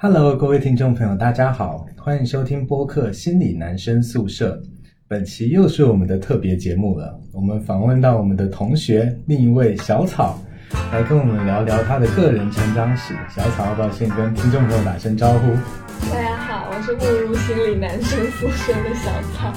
[0.00, 4.62] Hello，各位听众朋友，大家好，欢迎收听播客心理男生宿舍。
[5.08, 10.38] 本期又是我们的特别节目了，我们访问到我们的同学另一位小草，
[10.92, 13.12] 来跟我们聊聊他的个人成长史。
[13.28, 15.48] 小草，要不要先跟听众朋友打声招呼？
[16.08, 19.52] 大家好，我是步入心理男生宿舍的小草。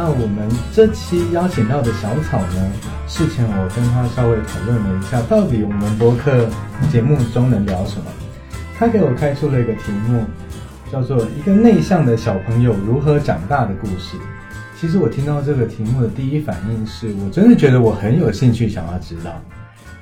[0.00, 2.70] 那我们这期邀请到的小草呢？
[3.08, 6.48] 事前我跟他稍微讨论了一下，到底我们播客
[6.88, 8.04] 节目中能聊什么？
[8.78, 10.24] 他给我开出了一个题目，
[10.92, 14.16] 叫做“一个内向的小朋友如何长大的故事”。
[14.78, 19.32] 其实我听到这个题目的第一反应是，我真的觉得我很有兴趣想要知道，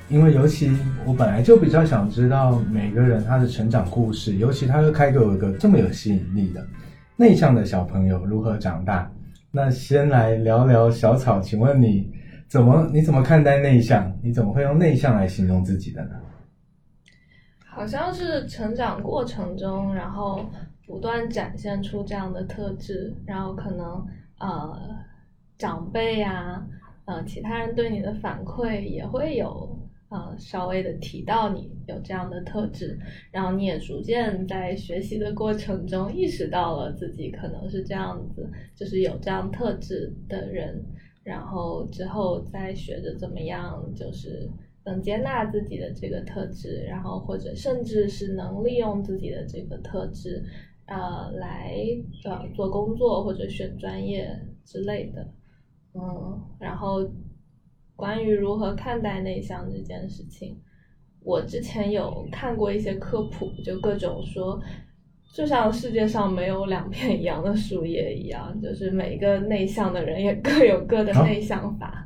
[0.09, 0.71] 因为尤其
[1.05, 6.63] 我本来就比较想知道每个人他的成长故事，尤其他又开给我一个这么有吸引力的
[7.15, 9.09] 内向的小朋友如何长大。
[9.57, 12.07] 那先来聊聊小草，请问你
[12.47, 14.15] 怎么你怎么看待内向？
[14.21, 16.11] 你怎么会用内向来形容自己的呢？
[17.65, 20.45] 好像是成长过程中，然后
[20.85, 24.79] 不断展现出这样的特质，然后可能呃
[25.57, 26.63] 长辈呀，
[27.05, 29.76] 呃其他人对你的反馈也会有。
[30.09, 32.97] 呃，稍微的提到你有这样的特质，
[33.29, 40.81] 然后你也逐渐在学习的过程中意识到了自己可能是这样子，就是有这样特质的人，
[41.23, 44.49] 然后之后再学着怎么样，就是
[44.85, 50.41] 能接纳自己的这个特质，然后或者甚至是能利用自己的这个特质，
[50.85, 51.75] 呃，来
[52.23, 55.27] 呃做工作或者选专业之类的，
[55.93, 57.05] 嗯，然后。
[57.97, 60.55] 关于如何看待内向这件事情，
[61.21, 64.57] 我之前有看过一些科普，就各种说，
[65.33, 72.05] 就像世界上没有两片一样的树叶一样，就是每一个内向的人也各有各的内向法。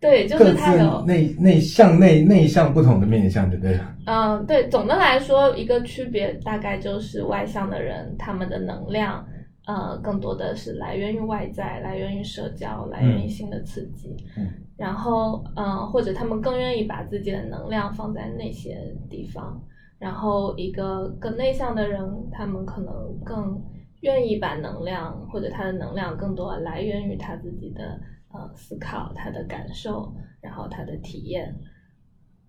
[0.00, 3.78] 对，就是他有内内向内内向不同的面向，对不对？
[4.06, 9.24] 嗯，对，总的来说，一个区别大概就是外向的人，他们的能量。
[9.66, 14.16] 呃，更多的是来源于外在，来源于社交，来源于新的刺激。
[14.34, 19.60] 嗯，然后，嗯，或者他们更愿意把自己的能量放在那些地方。
[19.98, 23.60] 然后，一个更内向的人，他们可能更
[24.02, 27.98] 愿意把能量，或者他的能量更多来源于他自己的
[28.32, 31.52] 呃思考、他的感受，然后他的体验。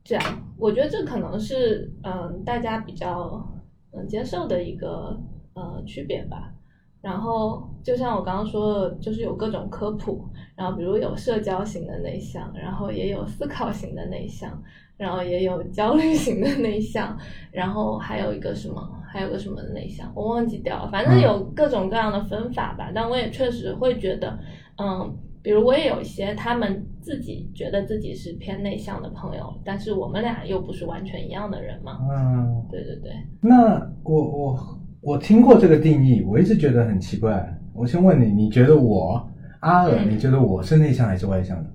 [0.04, 0.24] 这样，
[0.56, 3.44] 我觉得这可能是嗯大家比较
[3.92, 5.20] 能接受的一个
[5.56, 6.54] 呃区别吧。
[7.02, 14.62] 然后，就像我刚刚说的，就是有各种科普，然后比如有社交型的内向，然后也有思考型的内向，
[14.98, 17.18] 然后也有焦虑型的内向，
[17.52, 20.90] 然后还有一个什么，还有个什么内向，我忘记掉了。
[20.92, 22.92] 反正有各种各样的分法吧。
[22.94, 24.38] 但我也确实会觉得，
[24.78, 31.98] 嗯，比如我也有一些他们自己觉得自己是偏内向的朋友，但是我们俩又不是完全一样的人嘛。
[32.12, 33.14] 嗯，对对对。
[33.40, 34.80] 那我我。
[35.02, 37.58] 我听过这个定义，我一直觉得很奇怪。
[37.74, 39.26] 我先问你，你觉得我
[39.62, 41.70] 阿尔，你觉得我是内向还是外向的？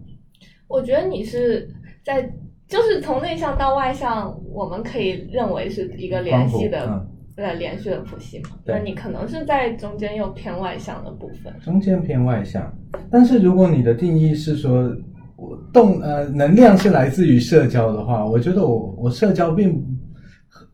[0.68, 1.66] 我觉得你是
[2.04, 2.30] 在，
[2.68, 8.50] 就是从内向到外向，我们可以认为是一个连续的，呃，连续的谱系嘛。
[8.66, 11.50] 那你可能是在中间又偏外向的部分。
[11.62, 12.70] 中间偏外向，
[13.10, 14.94] 但是如果你的定义是说，
[15.36, 19.82] 我动呃能量是来自于社交的话，我觉得我我社交并。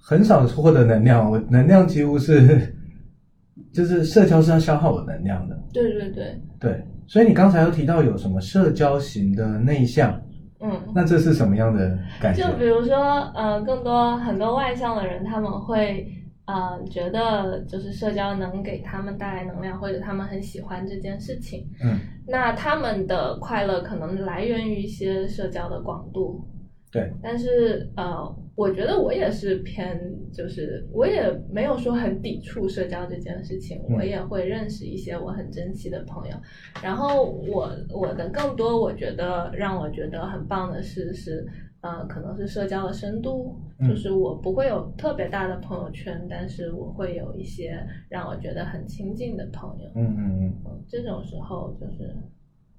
[0.03, 2.75] 很少获得能量，我能量几乎是，
[3.73, 5.57] 就是社交是要消耗我能量的。
[5.73, 6.41] 对对对。
[6.59, 10.21] 对，所以你刚才又提到有什么社交型的内向，
[10.61, 12.47] 嗯，那这是什么样的感觉？
[12.47, 12.97] 就比如说，
[13.35, 16.07] 呃，更多很多外向的人，他们会
[16.47, 21.65] 呃觉得就是社交能给他们带来能量，或者他们很喜欢这件事情。
[21.83, 26.45] 嗯，那他们的快乐可能来源于一些社交的广度。
[26.93, 29.99] 对，但是呃，我觉得我也是偏，
[30.31, 36.37] 就是我也没有说很抵触社交这件事情，我也会认识一些我很珍惜的朋友。
[36.83, 41.47] 然后我我的更多，我觉得让我觉得很棒的是是
[41.81, 43.57] 呃，可能是社交的深度，
[43.89, 49.89] 就是我不会有特别大的朋友圈，但是我会有一些让我觉得很亲近的朋友。
[49.95, 52.15] 嗯嗯嗯，这种时候就是。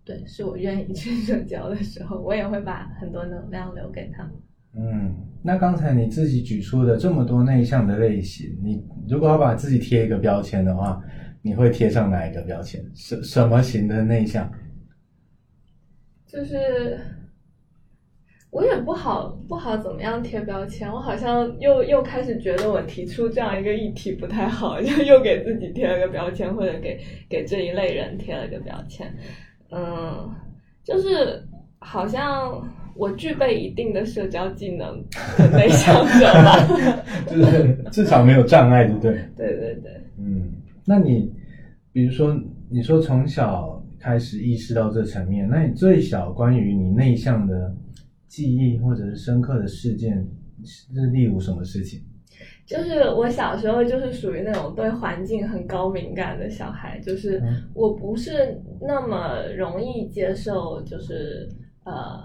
[0.03, 4.31] 对，是我愿意去社交的时候，我也会把很多能量留给他们。
[4.77, 5.13] 嗯，
[5.43, 11.01] 那刚才你自己举出的这么多内向的类型，你如果要把自己贴一个标签的话，
[11.41, 12.81] 你会贴上哪一个标签？
[12.95, 14.49] 什什么型的内向？
[16.25, 16.97] 就是
[18.49, 26.97] 我也不好不好怎么样贴标签，我好像又又开始觉得我提出这样一个议题不太好，就又给自己贴了个标签，或者给
[27.27, 29.13] 给这一类人贴了个标签。
[29.69, 30.33] 嗯，
[30.83, 31.43] 就是
[31.79, 32.61] 好像
[32.95, 35.03] 我具备一定的社交技能
[35.37, 36.57] 的内向者吧。
[37.27, 39.11] 就是至少没有障碍，对不对？
[39.35, 40.51] 对对对，嗯，
[40.85, 41.31] 那你
[41.91, 42.37] 比如说，
[42.69, 47.73] 你说从小开始意识到这层面，那你最小关于你内向的
[48.27, 50.27] 记忆或者是深刻的事件，
[50.63, 52.01] 是例如什么事情？
[52.65, 61.49] 就是我小时候就是属于那种对环境很高敏感的小孩，就是嗯我不是那么容易接受，就是
[61.83, 62.23] 呃，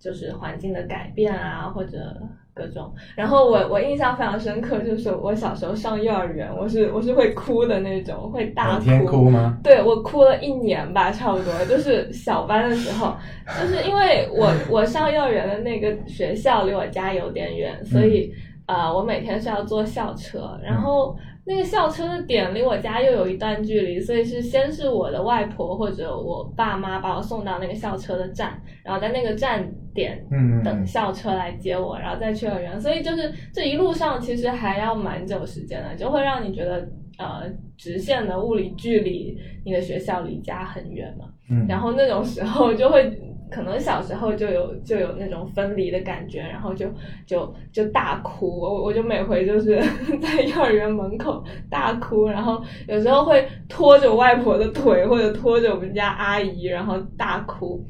[0.00, 2.16] 就是环境的改变啊，或者
[2.54, 2.92] 各种。
[3.14, 9.58] 然后我我印象非常深刻，就是我小时候上幼儿园，我是我是会哭的那种，会大每天哭吗？
[9.62, 13.14] 对我哭了一年吧，差不多，就是小班的时候，
[13.60, 18.32] 就是因为我我上幼儿园的那个学校离我家有点远，所以、
[18.66, 21.14] 呃，我每天是要坐校车，然后
[21.50, 30.24] 那个校车的点离我家又有一段距离，所以是先是我的外婆或者我爸妈把我送到那个校车的站，然后在那个站点
[30.62, 36.88] 等嗯校车来接我，然后再去幼儿园，所以就是这一路上其实还要蛮久时间的，就会让你觉得
[37.18, 37.42] 呃
[37.76, 43.10] 直线的物理距离你的学校离家很远嘛，嗯，然后那种时候就会
[43.50, 46.86] 可能小时候就有就有那种分离的感觉，然后就
[47.26, 49.80] 就就大哭，我我就每回就是
[50.22, 57.84] 在幼儿园门口大哭，然后有时候会拖着外婆的腿或者拖着我们家阿姨，然后大哭，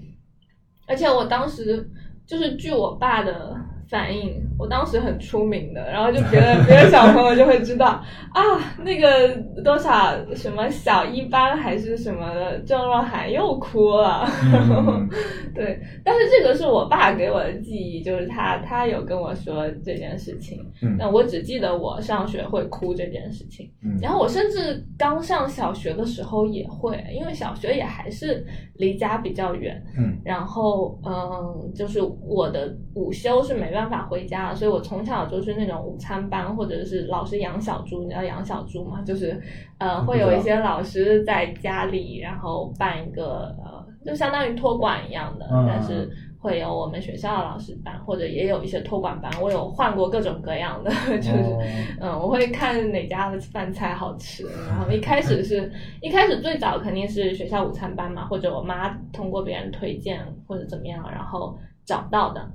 [0.87, 1.89] 而且我当时
[2.27, 3.55] 就是据我爸的
[3.89, 7.87] 反应，我当时很出名的，然后就别的别的小朋友就会知道
[8.33, 8.43] 啊，
[8.85, 9.35] 那个
[9.65, 15.09] 多少什么小一班还是什么的郑若涵又哭了，嗯。
[15.53, 20.97] 对，但是这个是我爸给我的记忆，就是他他有跟我说这件事情，嗯。
[20.99, 23.69] 但我只记得我上学会哭这件事情。
[23.83, 30.17] 嗯，然后我甚至刚上小学的时候也会，因为小学也还是离家比较远，嗯。
[30.25, 39.01] 然后嗯，就是我的午休是没办法回家的，所以我从小就是那种午餐班，或者是老师养小猪，你知道养小猪吗？
[39.03, 39.41] 就是
[39.79, 46.11] 呃，会有一些老师在家里，然后办一个呃，就相当于托管一样的，嗯但是。
[46.43, 51.63] 会有我们学校的老师办，或者也有一些托管班，我有换过各种各样的， 就是、哦
[52.01, 55.71] 嗯，我会看哪家的饭菜好吃， 然后一开始是
[56.01, 61.55] 一开始最早肯定是学校午餐班嘛，或者我妈通过别人推荐或者怎么样，然后
[61.85, 62.51] 找到的。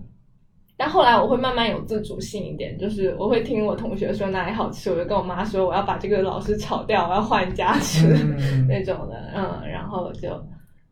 [0.77, 10.29] 但后来我会慢慢有自主性一点，就是我会听我同学说哪里好吃，我就跟我妈说我要把这个老师炒掉，我要换一家吃、嗯 那种的，嗯，然后就，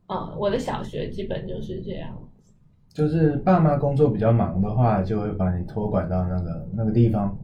[0.08, 2.10] 嗯，我的小学基本就是这样。
[2.94, 7.36] 就是爸妈工作比较忙的话，就会把你托管到那个那个地方，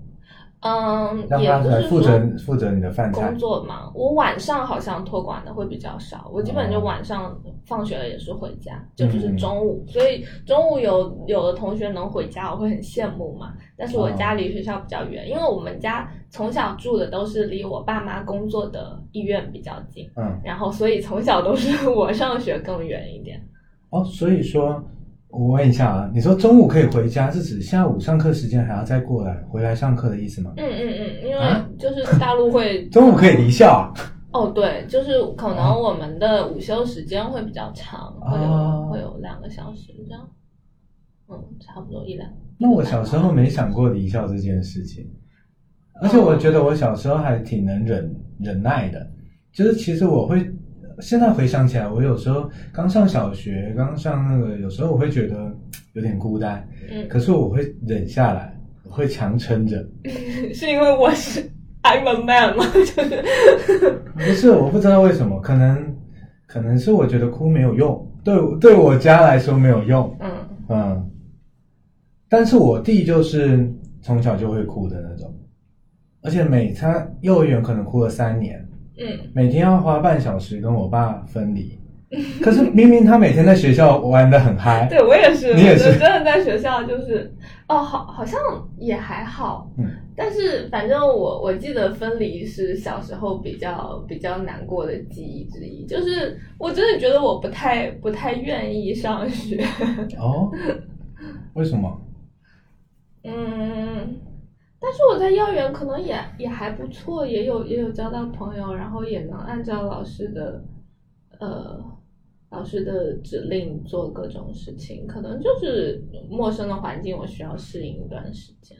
[0.61, 3.37] 嗯，也不是负责说负责你的饭菜工。
[3.37, 7.33] 作嘛，我晚上好像托管的会比较少，我基本就哦晚上
[7.65, 13.53] 放学了也是回家，就只是嗯中午，所以中午有有的同学能回家，我会很羡慕嘛。
[13.77, 23.41] 但是我家离学校比较远，因为我们家从小住的都是离我爸妈工作的医院比较近，嗯，然后所以从小都是 我上学更远一点。
[23.91, 24.83] 哦，所以说，
[25.29, 30.53] 我问一下啊，你说中午可以回家，是指下午上课时间还要再过来回来上课的意思吗？
[30.57, 33.93] 嗯嗯嗯，因为啊就是大陆会 中午可以离校啊？
[34.33, 40.29] 哦，对，就是可哦能我们的午休时间会比较长，会有、哦会有两个小时这样，
[41.29, 42.29] 嗯，差不多一两。
[42.57, 45.07] 那我小时候没想过离校这件事情，
[46.01, 49.09] 而且我觉得我小时候还挺能忍忍耐的，
[49.53, 50.51] 就是其实我会
[51.01, 55.55] 现在回想起来，我有时候刚上小学，刚上那个，有时候我会觉得
[55.93, 59.77] 有点孤单，嗯，可是我会忍下来，我会强撑着。
[60.53, 61.41] 是因为我是
[61.83, 62.65] I'm a man 吗？
[62.73, 63.23] 就是
[64.13, 65.95] 不是，我不知道为什么，可能
[66.45, 70.31] 可能是我觉得哭没有用，对对我家来说没有用，嗯
[70.69, 71.11] 嗯，
[72.27, 75.33] 但是我弟就是从小就会哭的那种，
[76.21, 78.63] 而且每他幼儿园可能哭了三年，
[78.99, 81.79] 嗯，每天要花半小时跟我爸分离，
[82.41, 85.97] 可是明明他每天在学校玩的很嗨，对我也是，你也是。
[85.97, 87.33] 真的在学校就是
[87.67, 88.39] 哦，好好像
[88.77, 99.63] 也还好，嗯，但是反正我我记得分离是小时候比较比较难过的记忆之一，就是我真的觉得我不太不太愿意上学。
[100.17, 100.51] 哦，
[101.53, 102.01] 为什么？
[103.23, 104.15] 嗯，
[104.81, 110.63] 但是我在幼儿园可能也也还不错，也有也有交到朋友，然后也能按照老师的
[111.39, 111.77] 呃
[112.49, 118.77] 老师的指令做各种事情，可能就是陌生的环境，我需要适应一段时间，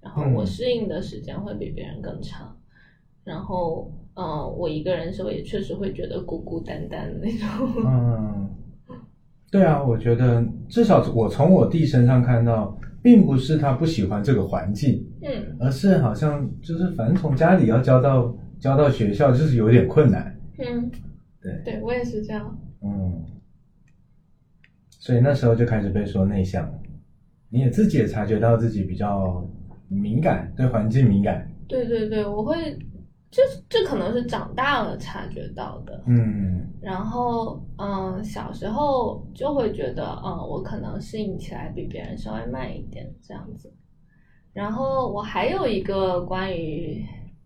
[0.00, 2.56] 然后我适应的时间会比别人更长，
[3.22, 7.48] 然后嗯、我一个人的时候也确实会觉得孤孤单单的那种，
[7.86, 8.50] 嗯，
[9.50, 20.36] 对啊，我觉得至少我从我弟身上看到，并不是他不喜欢这个环境，嗯而是好像就是反正从家里要交到交到学校，就是有点困难。
[20.58, 20.90] 嗯，
[21.40, 22.58] 对，对我也是这样。
[22.82, 23.24] 嗯，
[24.98, 26.72] 所以那时候就开始被说内向，
[27.48, 29.46] 你也自己也察觉到自己比较
[29.88, 31.48] 敏感，对环境敏感。
[31.68, 32.76] 对对对，我会，
[33.30, 36.02] 这这可能是长大了察觉到的。
[36.06, 43.72] 嗯然后，嗯，小时候就会觉得，嗯，我可能适应起来比别人稍微慢一点这样子。
[44.52, 47.02] 然后我还有一个关于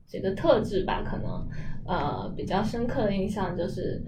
[0.09, 1.47] 这个特质吧，可能
[1.87, 4.03] 呃比较深刻的印象就是，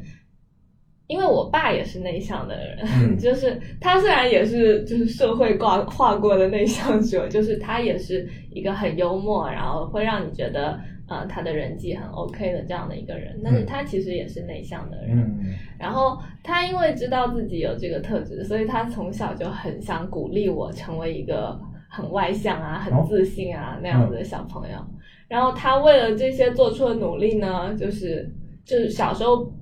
[1.07, 3.17] 因为我爸也是内向的人，嗯。
[3.19, 10.79] 就是他虽然也是就是社会挂画过的内向者，就是他也是一个很幽默，然后会让你觉得
[11.09, 13.67] 呃他的人际很 OK 的这样的一个人，但是嗯。
[13.67, 15.17] 他其实也是内向的人。
[15.19, 15.55] 嗯。
[15.79, 24.79] 然后他因为知道自己有这个特质，所以他从小就很想鼓励我成为一个很外向啊、很自信啊、那样子的小朋友。
[25.27, 28.31] 然后他为了这些做出的努力呢，就是
[28.65, 29.53] 就是小时候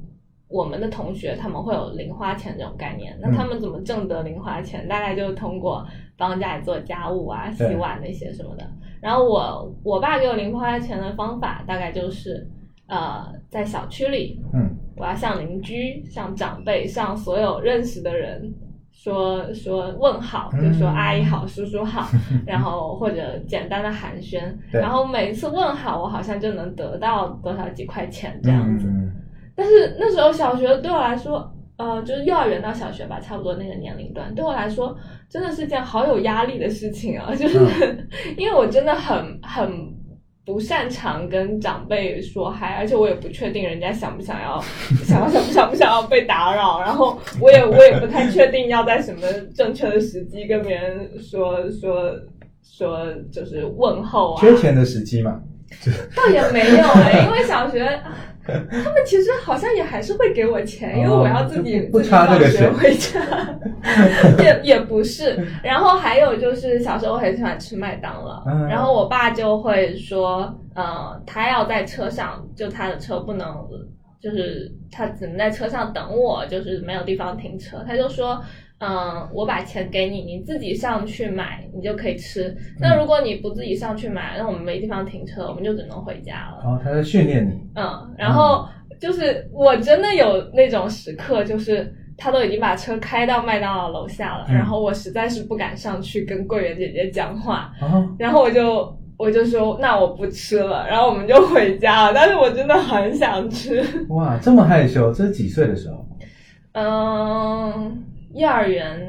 [0.48, 4.86] 我们的同学他们会有零花钱这种概念，那嗯他们怎么挣得零花钱？
[4.86, 5.84] 大概就是通过
[6.16, 8.64] 帮家里做家务啊、洗碗那些什么的。
[9.00, 12.48] 然后我我爸给我零花钱的方法大概就是
[12.86, 18.54] 呃在小区里嗯我要向邻居、向长辈、向所有认识的人
[19.06, 22.08] 说说问好，嗯就说阿姨好、叔叔好，
[22.44, 28.88] 然后或者简单的寒暄，然后每一次问好，我好像就能得到多少几块钱这样子。
[28.88, 29.12] 嗯
[29.58, 34.94] 但是那时候小学对我来说，呃，就是幼儿园到小学吧，差不多那个年龄段，对我来说
[35.30, 37.32] 真的是件好有压力的事情啊！
[37.34, 37.58] 就是、
[38.36, 39.70] 因为我真的很很
[40.46, 44.62] 不擅长跟长辈说嗨，而且我也不确定人家想不想要，
[45.04, 49.22] 想要想不想不想要被打扰，然后我也我也不太确定要在什么
[49.54, 52.12] 正确的时机跟别人说说
[52.62, 55.40] 说，就是问候啊，缺钱的时机嘛。
[56.14, 58.00] 倒也没有哎、因为小学
[58.70, 63.20] 他们其实好像也还是会给我钱，因为我要自己、哦不不自己差这个放学钱回家，
[64.42, 65.36] 也也不是。
[65.62, 73.46] 然后还有就是小时候很喜欢吃麦当劳，嗯然后我爸就会说，呃，他要在车上，就他的车不能。
[74.26, 77.84] 就是他只能在车上等我，就是没有地方停车。
[77.86, 78.42] 他就说，
[78.80, 82.52] 嗯，我把钱给你，你自己上去买，你就可以吃。
[82.80, 86.68] 那如果你不自己上去买，那我们没地方停车，我们就只能回家了。
[86.68, 87.52] 哦，他在训练你。
[87.76, 88.66] 嗯，然后
[89.00, 102.12] 就是我真的有那种时刻，就是他都已经把车开到麦当劳楼下了，嗯然后我实在是不敢上去跟柜员姐姐讲话，哦，然后我就我就说那我不吃了，然后我们就回家了。
[102.14, 106.06] 但是我真的很想吃，哇，这么害羞，这是几岁的时候？
[106.72, 108.02] 嗯。
[108.34, 109.00] 幼儿园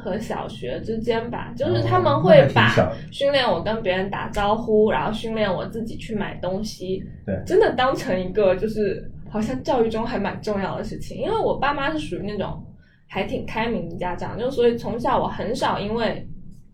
[0.00, 2.70] 和小学之间吧，就是哦他们会把
[3.10, 11.18] 训练我跟别人打招呼，然后训练我自己去买东西，对真的当成一个就是好像教育中还蛮重要的事情。
[11.18, 12.64] 因为我爸妈是属于那种
[13.08, 16.24] 还挺开明的家长，就所以从小我很少因为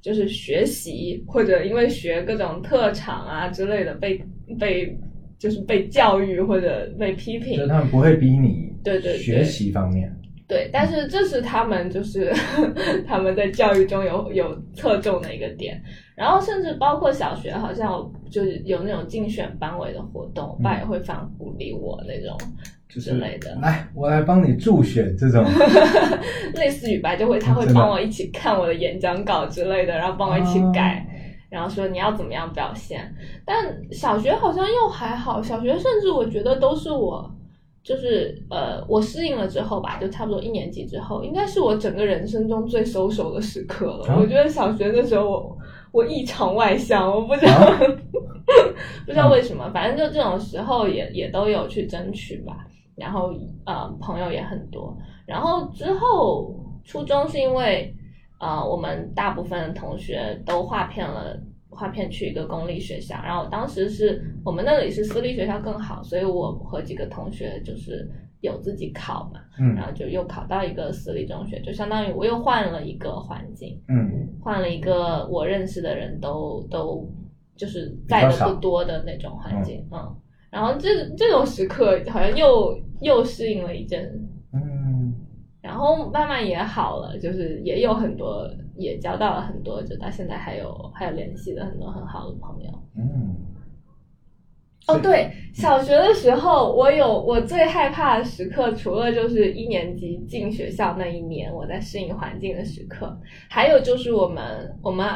[0.02, 4.20] 就是学习或者因为学各种特长啊之类的被
[4.58, 4.94] 被
[5.38, 7.68] 就是被教育或者被批评就是。
[7.68, 10.14] 他们不会逼你对对对学习方面。
[10.48, 12.30] 对，但是这是他们就是
[13.06, 15.80] 他们在教育中有有侧重的一个点，
[16.14, 25.44] 然后甚至包括小学，好像就是有那种竞选班委的活动，我爸也会非常鼓励我那种就是之类的，来，我来帮你助选这种。
[26.54, 31.06] 类似于吧，就会他会帮我一起看我的演讲稿之类的，然后帮我一起改。
[31.48, 37.30] 然后说你要怎么样表现，但小学好像又还好，小学甚至我觉得都是我，
[37.82, 44.06] 就是呃，我适应了之后吧，就差不多一年级之后，应该是我整个人生中最收手的时刻了。
[44.06, 45.58] 啊我觉得小学的时候我
[45.92, 47.78] 我异常外向，我不知道、啊
[49.04, 52.56] 不知道为什么，反正就这种时候也也都有去争取吧。
[52.96, 53.32] 然后
[53.66, 54.96] 呃，朋友也很多。
[55.26, 57.94] 然后之后初中是因为
[58.38, 61.38] 呃，我们大部分同学都划片了。
[61.74, 68.06] 划片去一个公立学校，然后当时是我们那里是私立学校更好，所以我和几个同学就是
[68.42, 69.74] 有自己考嘛，嗯。
[69.74, 77.08] 然后就又考到一个私立中学，就相当于我又换了一个环境，嗯，换了一个我认识的人都都
[77.56, 80.14] 就是在的不多的那种环境，嗯，
[80.52, 85.14] 然后这这种时刻好像又又适应了一阵，嗯，
[85.62, 93.34] 然后慢慢也好了，就是也有很多也交到了很多，就到现在还有还有联系的很多很好的朋友，嗯，
[94.88, 103.18] 哦，对，小学的时候，我有我最害怕的时刻，除了就是一年级进学校那一年我在适应环境的时刻，
[103.48, 105.06] 还有就是我们我们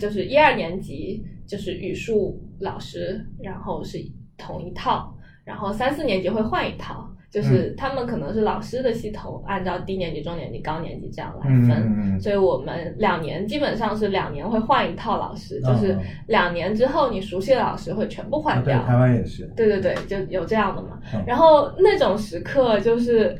[0.00, 3.98] 就是一二年级就是语数老师，然后是
[4.36, 7.10] 同一套，然后三四年级会换一套。
[7.30, 18.80] 就是他们可能是老师的系统，按照低年级、中年级、高年级这样来分，所以我们两年基本上是两年会换一套老师，就是两年之后你熟悉的老师会全部换掉。
[18.84, 19.52] 台湾也是。
[19.56, 21.00] 对对对，就有这样的嘛。
[21.26, 23.36] 然后那种时刻就是。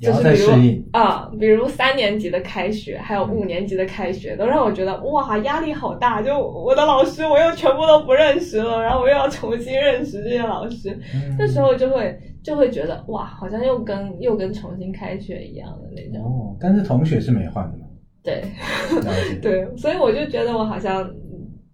[0.00, 6.20] 就是比如啊，比如三年级的开学，还有五年级的开学，都让我觉得哇，压力好大。
[6.20, 10.98] 就我的老师，我又全部都不认识了，然后我又要重新认识这些老师，
[11.38, 16.24] 那时候就会就会觉得哇，好像又跟又跟重新开学一样的那种。
[16.24, 17.86] 哦，但是同学是没换的嘛？
[18.22, 18.42] 对，
[19.40, 21.08] 对，所以我就觉得我好像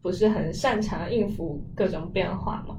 [0.02, 2.76] 不是很擅长应付各种变化嘛。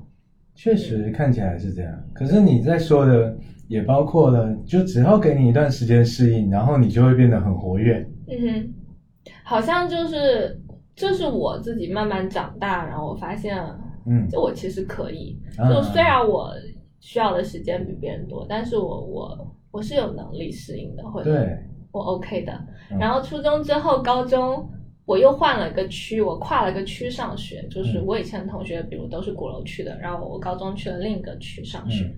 [0.54, 3.36] 确实看起来是这样，可是你在说的。
[3.72, 8.06] 也包括了，就只要给你一段时间适应，然后你就会变得很活跃。
[8.28, 8.74] 嗯哼，
[9.46, 10.60] 好像就是
[10.94, 13.58] 就是我自己慢慢长大，然后我发现，
[14.06, 16.52] 嗯，就我其实可以，就虽然我
[17.00, 21.32] 需要的时间比别人多，但是我我我是有能力适应的，或者
[21.94, 22.52] 我 OK 的。
[23.00, 24.70] 然后初中之后，高中
[25.06, 32.14] 我又换了个区，我跨了个区上学，就是我以前的同学，比如都是鼓楼区的，然后我高中去了另一个区上学。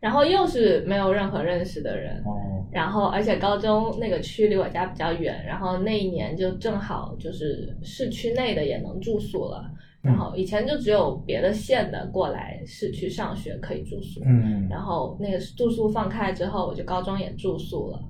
[0.00, 2.22] 然后又是没有任何认识的人，
[2.70, 9.70] 然后而且高中那个区离我家比较远，然后那一年就正好就是市区内的也能住宿了，
[10.02, 18.00] 然后以前就只有别的县的过来市区上学可以住宿，嗯，然后那个住宿放开之后，我就高中也住宿了，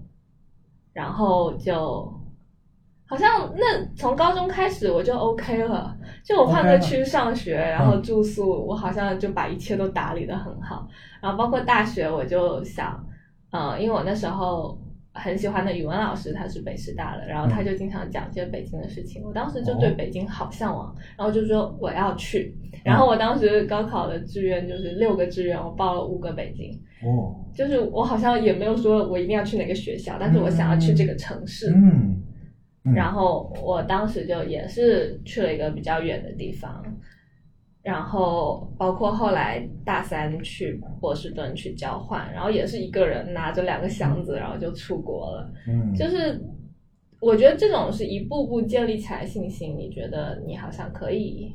[0.92, 2.12] 然后就。
[3.08, 10.88] 好像那从高中开始我就 OK 了，就我换个区上学，然后住宿，我好像就把一切都打理的很好。
[11.22, 13.00] 然后包括大学，我就想，
[13.52, 14.76] 嗯，因为我那时候
[15.12, 22.56] 很喜欢的语文老师他是北师大的，然后他就经常讲这些北京的事情，我当时就对北京好向往，然后就说我要去。
[22.84, 26.72] 然后我当时高考的志愿就是六个志愿，我报了五个北京。
[27.08, 31.72] 哦，就是我好像也没有说我一定要去哪个学校，但是我想要去这个城市。
[31.72, 32.20] 嗯。
[32.94, 36.84] 然后我当时就也是去了一个比较远的地方，
[37.82, 45.52] 然后包括后来大三去波士顿去交换，然后也是一个人拿着两个箱子，然后就出国了。
[45.66, 46.40] 嗯，就是
[47.20, 51.52] 我觉得这种是一步步建立起来信心，你觉得你好像可以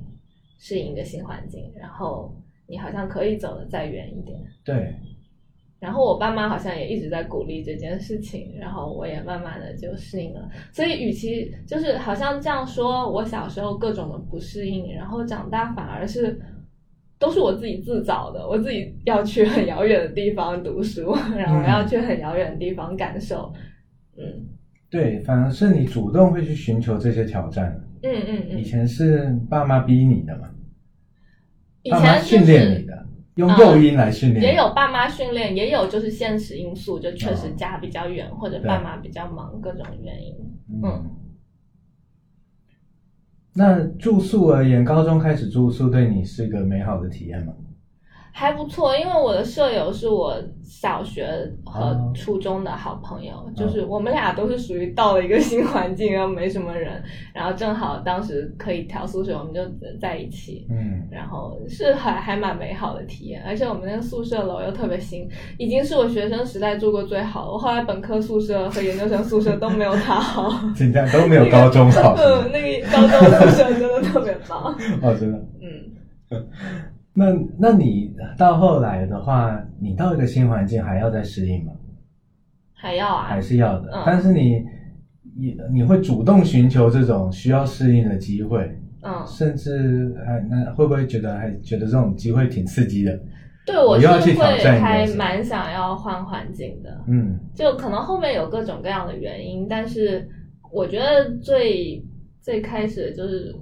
[0.60, 2.36] 适应一个新环境，然后
[2.67, 4.39] 你好像可以走得再远一点。
[4.63, 4.94] 对。
[5.82, 10.48] 然后我爸妈好像也一直在鼓励这件事情，然后我也慢慢的就适应了。
[10.72, 16.39] 所以，与其就是好像这样说，我小时候各种的不适应，然后长大反而是
[17.17, 18.48] 都是我自己自找的。
[18.48, 23.52] 我自己要去很遥远的地方读书，然后要去很遥远的地方感受。
[24.15, 24.46] 嗯，
[24.91, 27.84] 对，反而是你主动会去寻求这些挑战。
[28.04, 28.60] 嗯嗯嗯。
[28.60, 30.52] 以前是爸妈逼你的嘛？
[31.89, 33.00] 爸妈训练你的。
[33.36, 40.36] 用诱因来训练，也有爸妈训练，也有就是现实因素，就确实家比较远或者爸妈比较忙，各种原因。
[40.84, 41.10] 嗯，
[43.54, 47.54] 那住宿而言，高中开始住宿对你是一个美好的体验吗？
[48.34, 51.28] 还不错，因为我的舍友是我小学
[51.65, 57.02] 和初中的好朋友，就是我们俩都是属于到了一个 新环境，然后没什么人，
[57.34, 59.62] 然后正好当时可以调宿舍，我们就
[60.00, 76.41] 在一起，嗯，然后是还还蛮美好的体验，而且我们那个宿舍楼又特别新，已经是我学生时代住过最好，我后来本科宿舍和研究生宿舍都没有它好， 紧张都没有高中好， 嗯，那个高中宿舍真的特别棒，哦，真的，嗯。
[77.13, 77.26] 那
[77.60, 81.74] 那你到后来的话，你到一个新环境还要再适应吗？
[82.74, 83.91] 还要啊，还是要的。
[84.06, 84.63] 但是你
[85.38, 93.19] 你你会主动寻求这种需要适应的机会，嗯，甚至还那会不会觉得还觉得这种机会挺刺激的？
[93.65, 100.28] 对我是会还蛮想要换环境的，嗯，就可能后面有各种各样的原因，但是
[100.71, 102.02] 我觉得最
[102.39, 103.54] 最开始就是。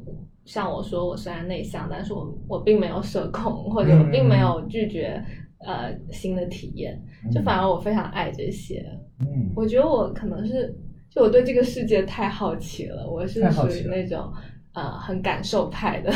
[0.50, 5.24] 像我说，我虽然内向，但是我我并没有社恐，或者我并没有拒绝
[5.60, 7.00] 呃新的体验，
[7.32, 8.84] 就反而我非常爱这些。
[9.20, 10.76] 嗯，我觉得我可能是
[11.08, 14.34] 就我对这个世界太好奇了，我是属于那种
[14.74, 16.12] 呃很感受派的，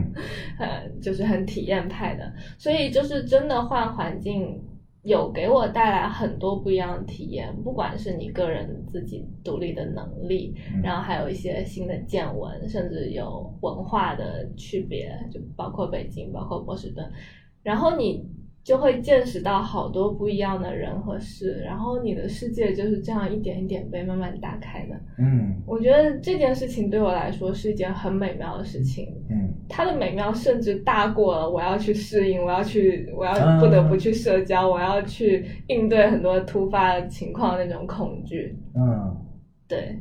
[0.58, 4.58] 呃就是很体验派的，所以就是真的换环境
[5.04, 10.80] 有给我带来很多不一样的体验，不管是你个人自己独立的能力，嗯。
[10.82, 17.06] 然后还有一些新的见闻，甚至有文化的区别，就包括北京，包括波士顿，
[17.62, 18.24] 然后你
[18.64, 24.94] 就会见识到好多不一样的人和事，然后你的世界就是这样一点一点被慢慢打开的。
[25.18, 38.58] 嗯我觉得这件事情对我来说是一件很美妙的事情，嗯它的美妙甚至大过了我要去适应，我要去，我要啊不得不去社交，我要去应对很多突发的情况那种恐惧。
[38.74, 39.14] 嗯，
[39.68, 39.98] 对，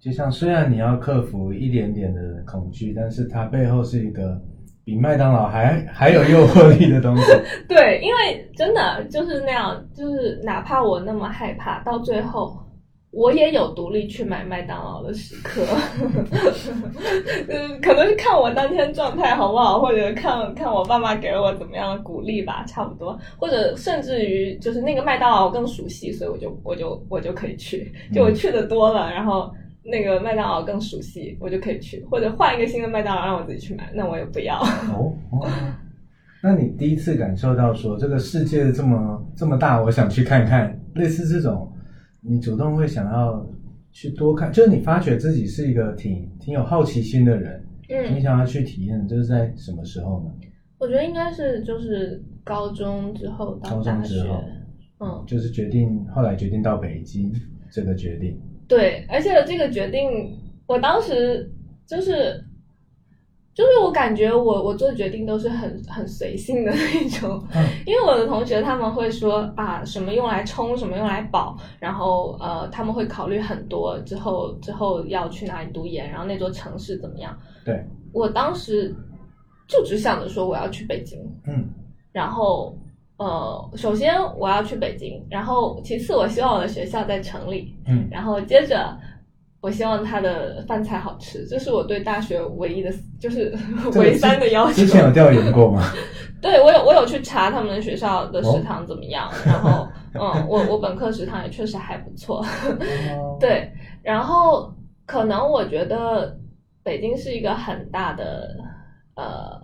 [0.00, 4.40] 就像虽然你要克服一点点的恐惧，但是它背后是一个
[4.84, 7.22] 比麦当劳还还有诱惑力的东西。
[7.66, 12.54] 对，因为真的就是那样，就是哪怕我那么害怕，到最后
[13.10, 15.62] 我也有独立去买麦当劳的时刻。
[17.48, 23.18] 嗯，可能是看我当天状态好不好，或者看看我爸妈给了我怎么样的鼓励吧，差不多。
[23.38, 29.50] 或者甚至于就是那个麦当劳我更熟悉，所以我就我就我就可以去，就我去的多了，然后。
[29.84, 34.58] 那个麦当劳更熟悉，我就可以去，或者换一个新的麦当劳让我自己去买，那我也不要。
[34.58, 35.46] 哦哦，
[36.42, 41.72] 那你第一次感受到说这个世界这么这么大，我想去看看，类似这种，
[42.20, 43.46] 你主动会想要
[43.92, 48.14] 去多看，就是你发觉自己是一个挺挺有好奇心的人，嗯。
[48.14, 50.30] 你想要去体验，这是在什么时候呢？
[50.78, 54.44] 我觉得应该是就是高中之后到高中大学之后，
[55.00, 57.32] 嗯，就是决定后来决定到北京
[57.70, 61.50] 这个决定，对，而且这个决定，我当时
[61.86, 62.42] 就是，
[63.54, 67.62] 就是我感觉我我做决定都是很很随性的那种，嗯。
[67.86, 77.38] 因为我的同学他们会说啊，什么用来充，什么用来保，然后呃他们会考虑很多之后之后要去哪里读研，然后那座城市怎么样。
[77.64, 78.94] 对，我当时
[79.68, 81.68] 就只想着说我要去北京，嗯。
[82.12, 82.78] 然后
[83.16, 88.96] 呃，首先我要去北京，然后其次我希望我的学校在城里，嗯然后接着
[89.60, 93.54] 我希望它的饭菜好吃，这是我对大学唯一的，就是
[93.96, 94.86] 唯三的要求之。
[94.86, 95.82] 前有调研过吗？
[96.42, 102.44] 对我有我有去查他们学校的食堂怎么样， 然后嗯，我我本科食堂也确实还不错，
[103.18, 103.72] 哦，对，
[104.02, 104.70] 然后
[105.06, 106.36] 可能我觉得
[106.82, 108.54] 北京是一个很大的
[109.14, 109.58] 呃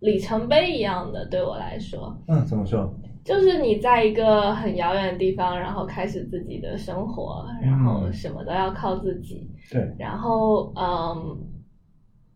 [0.00, 2.92] 里程碑一样的，对我来说，嗯，怎么说？
[3.24, 8.12] 就是你在一个很遥远的地方，然后开始自己的生活，然后嗯。
[8.12, 11.36] 什么都要靠自己，对，然后嗯，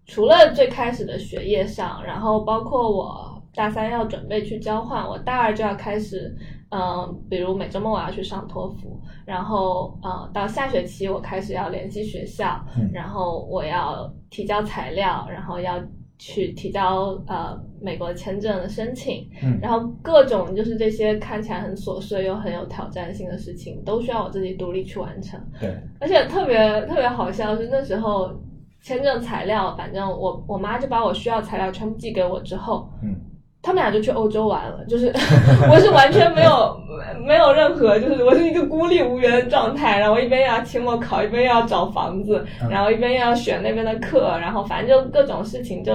[0.04, 6.36] 除了最开始的学业上，然后包括我大三要准备去交换，我大二就要开始，
[6.70, 12.90] 嗯，比如每周末我要去上托福，然后呃，到下学期我开始要联系学校，嗯。
[12.92, 15.82] 然后我要提交材料，然后要
[16.24, 19.58] 去提交呃美国签证的申请，嗯。
[19.60, 25.40] 然后各种就是这些看起来很琐碎又很有挑战性的事情，都需要我自己独立去完成。
[25.60, 26.56] 对，而且特别
[26.86, 28.32] 特别好笑是那时候
[28.80, 33.16] 签证材料，反正我我妈就把我需要材料全部寄给我之后，嗯
[33.62, 35.06] 他们俩就去欧洲玩了，就是
[35.70, 36.76] 我是完全没有
[37.24, 45.92] 没有任何，就是我是一个孤立无援的状态，然后我一边要期末考，一边要找房子，嗯然后一边要选那边的课，然后反正就各种事情就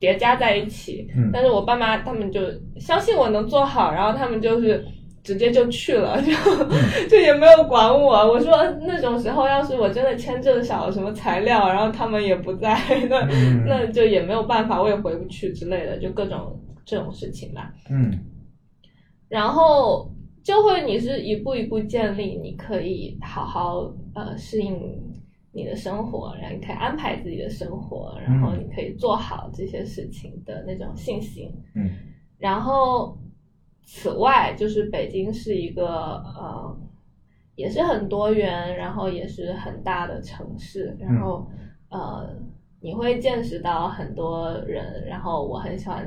[0.00, 1.06] 叠加在一起。
[1.16, 2.40] 嗯但是我爸妈他们就
[2.80, 4.84] 相信我能做好，然后他们就是
[5.22, 6.32] 直接就去了， 就、
[7.08, 8.10] 就也没有管我。
[8.30, 12.76] 我说那种时候，要是我真的签证少了什么材料，然后他们也不在，
[13.08, 17.72] 那、嗯那就也没有办法，我也回不去之类的，就各种这种事情吧。
[17.90, 18.18] 嗯
[19.28, 20.08] 然后
[20.42, 24.78] 就会你是一步一步建立，你可以好好呃适应
[25.50, 31.50] 你的生活，然后你可以安排自己的生活，然后你可以做好这些事情的那种信心。
[31.74, 31.90] 嗯
[32.38, 33.16] 然后
[33.84, 36.76] 此外，就是北京是一个呃，
[37.54, 41.48] 也是很多元，然后也是很大的城市，然后、
[41.88, 42.36] 呃，
[42.80, 46.06] 你会见识到很多人，然后我很喜欢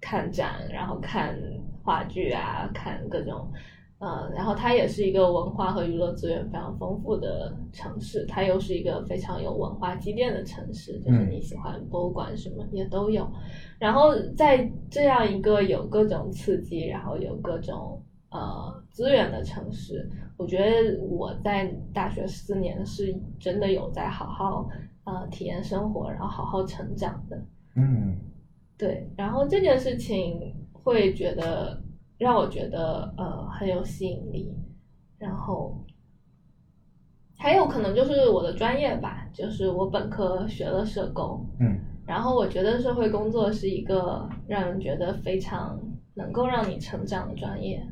[0.00, 1.36] 看展，然后看
[1.82, 3.50] 话剧啊，看各种。
[3.98, 13.26] 呃，然后它也是一个文化和娱乐资源非常丰富的城市，它又是一个非常有文化积淀的城市，就是你喜欢博物馆什么也都有。
[13.78, 20.06] 然后在这样一个有各种刺激，然后有各种呃资源的城市，
[20.36, 24.68] 我觉得我在大学四年是真的有在好好
[25.04, 27.42] 呃体验生活，然后好好成长的。
[27.76, 28.14] 嗯
[28.78, 31.78] 对，然后这件事情会觉得
[32.18, 34.54] 让我觉得呃很有吸引力，
[35.18, 35.74] 然后
[37.36, 41.78] 还有可能就是我的专业吧，就是我本科学了社工，嗯。
[42.06, 45.76] 然后我觉得社会工作是一个让人觉得非常
[46.14, 47.84] 能够让你成长的专业，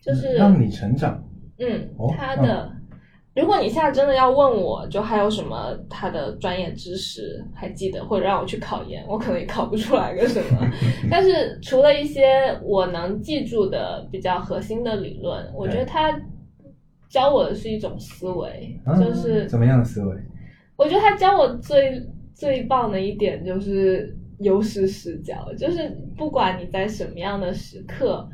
[0.00, 1.22] 就是让你成长。
[1.58, 2.72] 嗯哦，他的，
[3.38, 10.58] 如果你现在真的要问我，就还有什么他的专业知识还记得，或者让我去考研，我可能也考不出来个什么。
[11.08, 12.24] 但是除了一些
[12.64, 16.20] 我能记住的比较核心的理论，我觉得他
[17.08, 20.16] 教我的是一种思维，嗯就是怎么样的思维？
[20.76, 22.02] 我觉得他教我最
[22.34, 28.28] 最棒的一点就是优势视角，就是不管你在什么样的时刻，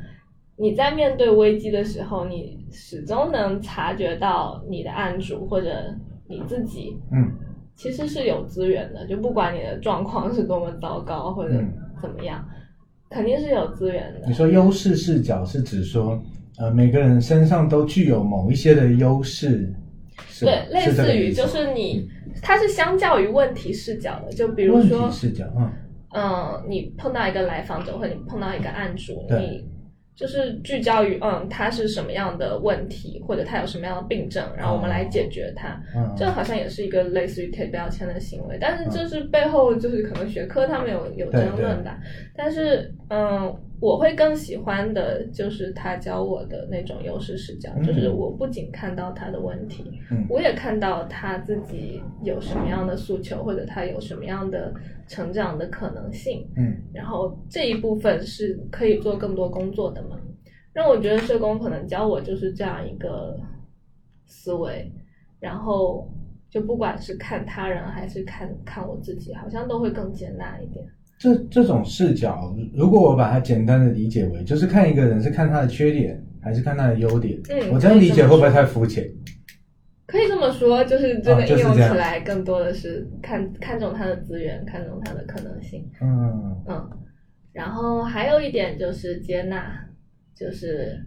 [0.57, 5.93] 你在面对危机的时候，你始终能察觉到你的案主或者
[6.27, 7.31] 你自己嗯。
[7.75, 11.73] 其实是有资源的，就不管你的状况是多么糟糕或者嗯。
[12.01, 12.45] 怎么样，
[13.09, 14.27] 肯定是有资源的。
[14.27, 14.33] 你。
[14.33, 16.21] 说优势视角是指说，
[16.57, 19.73] 呃，每个人身上都具有某一些的优势，
[20.39, 22.07] 对，类似于就是你，
[22.41, 25.71] 它是相较于问题视角的，就比如问说题，视角，嗯。
[26.13, 29.65] 嗯，你碰到一个来访者，或者你碰到一个案主，你
[30.15, 35.77] 就是聚焦于嗯，他是什么样的问题，或者他有什么样的病症，然后我们来解决它。
[35.93, 41.91] 嗯，这好像也是一个类似于贴标签的行为，但是这是背后就是可能学科他们有有争论的，
[42.35, 54.73] 但是嗯，我会更喜欢的就是他教我的那种优势视角，嗯就是我不仅看到他的问题，嗯我也看到他自己有什么样的诉求，或者他有什么样的
[55.07, 60.17] 成长的可能性，嗯然后这一部分是可以做更多工作的嘛。
[60.73, 63.37] 那我觉得社工可能教我就是这样一个
[64.25, 64.91] 思维，
[65.39, 66.09] 然后
[66.49, 70.85] 就不管是看他人还是看看我自己，好像都会更接纳一点。
[71.17, 79.09] 这这种视角，如果我把它简单的理解为，就是看一个人是看他的缺点还是看他的优点，嗯我这样理解会不会太肤浅？
[80.07, 85.89] 可以这么说，就是真哦的应用起来更多的是看看重他的资源，看重他的可能性。
[85.99, 86.89] 嗯嗯，
[87.51, 89.83] 然后还有一点就是接纳，
[90.35, 91.03] 就是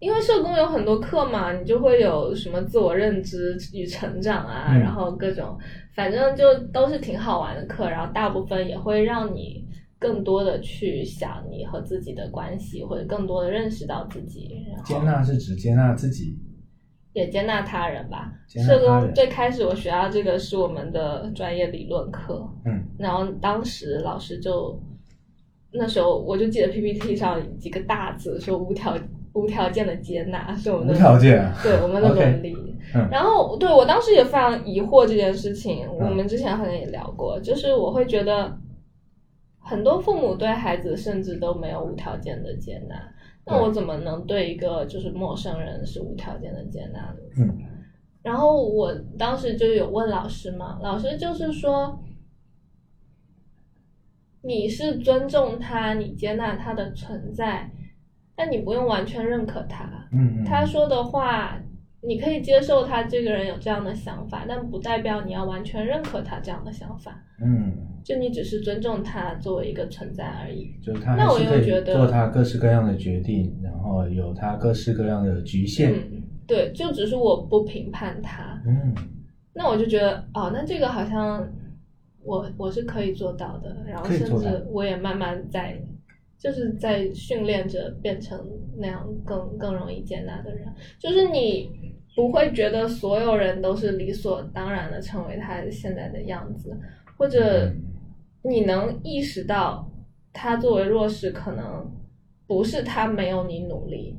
[0.00, 5.58] 因为社工有很多课嘛，你就会有什么自我认知与成长啊，嗯然后各种，
[5.94, 9.64] 反正就都是挺好玩的课，然后大部分也会让你
[9.98, 16.38] 更多的去想你和自己的关系，或者更多的认识到自己，然后接纳是指接纳自己，
[17.12, 18.32] 也接纳他人吧。
[18.46, 24.80] 社工最开始我学到这个是我们的专业理论课，嗯然后当时老师就
[25.72, 28.96] 那时候我就记得 PPT 上几个大字说无条
[29.34, 32.54] 无条件的接纳 是我们的无条件啊，对我们的伦理。
[32.94, 33.08] 嗯。
[33.10, 36.08] 然后对我当时也非常疑惑这件事情，嗯。
[36.08, 38.58] 我们之前好像也聊过，就是我会觉得
[39.58, 42.96] 很多父母对孩子甚至都没有无条件的接纳，
[43.44, 47.16] 那我怎么能对一个就是陌生人是无条件的接纳呢？
[47.38, 47.58] 嗯。
[48.22, 51.98] 然后我当时就有问老师嘛，老师就是说，
[54.42, 57.70] 你是尊重他，你接纳他的存在，
[58.38, 59.84] 但你不用完全认可他。
[60.12, 61.60] 嗯嗯，他说的话，
[62.00, 67.20] 你可以接受他这个人有这样的想法，但不代表你要完全认可他这样的想法。
[67.44, 67.72] 嗯，
[68.04, 70.72] 就你只是尊重他作为一个存在而已。
[70.80, 78.62] 就是他那我又觉得做他各式各样的决定，然后有他各式各样的局限，嗯，对，就只是我不评判他。
[78.64, 78.94] 嗯
[79.60, 81.44] 那我就觉得，哦，那这个好像
[82.22, 85.76] 我我是可以做到的，然后甚至我也慢慢在，
[86.38, 88.38] 就是在训练着变成
[88.76, 90.66] 那样更更容易接纳的人。
[90.98, 91.70] 就是你
[92.14, 96.74] 不会觉得所有人都是理所当然的成为他现在的样子，
[97.16, 97.84] 或者嗯
[98.42, 99.90] 你能意识到
[100.32, 101.90] 他作为弱势，可能
[102.46, 104.16] 不是他没有你努力，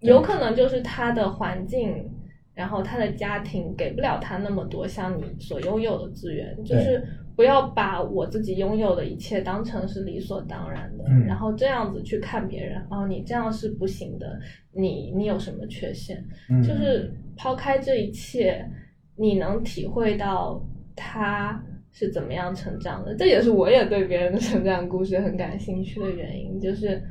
[0.00, 2.08] 有可能就是他的环境。
[2.54, 7.02] 然后他的家庭给不了他那么多像你所拥有的资源，就是
[7.34, 11.24] 不要把我自己拥有的一切当成是理所当然的，嗯。
[11.26, 14.38] 然后这样子去看别人，哦，你这样是不行的，
[14.72, 16.22] 你你有什么缺陷？
[16.50, 16.62] 嗯。
[16.62, 18.68] 就是抛开这一切，
[19.16, 20.62] 你能体会到
[20.94, 27.02] 他是怎么样成长的，这也是我也对别人的成长故事很感兴趣的原因，就是，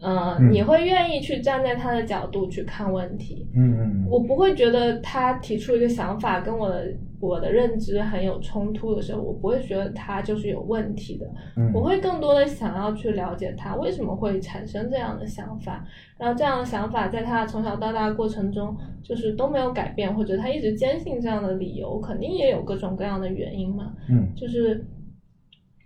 [0.00, 0.52] 呃，嗯。
[0.52, 6.86] 你会愿意去站在他的角度去看问题，嗯嗯我不会觉得他提出一个想法跟我的
[7.20, 15.84] 我的认知很有冲突的时候，我不会觉得他就是有问题的，嗯，我会更多的想要去了解他为什么会产生这样的想法，
[16.16, 23.92] 然后这样的想法在他从小到大的过程中就是都没有改变，或者他一直坚信这样的理由，肯定也有各种各样的原因嘛。
[24.08, 24.32] 嗯。
[24.36, 24.84] 就是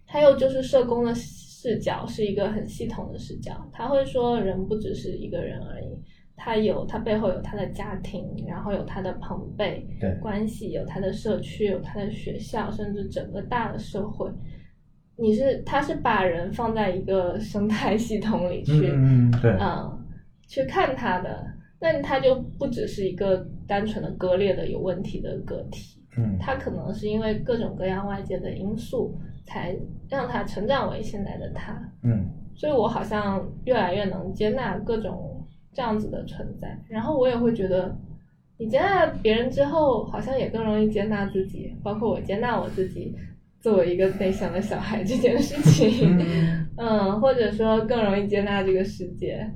[0.05, 1.15] 还有就是社工的
[1.63, 5.97] 视角是一个很系统的视角，他会说人不只是一个人而已，
[6.35, 14.29] 他有他背后有他的家庭，然后有他的朋辈对关系，有他的社区，有他的学校，甚至整个大的社会。
[15.17, 20.05] 你是他是把人放在一个生态系统里去，嗯对，嗯，
[20.49, 21.47] 去看他的，
[21.81, 26.37] 那他就不只是一个单纯的割裂的有问题的个体，嗯。
[26.41, 29.77] 他可能是因为各种各样外界的因素，才
[30.09, 31.93] 让他成长为现在的他。
[32.03, 32.29] 嗯。
[32.55, 37.97] 所以我好像越来越能接纳各种这样子的存在，然后我也会觉得，
[38.59, 43.15] 你接纳别人之后，好像也更容易接纳自己，包括我接纳我自己
[43.59, 46.69] 作为一个内向的小孩这件事情，嗯。
[46.77, 49.51] 嗯，或者说更容易接纳这个世界，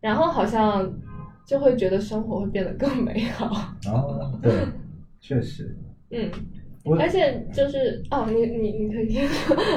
[0.00, 0.88] 然后好像
[1.44, 3.46] 就会觉得生活会变得更美好，
[3.92, 4.52] 哦，对，
[5.20, 5.76] 确实，
[6.10, 6.30] 嗯。
[6.86, 9.18] 我而且就是哦，你你你可以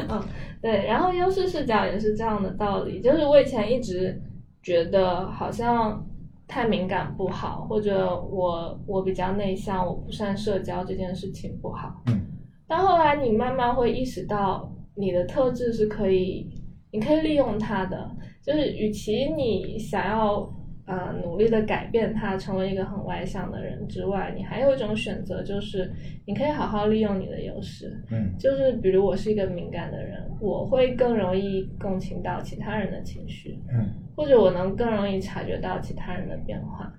[0.08, 0.24] 嗯，
[0.62, 4.22] 对，然后优势视角也是这样的道理，就是我以前一直
[4.62, 6.06] 觉得好像
[6.48, 12.22] 太敏感不好，或者我我比较内向，我不善社交这件事情不好，嗯，
[12.68, 16.48] 但后来你慢慢会意识到，你的特质是可以，
[16.92, 18.10] 你可以利用它的，
[18.46, 20.48] 就是与其你想要。
[20.90, 25.88] 呃，努力的改变他，成为一个很外向的人之外，你还有一种选择，就是
[26.26, 27.96] 你可以好好利用你的优势。
[28.10, 36.92] 嗯就是比如我是一个敏感的人，我会更容易共情到其他人的情绪，嗯或者我能更容易察觉到其他人的变化。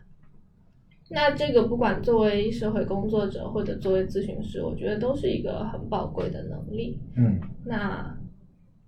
[1.11, 6.97] 那这个不管作为社会工作者或者作为咨询师，我觉得都是一个很宝贵的能力。
[7.17, 8.17] 嗯那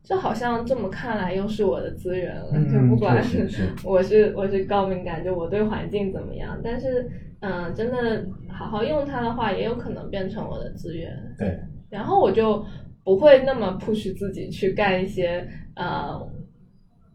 [0.05, 3.49] 这好像这么看来又是我的资源了，嗯就不管是
[3.85, 7.09] 我是我是高敏感，就我对环境怎么样，但是
[7.41, 11.09] 嗯、呃真的好好用它的话，也有可能变成我的资源。
[11.39, 11.57] 对，
[11.89, 12.65] 然后我就
[13.05, 16.21] 不会那么 push 自己去干一些呃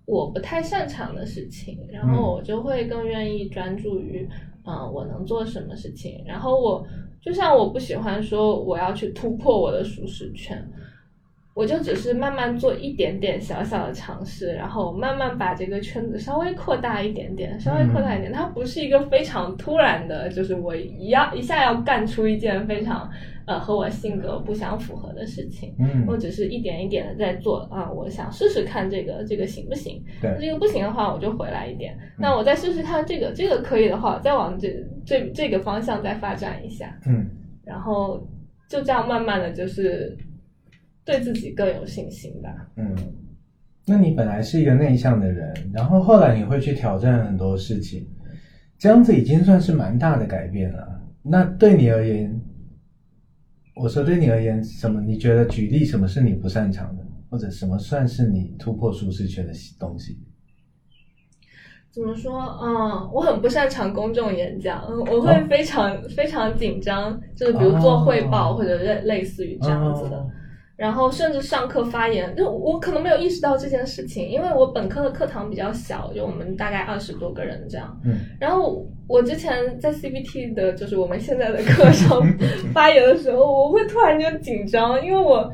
[0.06, 4.26] 我不太擅长的事情，然后我就会更愿意专注于
[4.66, 6.24] 嗯、呃我能做什么事情。
[6.26, 6.86] 然后我
[7.20, 10.66] 就像我不喜欢说我要去突破我的舒适圈。
[11.58, 18.32] 我就只是慢慢做一点点小小的尝试，然后慢慢把这个圈子稍微扩大一点点，稍微扩大一点。
[18.32, 23.10] 它不是一个非常突然的，就是我一要一下要干出一件非常
[23.48, 25.74] 呃和我性格不相符合的事情。
[25.80, 30.00] 嗯我只是一点一点的在做啊、我想试试看这个这个行不行？
[30.22, 31.98] 对那这个不行的话，我就回来一点。
[32.20, 34.72] 那我再试试看这个，这个可以的话，再往这
[35.04, 36.96] 这这个方向再发展一下。
[37.08, 37.28] 嗯
[37.66, 38.22] 然后
[38.70, 40.16] 就这样慢慢的就是
[41.08, 42.70] 对自己更有信心吧。
[42.76, 42.96] 嗯。
[43.90, 48.06] 那你本来是一个内向的人，然后后来你会去挑战很多事情，
[48.78, 51.02] 这样子已经算是蛮大的改变了。
[51.24, 52.38] 那对你而言，
[53.78, 55.00] 我说对你而言，什么？
[55.00, 60.20] 你觉得举例什么是你不擅长的，或者什么算是你突破舒适圈的东西？
[61.90, 62.42] 怎么说？
[62.62, 70.18] 嗯，我很不擅长公众演讲，嗯我会哦非常、非常紧张，就是比如做汇报、哦或者类类似于这样子的。
[70.18, 70.30] 哦
[70.78, 78.00] 然后甚至上课发言，就我可能没有意识到这件事情，因为我本科的课堂比较小，就我们大概二十多个人这样。
[78.06, 82.22] 嗯然后我之前在 CBT 的，就是我们现在的课上
[82.74, 85.52] 发言的时候，我会突然间紧张，因为我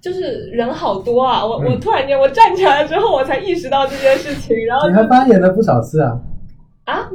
[0.00, 6.20] 就是人好多啊，我我嗯突然间我站起来之后，我才意识到这件事情，然后你还发言了不少次啊。
[6.84, 7.10] 啊，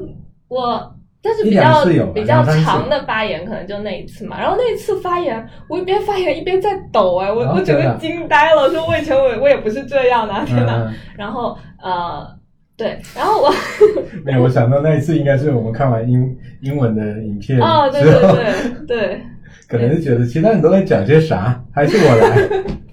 [0.47, 10.73] 我但是比较比较长的发言可能就那一次嘛，然后那一次发言，我一边发言一边在抖哎、我、哦我整个惊呆了，说我以前我我也不是这样的、啊，天哪！
[10.85, 12.27] 嗯，然后呃，
[12.75, 13.53] 对，然后我
[14.25, 19.21] 没有，我想到那一次应该是我们看完英英文的影片哦，对，对对对。
[19.67, 22.47] 可能是觉得其他人都在讲些啥，还是我来。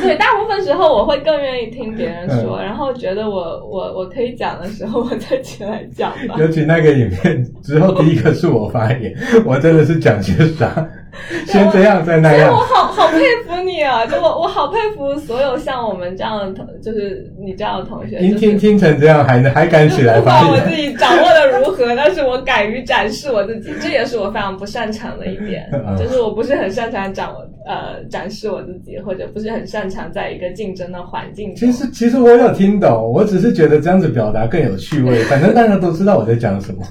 [0.00, 6.36] 对，大部分时候我会更愿意听别人说，嗯然后觉得我我我可以讲的时候，我再起来讲吧。
[6.38, 9.14] 尤其那个影片之后，第一个是我发言，
[9.44, 10.88] 我真的是讲些啥，
[11.46, 12.56] 先这样再那样我。
[12.56, 14.06] 好好佩服你啊！
[14.06, 20.74] 就我我好佩服所有像我们这样的同，就是你这样的同学，您就是听听成这样，还还敢起来不发管我自？
[20.74, 31.70] 己掌握的如何，但是我敢于展示我自己，这也是我非常不擅长的一点嗯， 就是我不是很擅长掌握呃展示我自己，或者不是很擅长在一个竞争的环境其。
[31.70, 36.82] 实其实我有听懂，我只是觉得这样子表达更有趣味，反正大家都知道我在讲什么。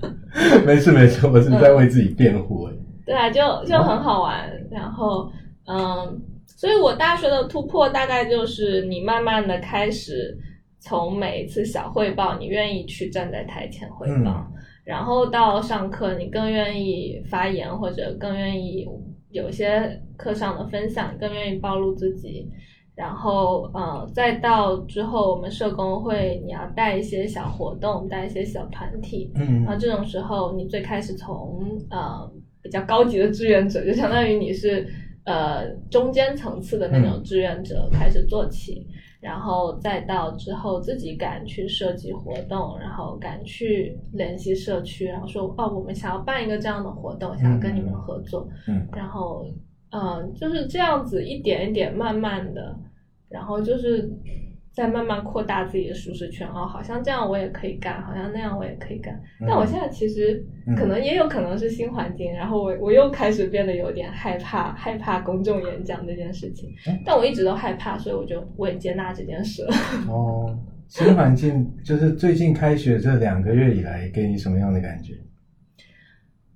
[0.64, 2.89] 没事没事，我只是在为自己辩护而已。
[3.06, 4.50] 对啊，就就很好玩。
[4.70, 5.30] 然后，
[5.66, 10.36] 嗯，所以我大学的突破大概就是你慢慢的开始
[10.78, 14.46] 从每一次小汇报，你愿意去站在台前汇报，
[14.84, 18.86] 然后到上课你更愿意发言，或者更愿意
[19.30, 22.50] 有些课上的分享，更愿意暴露自己。
[22.96, 32.30] 然后，呃，再到之后，我们社工会，你要带一些小活动，带一些小团体，嗯然后这种时候，你最开始从呃
[32.62, 34.86] 比较高级的志愿者，就相当于你是
[35.24, 38.86] 呃中间层次的那种志愿者开始做起，
[39.20, 48.86] 然后再到之后自己敢去设计活动，然后敢去联系社区，然后说哦，我们想要办一个这样的活动，想要跟你们合作，嗯。
[48.92, 49.46] 然后
[49.92, 52.78] 嗯，就是这样子一点一点慢慢的，
[53.28, 54.08] 然后就是
[54.80, 59.20] 在慢慢扩大自己的舒适圈哦，好像这样我也可以干，好像那样我也可以干。
[59.46, 66.98] 但我现在其实嗯可能也有可能是新环境，然后我我又开始变得有点害怕，害怕公众演讲这件事情嗯。
[67.04, 69.74] 但我一直都害怕，所以我就我也接纳这件事了。
[70.08, 70.58] 哦，
[70.88, 75.14] 新环境就是最近开学这两个月以来，给你什么样的感觉？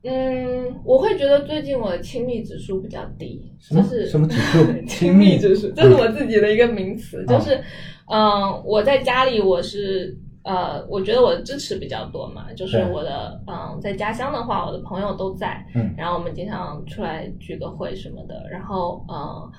[0.05, 4.59] 嗯，我会觉得最近我的亲密指数比较低，什么就是什么指数？
[4.87, 7.27] 亲密指数，这是我自己的一个名词，嗯。
[7.27, 7.59] 就是
[8.07, 15.95] 嗯、我在家里我是呃，我觉得我的支持比较多嘛，就是我的嗯、在家乡的话，我的朋友都在，嗯。
[15.97, 19.51] 然后我们经常出来聚个会什么的，然后嗯。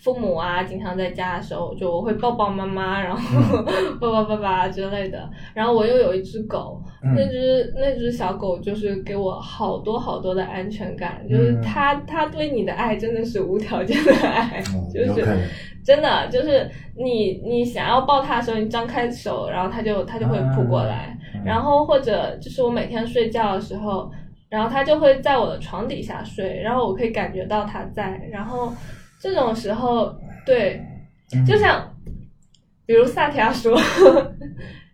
[0.00, 3.62] 父母啊，经常在家的时候，就我会抱抱妈妈，然后
[4.00, 5.28] 抱抱爸爸之类的。
[5.52, 7.14] 然后我又有一只狗，嗯。
[7.16, 11.60] 那只那只小狗就是给我好多好多的安全感，就是嗯。
[11.62, 15.26] 它它对你的爱真的是无条件的爱，哦 就是
[15.84, 21.42] 真的就是你你想要抱它的时候，你张开手，然后它就它就会扑过来，嗯。
[21.44, 24.08] 然后或者就是我每天睡觉的时候，
[24.48, 28.72] 然后它就会在我的床底下睡，然后我可以感觉到它在，然后
[29.20, 30.14] 这种时候，
[30.46, 30.80] 对，
[31.34, 31.94] 嗯就像
[32.86, 33.78] 比如萨提亚说。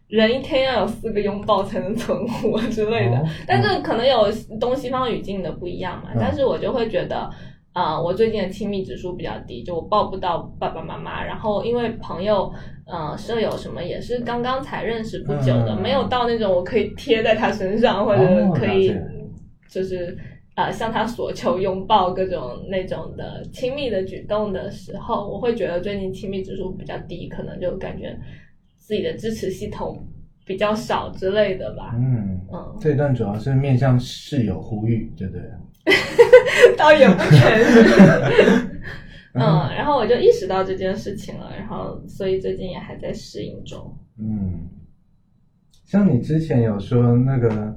[0.06, 6.10] 人一天要有四个拥抱才能存活之类的，哦但是可能有东西方语境的不一样嘛。
[6.14, 7.28] 嗯但是我就会觉得，
[7.72, 11.24] 啊、我最近的亲密指数比较低，就我抱不到爸爸妈妈。
[11.24, 12.52] 然后因为朋友、
[12.86, 18.94] 呃舍友什么也是刚刚才认识不久的，嗯没有到那种我可以贴在他身上或者哦可以
[19.68, 20.16] 就是。
[20.56, 28.16] 呃，向他索求拥抱各种那种的亲密的举动的时候，我会觉得最近亲密指数比较低，可能就感觉
[28.76, 30.06] 自己的支持系统
[30.46, 31.94] 比较少之类的吧。
[31.96, 35.42] 嗯，嗯，这一段主要是面向室友呼吁，对不对？
[36.78, 38.70] 倒也不全是。
[39.36, 43.92] 嗯，然后我就意识到这件事情了，然后所以最近也还在适应中。
[44.16, 44.68] 嗯，
[45.84, 47.76] 像你之前有说那个，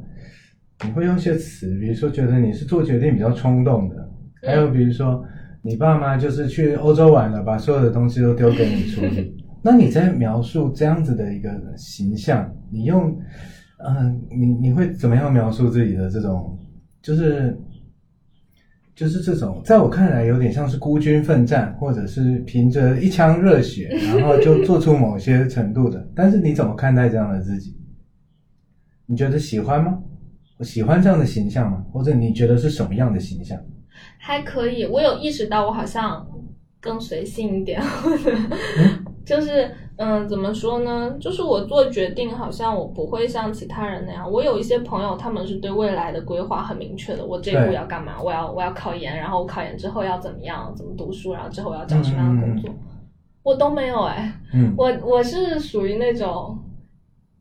[0.86, 4.10] 你会用一些词，比如说觉得你是做决定比较冲动的，
[4.44, 5.24] 还有比如说
[5.62, 9.36] 你爸妈就是去欧洲玩了，把所有的东西都丢给你处理。
[9.64, 13.10] 那你在描述这样子的一个形象，你用，
[13.80, 16.58] 嗯、你你会怎么样描述自己的这种，
[17.02, 17.58] 就是
[18.96, 26.08] 就是这种，在我看来有点像是孤军奋战，或者是凭着一腔热血，然后就做出某些程度的。
[26.16, 27.76] 但是你怎么看待这样的自己？
[29.08, 29.98] 你觉得喜欢吗？
[30.58, 31.84] 我喜欢这样的形象吗？
[31.92, 33.58] 或者你觉得是什么样的形象？
[34.20, 36.26] 还可以，我有意识到我好像
[36.80, 38.32] 更随性一点，或者
[39.26, 41.16] 就是嗯，怎么说呢？
[41.20, 44.32] 就是我做决定，好像我不会像其他人那样。
[44.32, 48.22] 我有一些朋友，他们是对未来的规划很明确的，我这一步要干嘛？
[48.22, 50.74] 我要我要考研，然后我考研之后要怎么样？
[50.76, 51.34] 怎么读书？
[51.34, 52.72] 然后之后我要找什么样的工作？
[53.44, 56.58] 我都没有哎、嗯，我我是属于那种，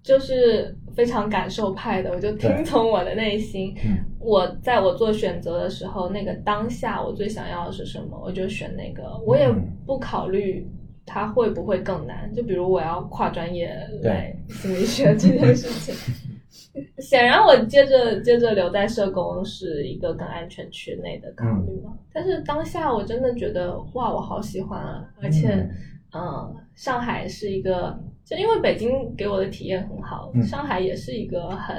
[0.07, 3.75] 就是非常感受派的，我就听从我的内心。
[3.85, 10.69] 嗯我在我做选择的时候，那个当下我最想要的是什么，我就选那个，我也嗯不考虑
[11.05, 12.33] 它会不会更难。
[12.35, 13.69] 就比如我要跨专业
[14.03, 15.95] 对来心理学这件事情。
[16.99, 21.97] 显然，我接着接着留在社工是一个更安全区内的考虑嘛。
[22.13, 25.05] 但是当下我真的觉得，哇，我好喜欢啊！
[25.23, 25.71] 而且，嗯
[26.15, 27.97] 嗯、上海是一个，
[28.27, 31.77] 就因为北京给我的体验很好，嗯上海也是一个很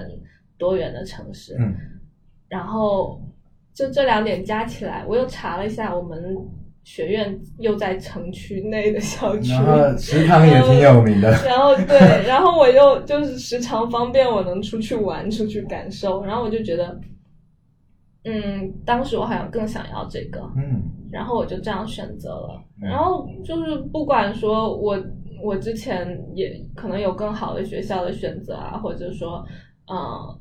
[0.57, 1.55] 多元的城市。
[1.59, 1.75] 嗯
[2.47, 3.21] 然后
[3.73, 6.37] 就这两点加起来，我又查了一下，我们
[6.85, 9.51] 学院又在城区内的校区。
[9.51, 11.29] 然后食堂也挺有名的。
[11.45, 16.97] 然后对，然后我又就是时常方便我能出去玩、出去感受，然后我就觉得，
[18.23, 20.81] 嗯，当时我好像更想要这个，嗯
[21.11, 22.63] 然后我就这样选择了。
[22.81, 24.97] 嗯然后就是不管说我
[25.41, 29.45] 我之前也可能有更好的学校的选择啊，或者说，
[29.87, 30.39] 呃，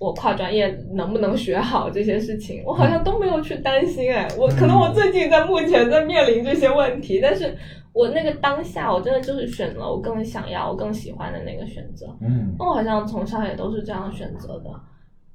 [0.00, 4.12] 我跨专业能不能学好这些事情，我好像都没有去担心。
[4.12, 7.56] 哎，我可能我最近在目前在面临这些问题，但是
[7.92, 12.06] 我那个当下，我真的就是选了我更想要、我更喜欢的那个选择。
[12.20, 14.70] 嗯那我好像从小也都是这样选择的，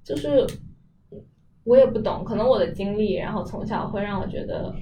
[0.04, 0.46] 就是
[1.64, 4.74] 我也不懂，可能我的经历，然后从小会让我觉得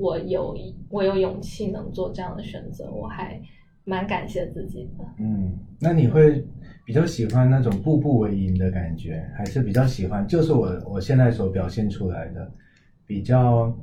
[0.00, 0.56] 我有
[0.90, 3.40] 我有勇气能做这样的选择，我还
[3.84, 5.04] 蛮感谢自己的。
[5.18, 6.44] 嗯，那你会
[6.84, 12.50] 比较喜欢那种步步为营的感觉，还是比较喜欢就是我我现在所表现出来的
[13.06, 13.74] 比较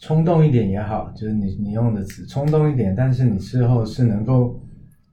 [0.00, 4.60] 冲动一点也好，就是你你用的词冲动一点，但是你事后是能够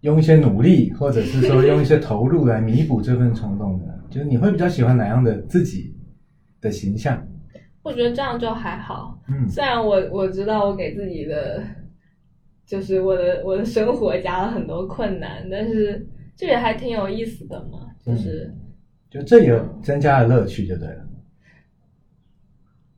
[0.01, 5.95] 用一些努力，或者是说用一些投入来弥补这份冲动的，就是你会比较喜欢哪样的自己
[6.59, 7.25] 的形象？
[7.83, 9.19] 我觉得这样就还好。
[9.27, 11.63] 嗯虽然我我知道我给自己的，
[12.65, 17.87] 就是我的我的生活加了很多困难，但是这也还挺有意思的嘛。
[18.05, 18.53] 就是
[19.09, 21.07] 就这也增加了乐趣，就对了。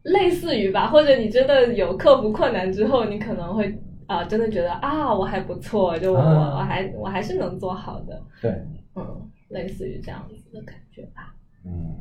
[0.04, 8.22] 类似于吧，或者你真的有克服困难之后，你可能会啊、真的觉得啊我还不错，就我、啊我还我还是能做好的。
[8.42, 8.52] 对，
[8.96, 11.34] 嗯，类似于这样子的感觉吧。
[11.66, 11.96] 嗯，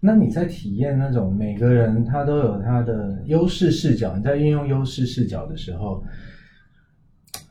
[0.00, 6.02] 那你在体验那种每个人他都有他的优势视角，你在运用优势视角的时候，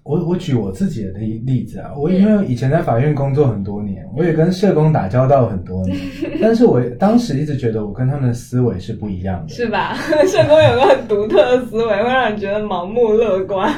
[0.09, 5.95] 我我举我自己的例例子啊，我因为以前在法院工作很多年，我也跟社工打交道很多年，
[6.41, 9.53] 但是我当时一直觉得我跟他们的思维是不一样的。
[9.53, 9.93] 是吧？
[10.25, 13.71] 社工有个很独特的思维，会让你觉得盲目乐观。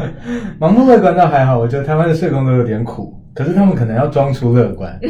[0.60, 5.00] 盲目乐观倒还好，我觉得台湾的社工都有点苦，可是他们可能要装出乐观。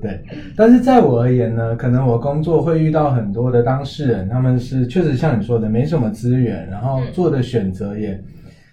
[0.00, 0.20] 对，
[0.56, 8.16] 但是在我而言呢，可能我工作会遇到很多的当事人，他们是确实像你说的没什么资源，然后做的选择也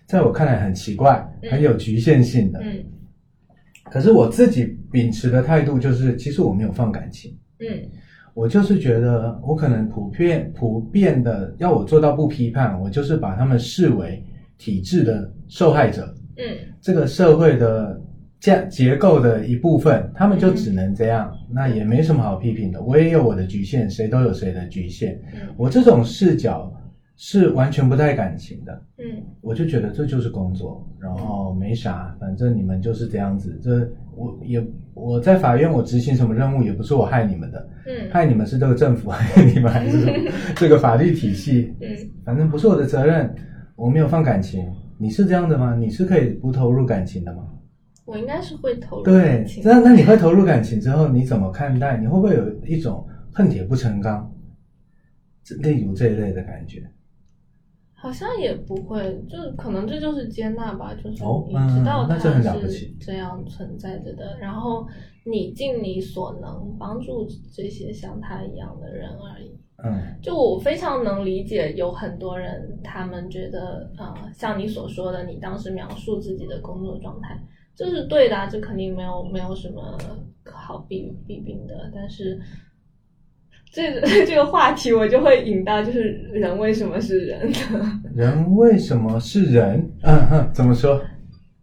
[0.06, 2.60] 在我看来很奇怪，嗯很有局限性的。
[2.62, 2.84] 嗯
[3.86, 7.36] 可是我自己秉持的态度就是，其实我没有放感情。
[7.60, 7.68] 嗯
[8.34, 14.22] 我就是觉得，我可能普遍普遍的要我做到不批判，我就是把他们视为
[14.58, 16.43] 体制的受害者，嗯
[16.82, 18.01] 这个社会的
[18.41, 22.82] 架结构的一部分，他们就只能这样，那也没什么好批评的。
[22.82, 25.18] 我也有我的局限，谁都有谁的局限。
[25.34, 26.70] 嗯我这种视角
[27.18, 33.57] 是完全不带感情的，嗯我就觉得这就是工作，然后没啥，反正你们就是这样子。
[33.63, 34.61] 这我也
[34.93, 40.05] 我在法院我执行什么任务，也不是我害你们的，嗯害你们是这个政府害你们，还是
[40.55, 41.74] 这个法律体系？
[41.80, 41.88] 嗯
[42.26, 43.34] 反正不是我的责任，
[43.76, 44.66] 我没有放感情。
[44.97, 45.76] 你是这样的吗？
[45.76, 47.47] 你是可以不投入感情的吗？
[48.05, 49.63] 我应该是会投入对感，情。
[49.66, 51.97] 那那你会投入感情之后，你怎么看待？
[51.97, 54.30] 你会不会有一种恨铁不成钢，
[55.43, 56.84] 这例如这一类的感觉？
[58.06, 64.86] 好像也不会，就是可能这就是接纳吧，就是哦你知道它嗯那这很了不是这样存在着的，然后
[65.26, 69.58] 你尽你所能帮助这些像他一样的人而已。
[69.84, 77.36] 嗯就我非常能理解，有很多人他们觉得，呃，像你所说的，你当时描述自己的工作状态，
[77.76, 79.97] 这是对的啊，这肯定没有没有什么
[80.45, 81.91] 好避避病的。
[81.91, 82.39] 但是，
[83.76, 86.02] 这个 这个话题我就会引到，就是
[86.32, 88.02] 人为什么是人呢？
[88.16, 89.86] 人为什么是人？
[90.04, 91.02] 嗯哼，怎么说？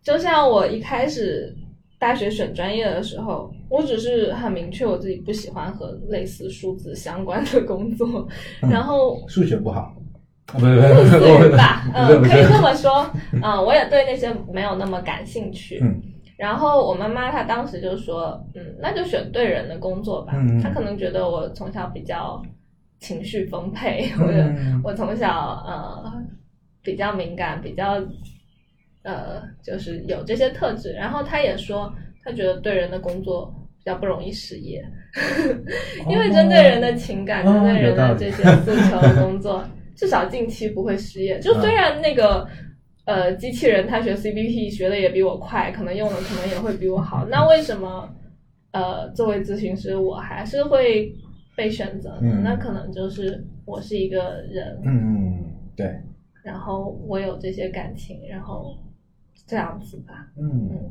[0.03, 1.57] 就像我一开始
[1.99, 8.29] 大学选专业的时候，我只是很明确我自己不喜欢和类似数字相关的工作，
[8.63, 9.95] 嗯然后数学不好？
[10.53, 13.09] 啊， 不是不是不是类似于吧，嗯，可以这么说，
[13.43, 15.79] 嗯，我也对那些没有那么感兴趣。
[15.83, 15.99] 嗯
[16.43, 20.33] 然后我妈妈她当时就说，嗯，那就选对人的工作吧。
[20.61, 22.43] 她可能觉得我从小比较
[22.99, 25.29] 情绪丰沛，或者嗯我从小
[25.65, 26.13] 呃
[26.83, 27.95] 比较敏感，比较
[29.05, 30.93] 呃就是有这些特质。
[30.95, 31.93] 然后她也说，
[32.25, 34.85] 她觉得对人的工作比较不容易失业，
[36.11, 39.65] 因为针对人的情感、哦针对人的这些诉求的工作，
[39.95, 41.39] 至少近期不会失业。
[41.39, 42.45] 就虽然那个。
[43.05, 47.27] 呃，机器人他学 CBT 学的也比我快，可能用的可能也会比我好。
[47.29, 48.09] 那为什么
[48.73, 51.13] 呃，作为咨询师，我还是会
[51.57, 52.21] 被选择呢？
[52.23, 55.45] 嗯那可能就是我是一个人，嗯嗯，
[55.77, 56.01] 对，
[56.43, 58.77] 然后我有这些感情，然后
[59.47, 60.31] 这样子吧。
[60.39, 60.69] 嗯。
[60.71, 60.91] 嗯，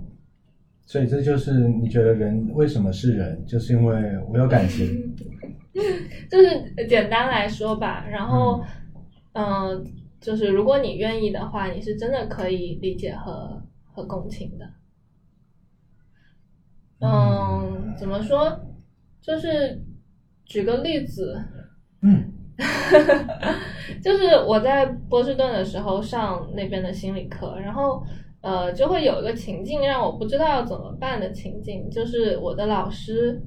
[0.86, 3.96] 所以这就是你觉得人为什么是人，就是因为
[4.30, 5.16] 我有感情。
[6.30, 8.06] 就是简单来说吧。
[8.12, 8.62] 然后，
[9.34, 9.84] 嗯、
[10.22, 13.62] 就是如果你愿意的话，你是真的可以理解和
[13.92, 14.66] 和共情的。
[17.00, 18.58] 嗯，怎么说？
[19.20, 19.84] 就是
[20.46, 21.44] 举个例子，
[22.02, 22.32] 嗯
[24.02, 28.04] 就是我在波士顿的时候上那边的心理课，然后
[28.42, 33.42] 呃就会有一个情境让我不知道要怎么办的情境，就是我的老师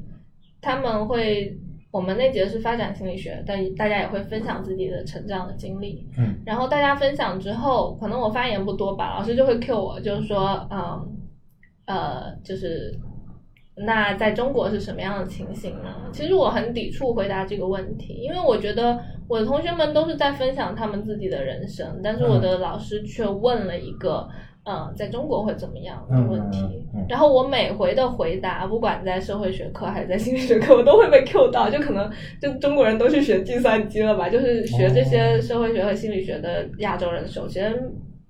[0.61, 1.59] 他们会，
[1.95, 11.17] 我们那节是发展心理学，但大家也会分享自己的成长的经历，嗯然后大家分享之后，可能我发言不多吧，老师就会 cue 我，就是说，嗯，
[11.87, 12.99] 呃，就是
[13.77, 16.11] 那在中国是什么样的情形呢？
[16.13, 24.54] 其实我很抵触回答这个问题，因为我觉得我的同学们都是在分享他们自己的人生，但是我的老师却问了一个嗯，
[24.97, 26.61] 在中国会怎么样的问题。
[26.61, 31.69] 嗯嗯嗯然后我每回的回答，不管在社会学科还是在心理学科，我都会被 Q 到。
[31.69, 32.11] 就可能
[32.41, 34.29] 就中国人都去学计算机了吧？
[34.31, 37.75] 就是学这些社会学和心理学的亚洲人，首先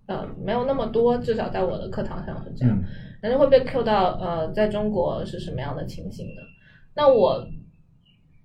[0.07, 2.77] 呃没有那么多，至少在我的课堂上是这样。
[2.77, 2.85] 嗯
[3.25, 6.43] 然后会被 Q 到呃，在中国是什么样的情形呢？
[6.95, 7.43] 那我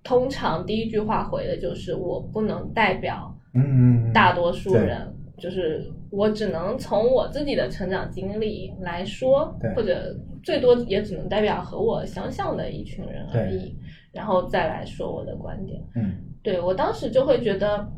[0.05, 13.75] 通常第一句话回的就是我不能代表嗯嗯嗯，大多数人，就是我只能从我自己的成长经历来说，或者最多也只能代表和我相像的一群人而已，
[14.11, 15.81] 然后再来说我的观点。
[15.95, 17.91] 嗯对我当时就会觉得，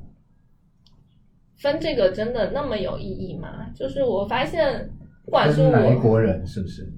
[1.58, 3.70] 分这个真的那么有意义吗？
[3.76, 4.90] 就是我发现，
[5.24, 6.92] 不管是我国人是不是？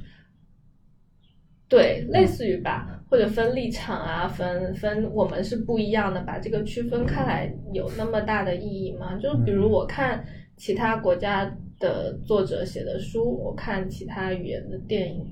[1.67, 9.17] 对，类似于吧，或者分立场啊，分分我们是不一样的，把这个区分开来有那么大的意义吗？
[9.17, 10.23] 就比如我看
[10.55, 15.25] 其他国家的作者写的书，我看其他语言的电影，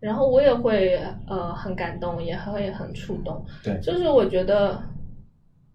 [0.00, 3.44] 然后我也会呃很感动，也会很触动。
[3.62, 4.80] 对就是我觉得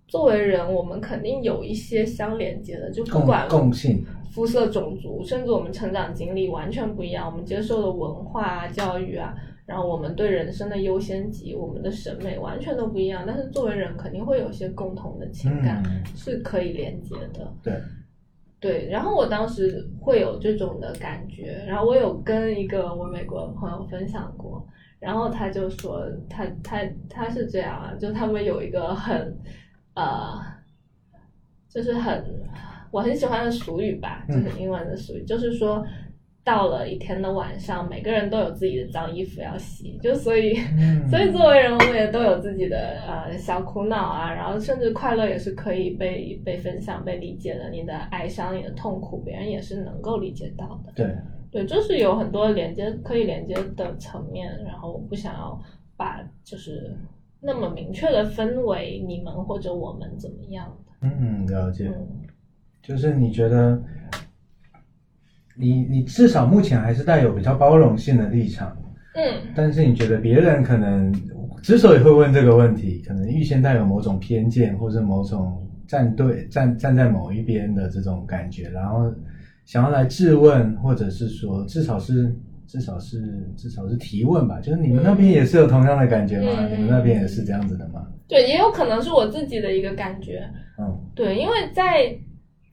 [0.07, 9.35] 作为人，我们肯定有一些相连接的，就不管共性，肤色、种族，甚至我们成长经历完全不一样，我们接受的文化啊、教育啊，
[9.65, 13.23] 然后我们对人生的优先级、我们的审美完全都不一样。
[13.27, 17.51] 但是作为人，肯定会有一些共同的情感、嗯是可以连接的。
[17.61, 17.73] 对，
[18.63, 24.65] 对，然后我当时会有这种的感觉，然后我有跟一个我美国的朋友分享过，
[24.99, 29.37] 然后他就说他他他是这样啊，就他们有一个很
[29.95, 30.39] 呃，
[31.67, 32.23] 就是很
[32.89, 35.85] 我很喜欢的俗语吧，就嗯是英文的俗语，就是说。
[36.43, 47.69] 到了一天的晚上，每个人都有自己的脏衣服要洗，就所以，嗯 所以作为人，我们也都有自己的呃小苦恼啊，然后甚至快乐也是可以被被分享、被理解的。
[47.69, 50.91] 你的哀伤、你的痛苦，别人也是能够理解到的。
[50.95, 51.15] 对，
[51.49, 55.57] 对，就是有很多连接可以连接的层面，然后我不想要
[55.95, 56.93] 把就是
[57.39, 61.07] 那么明确的分为你们或者我们怎么样的。
[61.07, 61.87] 嗯，了解。
[61.87, 62.07] 嗯，
[62.81, 63.81] 就是你觉得，
[65.55, 68.75] 你你至少目前还是带有比较包容性的立场，
[69.15, 69.23] 嗯，
[69.55, 71.13] 但是你觉得别人可能
[71.61, 79.13] 之所以会问这个问题，可能预先带有某种偏见，或是某种站队站站在某一边的这种感觉，然后
[79.65, 82.35] 想要来质问，或者是说至少是
[82.65, 86.51] 至少是至少是提问吧，就是你们那边也是有同样的感觉吗？
[86.61, 88.07] 嗯你们那边也是这样子的吗？
[88.27, 90.49] 对，也有可能是我自己的一个感觉。
[90.79, 92.17] 嗯，对，因为在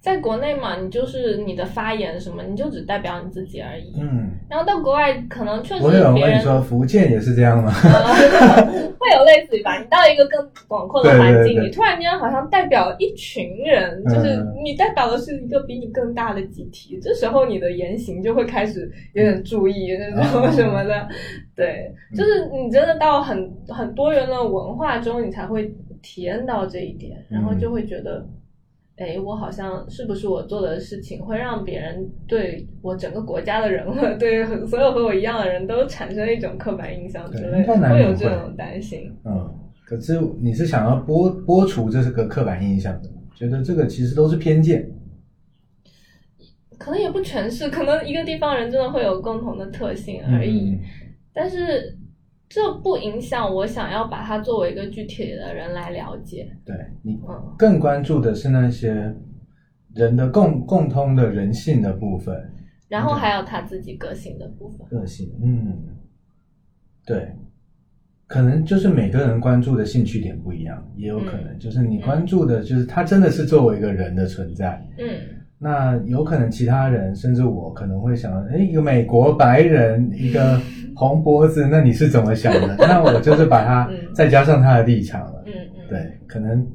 [0.00, 3.92] 在国内嘛，你就是你的发言什么，你就只代表你自己而已。
[4.00, 7.70] 嗯，然后到国外，可能确实我有人别人问你说福建也是这样吗？
[7.84, 8.64] 呃
[8.98, 21.06] 会有类似于吧，你到一个更广阔的环境，对你突然间好像代表一群人，就是嗯你代表的是一个比你更大的集体，这时候你的言行就会开始有点注意那种哦什么的。
[21.54, 25.70] 对，就是你真的到很很多元的文化中，你才会
[26.00, 28.26] 体验到这一点，然后就会觉得。
[29.00, 39.10] 哎，我好像是不是我做的事情会让别人对我整个国家的人，或对所有和我一样的人都产生一种刻板印象之类的，会有这种担心。
[39.24, 39.50] 嗯，
[39.86, 44.86] 可是你是想要剥剥除这是个刻板印象的，觉得这个其实都是偏见。
[46.78, 50.72] 可能也不全是，可能一个地方人真的会有共同的特性而已。
[50.72, 50.80] 嗯
[51.32, 51.96] 但是
[52.50, 56.50] 这不影响我想要把它作为一个具体的人来了解。
[56.64, 59.14] 对你嗯，更关注的是那些
[59.94, 62.52] 人的共共通的人性的部分，
[62.88, 64.84] 然后还有他自己个性的部分。
[64.88, 65.96] 个性，嗯，
[67.06, 67.32] 对，
[68.26, 74.84] 可能就是每个人关注的兴趣点不一样，也有可能就是你关注的就是他真的是作为一个人的存在。
[74.98, 75.06] 嗯
[75.62, 80.58] 那有可能其他人，甚至我可能会想，哎，一个美国白人，一个
[80.96, 82.74] 红脖子，那你是怎么想的？
[82.88, 85.42] 那我就是把它嗯再加上他的立场了。
[85.44, 86.66] 嗯嗯，对，可能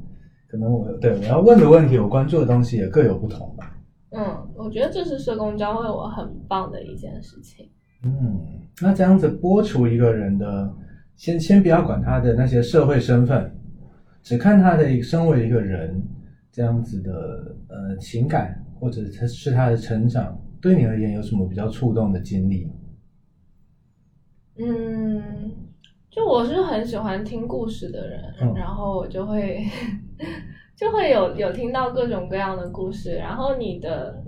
[0.46, 3.76] 可能我对我要问的问题，我关注的东西也各有不同吧。
[4.10, 4.24] 嗯，
[4.54, 7.68] 我觉得这是社工教会我很棒的一件事情。
[8.04, 8.40] 嗯，
[8.80, 10.72] 那这样子剥除一个人的，
[11.16, 13.50] 先先不要管他的那些社会身份，
[14.22, 16.00] 只看他的身为一个人
[16.52, 17.10] 这样子的
[17.68, 22.70] 呃情感，或者他是他的成长，对你而言有什么比较触动的经历？
[24.58, 25.50] 嗯，
[26.10, 29.64] 就我是很喜欢听故事的人，嗯然后我就会
[30.74, 34.24] 就会有有听到各种各样的故事，然后你的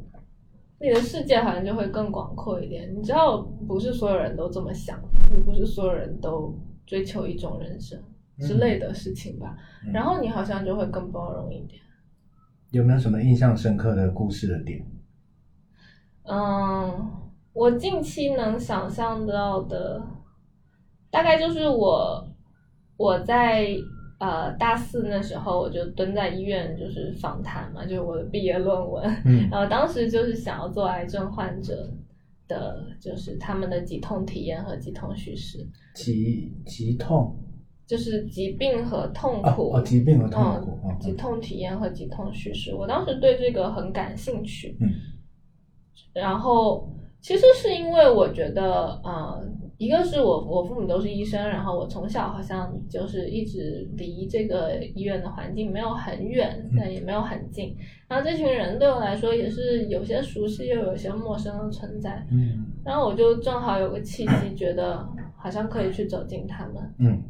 [0.80, 2.94] 你的世界好像就会更广阔一点。
[2.94, 5.00] 你知道，不是所有人都这么想，
[5.44, 6.54] 不是所有人都
[6.86, 7.98] 追求一种人生
[8.38, 9.56] 之类的事情吧。
[9.86, 11.80] 嗯然后你好像就会更包容一点。
[12.70, 14.84] 有没有什么印象深刻的故事的点？
[16.24, 17.10] 嗯，
[17.54, 20.02] 我近期能想象到的，
[21.10, 22.28] 大概就是我
[22.98, 23.68] 我在
[24.18, 29.48] 呃大四那时候，我就蹲在医院就是访谈嘛，就是我的毕业论文，嗯。
[29.50, 31.90] 然后当时就是想要做癌症患者
[32.46, 37.37] 的，就是他们的急痛体验和急痛叙事，急急痛
[37.88, 44.76] 就是疾病和痛苦，啊哦，疾病和痛苦嗯，哦疾痛体验和疾痛叙事，我当时对这个很感兴趣。
[44.80, 44.88] 嗯
[46.14, 46.88] 然后
[47.20, 49.40] 其实是因为我觉得，呃，
[49.76, 57.76] 一个是我我父母都是医生，然后我从小好像就是一直离这个医院的环境没有很远，嗯但也没有很近。
[58.08, 62.26] 然后这群人对我来说也是有些熟悉又有些陌生的存在。
[62.30, 66.94] 嗯然后我就正好有个契机，觉得好像可以去走进他们。
[66.98, 67.22] 嗯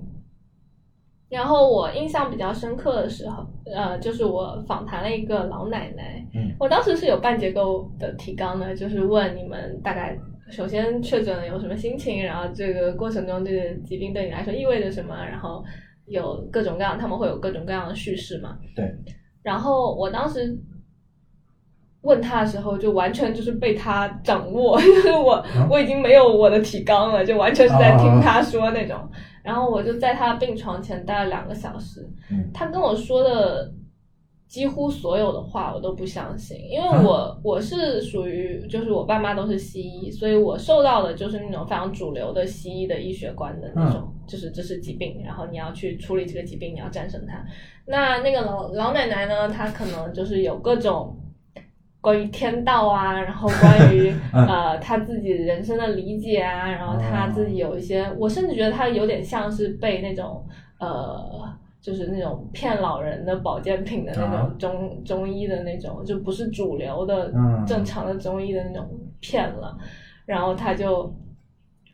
[1.29, 10.19] 然后我印象比较深刻的时候，呃，就是我访谈了一个老奶奶，嗯我当时是有半结构的提纲的，就是问你们大概
[10.51, 15.63] 首先确诊了有什么心情，然后这个过程中这个疾病对你来说意味着什么，然后
[16.07, 18.59] 有各种各样，他们会有各种各样的叙事嘛。
[18.75, 18.91] 对。
[19.43, 20.59] 然后我当时
[22.09, 28.97] 问他的时候，就完全就是被他掌握，就 是我、啊我已经没有我的提纲了，就完全是在啊听他说那种。
[29.43, 32.01] 然后我就在他病床前待了两个小时，
[32.31, 33.71] 嗯他跟我说的
[34.47, 47.45] 几乎所有的话我都不相信，因为啊我、我是属于就是我爸妈都是西医，所以我受到的就是那种非常主流的西医的医学观的那种，就是这是疾病，然后你要去处理这个疾病，你要战胜它。
[47.87, 51.15] 那那个老老奶奶呢，她可能就是有各种。
[52.01, 54.47] 关于天道啊，然后关于 嗯。
[54.47, 60.45] 呃他自己人生的理解啊，然后他自己有一些，我甚至觉得他有点像是被那种
[60.79, 64.43] 呃，就是那种骗老人的保健品的那啊。
[64.43, 68.89] 种中、中医的那种，就不是主流的、嗯正常的中医的那种
[69.21, 69.77] 骗了，
[70.25, 71.13] 然后他就，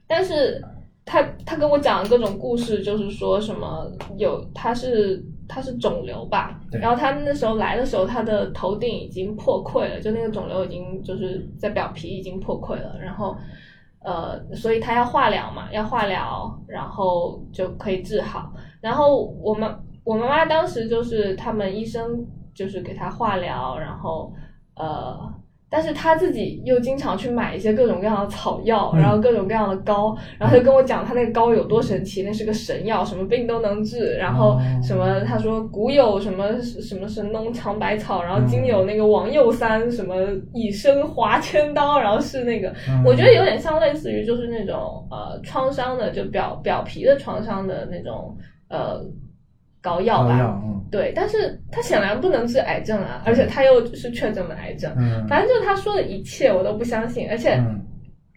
[0.07, 0.63] 但是
[1.05, 3.87] 他他跟我讲的各种故事，就是说什么
[4.17, 13.37] 有他是他是肿瘤吧，然后他那时候来的时候，他的头顶已经破溃了，就那个肿瘤已经就是在表皮已经破溃了，然后
[14.01, 18.53] 呃，所以他要化疗嘛，要化疗，然后就可以治好。
[18.81, 19.75] 然后我们
[20.05, 24.33] 我妈妈当时就是他们医生就是给他化疗，然后
[24.77, 25.19] 呃，
[25.75, 29.01] 但是他自己又经常去买一些各种各样的草药，嗯。
[29.01, 34.61] 然后各种各样的膏，然后他就跟我讲他那个膏有多神奇，那是个神药，什么病都能治，然后哦。
[34.81, 40.15] 什么他说古有什么什么神农尝百草，然后今嗯有那个王右三什么
[40.53, 43.03] 以身划千刀，然后是那个嗯。
[43.05, 48.37] 我觉得有点像类似于就是那种呃创伤的，就表表皮的创伤的那种
[48.69, 49.01] 呃
[49.85, 50.39] 膏药吧。
[50.39, 54.95] 药嗯对，但是他显然不能治癌症啊，而且他又是确诊了癌症。
[54.97, 57.81] 嗯反正就是他说的一切我都不相信，而且嗯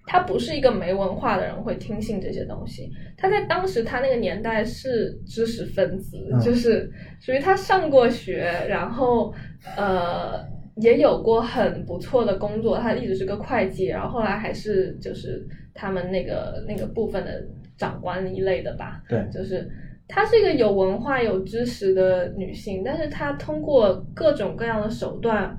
[0.08, 2.90] 他不是一个没文化的人会听信这些东西。
[3.16, 6.90] 他在当时他那个年代是知识分子，嗯 就是
[7.20, 9.32] 属于他上过学，然后
[9.76, 10.44] 呃
[10.78, 15.46] 也有过很不错的工作，他一直是个会计，然后后来还是就是
[15.76, 17.44] 他们那个那个部分的
[17.78, 19.04] 长官一类的吧。
[19.08, 19.70] 对就是
[20.08, 25.58] 她是一个有文化、有知识的女性，但是她通过各种各样的手段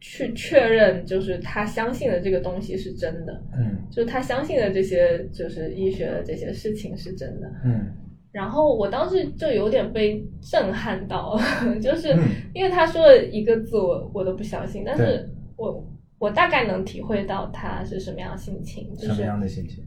[0.00, 3.78] 去确认，就是她相信的这个东西是真的，嗯。
[3.90, 7.48] 就是她相信的这些就是医学的这些事情是真的。
[7.64, 7.86] 嗯。
[8.32, 11.38] 然后我当时就有点被震撼到，
[11.80, 12.20] 就是嗯。
[12.52, 15.86] 因为他说了一个字我我都不相信，但是我
[16.18, 19.84] 我大概能体会到他是什么样的心情，就是什么样的心情？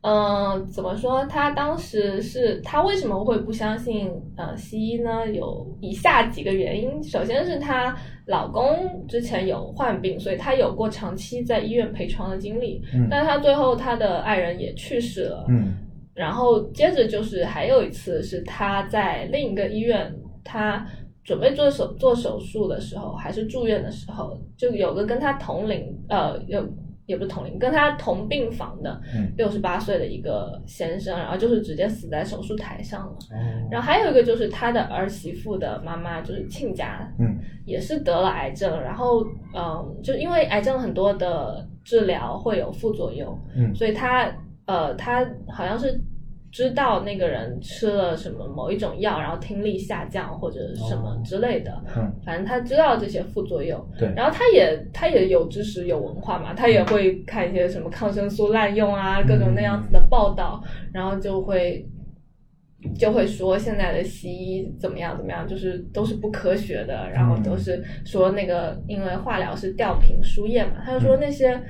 [0.00, 1.24] 嗯，怎么说？
[1.26, 5.28] 她当时是她为什么会不相信呃西医呢？
[5.32, 7.02] 有以下几个原因。
[7.02, 7.96] 首先是她
[8.26, 12.80] 老公之前有患病，所以她有过长期在医院陪床的经历。
[12.94, 15.44] 嗯但是她最后她的爱人也去世了。
[15.48, 15.74] 嗯
[16.14, 20.12] 然后接着就是还有一次是她在另一个医院，
[20.44, 20.86] 她
[21.24, 26.60] 准备做手做手术的时候，还是住院的时候，就有个跟她同龄呃有
[27.08, 29.32] 也不是同龄，跟他同病房的嗯。
[29.36, 33.12] 六十八岁的一个先生，然后就是直接死在手术台上了。
[33.30, 33.68] 哦。
[33.70, 37.38] 然后还有一个就是他的儿媳妇的妈妈，就是亲家，嗯。
[37.64, 39.24] 也是得了癌症，然后
[39.56, 43.74] 嗯，就因为癌症很多的治疗会有副作用，嗯。
[43.74, 44.30] 所以他
[44.66, 45.98] 呃，他好像是
[46.50, 53.78] 知道那个人吃了什么某一种药，然后听力下降或者什么哦之类的，嗯反正他知道这些副作用。
[53.98, 61.86] 对然后他也他也有知识有文化嘛，他也会看一些什么抗生素滥用啊，各种那样子的报道，然后就会
[62.98, 71.60] 就会说现在的西医怎么样怎么样，就是都是不科学的，然后都是说那个因为化疗是吊瓶输液嘛，他就说那些。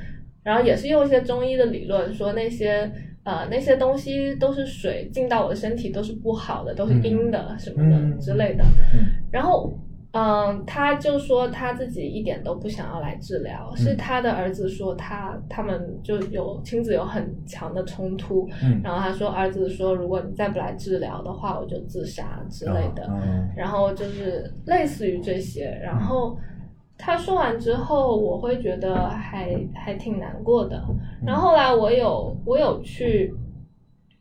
[0.45, 2.91] 然后也是用一些中医的理论说那些
[3.25, 8.65] 呃那些东西都是水进到我的身体都是不好的，都是阴的什么的嗯之类的。
[8.95, 9.05] 嗯。
[9.31, 9.73] 然后，
[10.13, 18.81] 嗯，他就说他自己一点都不想要来治疗，是他的儿子说他他们就有亲子有很强的冲突，嗯。
[18.83, 26.37] 然后他说儿子说如果你再不来治疗的话，我就自杀之类的，嗯然后就是类似于这些，然后。
[26.99, 30.83] 他说完之后，我会觉得还还挺难过的。
[31.25, 33.33] 然后后来我有我有去，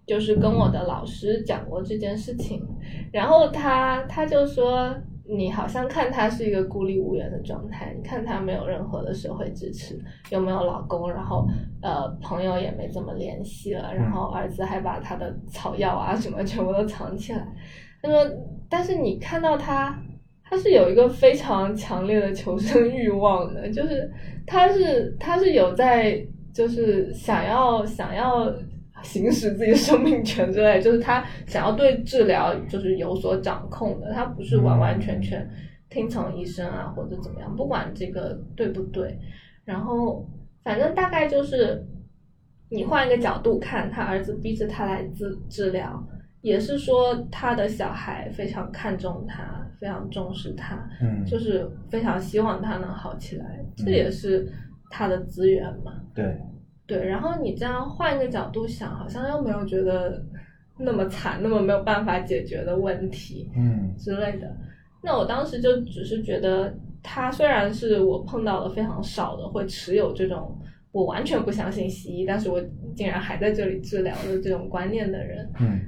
[0.05, 2.61] 就是跟我的老师讲过这件事情，
[3.11, 4.95] 然后他他就说，
[5.27, 9.99] 你好像看他是一个孤立无援的状态，你看他没有任何的社会支持，
[10.29, 11.47] 又没有老公，然后
[11.81, 17.47] 呃朋友也没怎么联系了，然后儿子还把他的草药啊什么全部都藏起来。
[18.03, 18.23] 他说，
[18.69, 19.99] 但是你看到他。
[20.49, 24.09] 他是有一个非常强烈的求生欲望的，就是
[24.45, 28.51] 他是他是有在就是想要想要
[29.03, 35.47] 行使自己生命权之类，就是他想要对治疗就是有所掌控的，他不是完完全全
[35.89, 39.19] 听从医生啊或者怎么样，不管这个对不对，
[39.65, 40.25] 然后
[40.63, 41.85] 反正大概就是
[42.69, 46.01] 你换一个角度看，他儿子逼着他来治治疗。
[46.41, 54.47] 也是说他的小孩非常看重他，非常重视他，嗯，就是非常希望他能好起来，这也是
[54.89, 56.01] 他的资源嘛。
[56.13, 56.37] 对，
[56.85, 60.23] 对，然后你这样换一个角度想，好像又没有觉得
[60.77, 64.55] 那么惨，那么没有办法解决的问题嗯之类的。
[65.03, 66.73] 那我当时就只是觉得，
[67.03, 70.57] 他虽然是我碰到了非常少的会持有这种
[70.91, 72.59] 我完全不相信西医，但是我
[72.95, 75.49] 竟然还在这里治疗的这种观念的人。
[75.59, 75.79] 嗯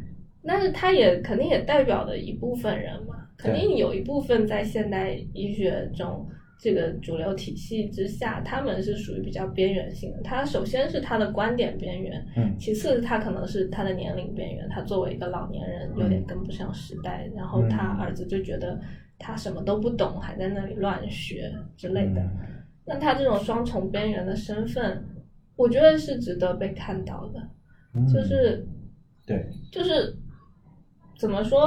[0.41, 6.27] 但是他也肯定也代表了一部分人嘛，肯定有一部分在现代医学中
[6.59, 10.21] 这个主流体系之下，他们是属于比较边缘性的。
[10.21, 18.77] 他首先是他的观点边缘，嗯其次他可能是他的年龄边缘，他作为一个老年人有点跟不上时代，然后他儿子就觉得
[19.17, 22.21] 他什么都不懂，还在那里乱学之类的。
[22.85, 25.01] 那他这种双重边缘的身份，
[25.55, 27.39] 我觉得是值得被看到的，
[27.93, 28.67] 嗯就是
[29.25, 30.13] 对，就是
[31.17, 31.59] 怎么说？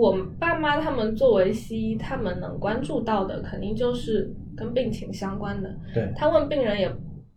[0.00, 5.70] 我爸妈他们作为西医，他们能关注到的肯定就是跟病情相关的。
[5.92, 6.90] 对，他问病人也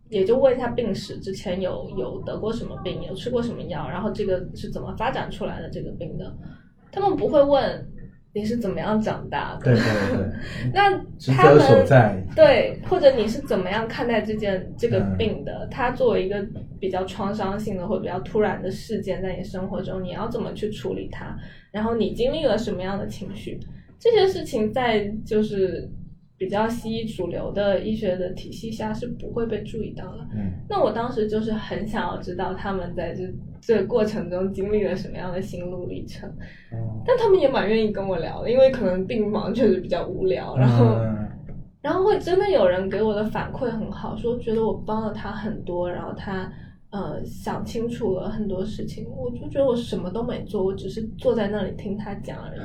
[0.08, 6.34] 也就问一下病史，之前有有得过什么病，有吃过什么药，然后这个是怎么发展出来的这个病的。
[6.90, 7.86] 他们不会问
[8.34, 10.26] 你是怎么样长大的，对对对，
[10.74, 15.68] 那职责他们所在，对，或者你是怎么样看待这件这个嗯病的？
[15.70, 16.44] 它作为一个
[16.80, 21.36] 比较创伤性的或比较突然的事件，在你生活中，你要怎么去处理它？
[21.70, 23.58] 然后你经历了什么样的情绪？
[24.00, 25.88] 这些事情在就是
[26.44, 30.26] 比较西医主流的医学的体系下是不会被注意到的。
[30.36, 33.22] 嗯那我当时就是很想要知道他们在这
[33.60, 36.28] 这个过程中经历了什么样的心路历程，
[36.72, 40.84] 嗯但他们也蛮愿意跟我聊的，因为可能病忙确实比较无聊，然后。
[40.84, 41.24] 嗯
[41.84, 46.50] 然后会真的有人给我的反馈很好，说觉得我帮了他很多，然后他
[46.88, 52.60] 呃想清楚了很多事情，我就觉得我什么都没做，我只是坐在那里听他讲而已。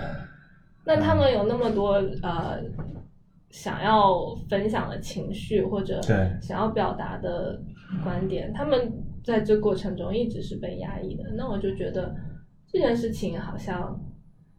[0.86, 2.62] 那他们有那么多呃
[3.50, 7.60] 想要分享的情绪或者对想要表达的
[8.04, 8.92] 观点，他们
[9.24, 11.24] 在这过程中一直是被压抑的。
[11.36, 12.16] 那我就觉得
[12.68, 14.00] 这件事情好像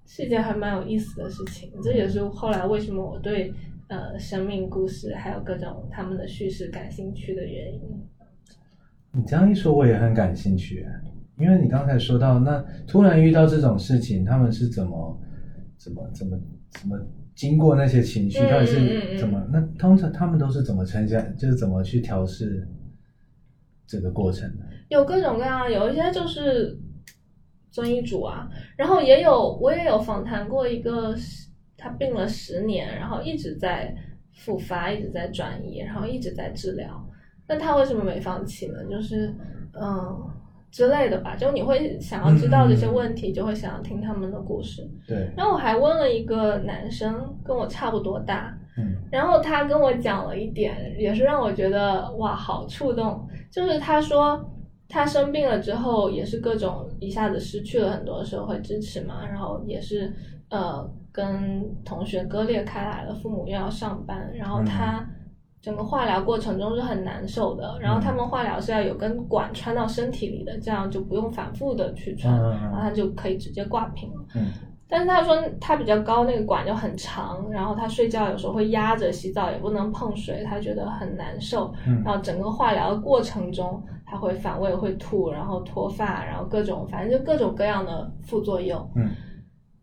[0.06, 3.52] 是一件还蛮有意思的事情，这也是后来为什么我对
[3.88, 7.80] 呃生命故事还有各种他们的叙事感兴趣的原因。
[9.12, 10.86] 你这样一说，我也很感兴趣，
[11.38, 15.20] 因为你刚才说到，那突然遇到这种事情，他们是怎么
[15.76, 16.96] 怎么怎么怎么
[17.40, 19.42] 经过那些情绪，嗯到底是怎么？
[19.50, 22.68] 那通常他们都是怎么参加，就是怎么去调试
[23.86, 24.64] 这个过程的？
[24.90, 26.78] 有各种各样，有一些就是
[27.70, 33.96] 遵医嘱啊，然后也有我也有访谈过一个是他病了十年，然后一直在
[34.34, 37.08] 复发，一直在转移，然后一直在治疗。
[37.48, 38.84] 那他为什么没放弃呢？
[38.84, 39.34] 就是
[39.80, 40.29] 嗯
[40.70, 44.88] 之类的吧，就你会想要知道这些问题，就会想要听他们的故事。
[45.06, 53.26] 对，然后我还问了一个男生，跟我差不多大，嗯然后他跟我讲了一点，也是让我觉得哇，好触动。
[53.50, 54.48] 就是他说
[54.88, 60.12] 他生病了之后，也是各种一下子失去了很多社会支持嘛，然后也是
[60.50, 65.04] 呃跟同学割裂开来了，父母又要上班，然后他
[65.60, 67.78] 整个化疗过程中是很难受的。
[67.80, 74.24] 然后他们化疗是要有根管穿到身体里的，这样就不用反复的去穿，然后他就可以直接挂瓶了。
[74.34, 74.46] 嗯
[74.92, 81.72] 但是他说他比较高，那个管就很长，然后他睡觉有时候会压着，洗澡也不能碰水，他觉得很难受。
[81.86, 88.84] 嗯然后整个化疗的过程中，他会反胃、会吐，然后脱发，然后各种反正就各种各样的副作用。
[88.96, 89.10] 嗯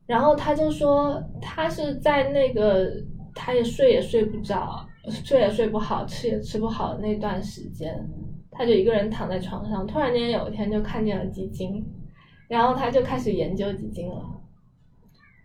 [0.05, 2.91] 然后他就说，他是在那个
[3.34, 7.93] 他也睡也睡不着，睡也睡不好，吃也吃不好的那段时间，
[8.51, 11.86] 他就一个人躺在床上，突然间有一天就看见了基金，
[12.47, 14.22] 然后他就开始研究基金了。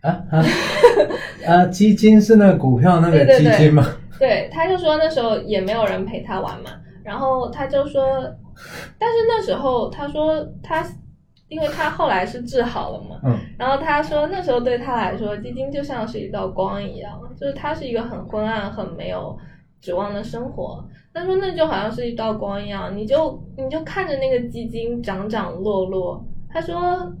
[0.01, 0.43] 啊啊
[1.47, 1.65] 啊！
[1.67, 3.85] 基金是那个股票那个对对对基金吗？
[4.19, 6.71] 对，他就说那时候也没有人陪他玩嘛，
[7.05, 8.03] 然后他就说，
[8.99, 10.85] 但是那时候他说他，
[11.47, 19.37] 因为他后来是治好了嘛，嗯然后他说那时候对他来说，基金就像是一道光一样，就是它是一个很昏暗、很没有
[19.83, 20.81] 指望的生活。
[21.13, 26.25] 他说那就好像是一道光一样，你就你就看着那个基金涨涨落落。
[26.49, 27.13] 他说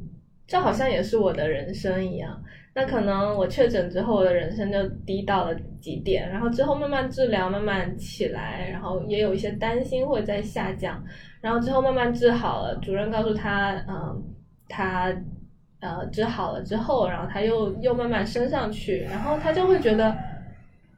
[0.47, 2.41] 这好像也是我的人生一样。
[2.75, 11.03] 那可能我确诊之后，我的人生就低到了极点，然后之后慢慢治疗，慢慢起来，然后也有一些担心会在下降，
[11.39, 12.75] 然后之后慢慢治好了。
[12.81, 14.23] 主任告诉他，嗯，
[14.67, 15.13] 他
[15.81, 20.15] 呃治好了之后，然后他又又慢慢升上去，然后他就会觉得，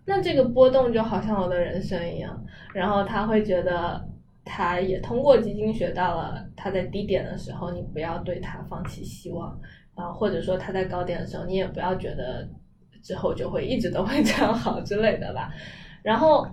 [0.06, 4.10] 那这个波动就好像我的人生一样，然后他会觉得。
[4.48, 9.60] 他也通过基金学到了，他在低点的时候，你不要对他放弃希望，
[9.96, 12.48] 啊，或者说他在高点的时候，你也不要觉得
[13.02, 15.52] 之后就会一直都会这样好之类的吧。
[16.04, 16.48] 然后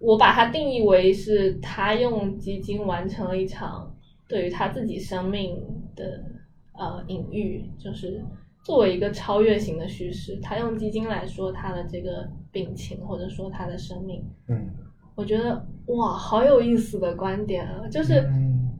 [0.00, 3.94] 我把它定义为是他用基金完成了一场
[4.26, 5.56] 对于他自己生命
[5.94, 6.24] 的
[6.72, 8.20] 呃隐喻，就是
[8.64, 14.24] 作为一个超越型的叙事，他用基金来说他的这个病情，或者说他的生命。
[14.48, 14.68] 嗯，
[15.14, 17.88] 我觉得哇，好有意思的观点啊！
[17.90, 18.70] 就是嗯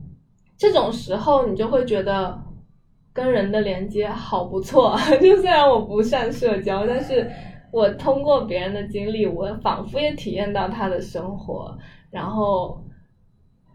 [0.57, 2.39] 这种时候，你就会觉得
[3.13, 4.95] 跟人的连接好不错。
[5.21, 7.29] 就虽然我不善社交，但是
[7.71, 11.77] 我通过别人的经历，我仿佛也体验到他的生活，
[12.09, 12.83] 然后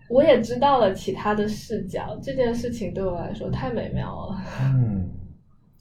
[0.09, 2.17] 我也知道了其他的视角。
[2.23, 4.37] 这件事情对我来说太美妙了。
[4.63, 5.11] 嗯，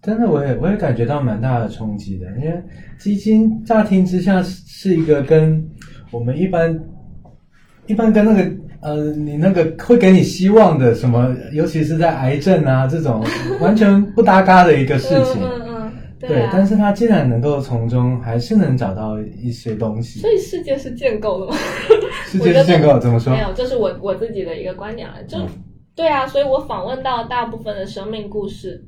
[0.06, 2.62] 真的，我也我也感觉到蛮大的冲击的，因为
[3.00, 5.66] 基金乍听之下是是一个跟
[6.12, 6.80] 我们一般
[7.88, 8.52] 一般跟那个
[8.82, 13.26] 呃，你那个会给你希望的什么，尤其是在癌症啊这种
[13.60, 15.42] 完全不搭嘎的一个事情。
[15.42, 16.48] 嗯嗯嗯，对。
[16.52, 20.30] 但是他竟然能够从中还是能找到一些东西所。
[20.32, 21.58] 以世界是建构的吗？
[22.28, 23.40] 世界是建构怎么说没？
[23.42, 25.16] 有，这是我我自己的一个观点了。
[25.28, 25.48] 就、嗯
[25.96, 28.84] 对啊，所以我访问到大部分的生命故事，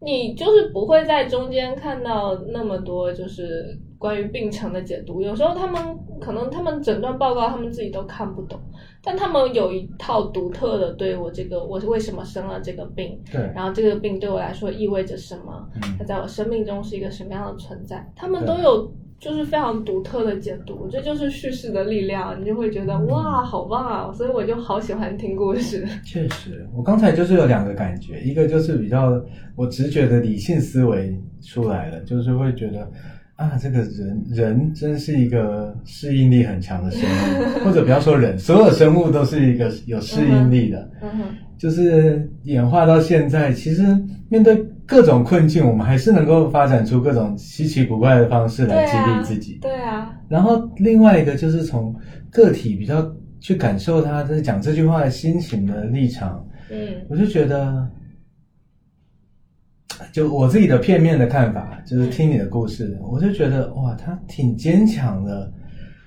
[0.00, 5.20] 你就是不会在中间看到那么多就是关于病程的解读。
[5.20, 5.82] 有时候他们
[6.20, 8.60] 可能他们诊断报告他们自己都看不懂，
[9.02, 15.68] 但他们有一套独特的对我这个我是为什么生了这个病，对，然后这个病对我来说意味着什么，
[15.98, 18.88] 它嗯，在我生命中是一个什么样的存在，他们都有
[19.20, 24.12] 就是非常独特的解读，这就是叙事的力量，你就会觉得哇，好棒啊！
[24.12, 25.84] 所以我就好喜欢听故事。
[26.04, 29.20] 确实，我刚才就是有两个感觉，一个就是比较
[29.56, 32.88] 我直觉的理性思维出来了，就是会觉得
[33.38, 40.90] 啊，这个人人真是一个适应力很强的生物，或者不要说人，所有生物都是一个有适应力的。
[41.00, 41.24] 嗯哼，
[41.56, 43.84] 就是演化到现在，其实
[44.28, 49.56] 面对各种困境，我们还是能够发展出各种稀奇古怪的方式来激励自己。
[49.62, 51.94] 对啊，然后另外一个就是从
[52.32, 53.08] 个体比较
[53.38, 56.76] 去感受他在讲这句话的心情的立场，嗯
[57.08, 57.88] 我就觉得，
[60.12, 65.52] 就我自己的片面的看法，就是听你的故事，我就觉得哇，他挺坚强的，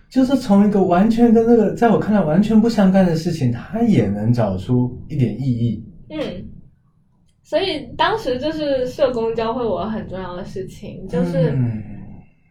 [0.10, 5.84] 就是从一个完全跟这个在我看来完全不相干的事情，他也能找出一点意义。
[6.10, 6.20] 嗯。
[7.44, 11.84] 所以当时就是社工教会我很重要的事情，就是嗯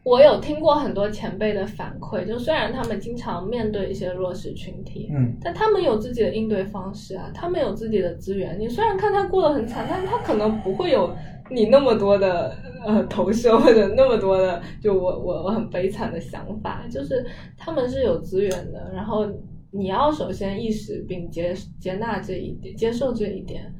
[0.03, 8.59] 我有听过很多前辈的反馈，就虽然他们经常面对一些弱势群体，嗯但他们有自己的应对方式啊，他们有自己的资源。
[8.59, 11.15] 你虽然看他过得很惨，但是他可能不会有
[11.51, 17.27] 你那么多的呃投射或者那么多的就我我我很悲惨的想法，就是
[17.59, 18.91] 他们是有资源的。
[18.95, 19.27] 然后
[19.71, 23.71] 你要首先意识并接接纳这一点，接受这一点，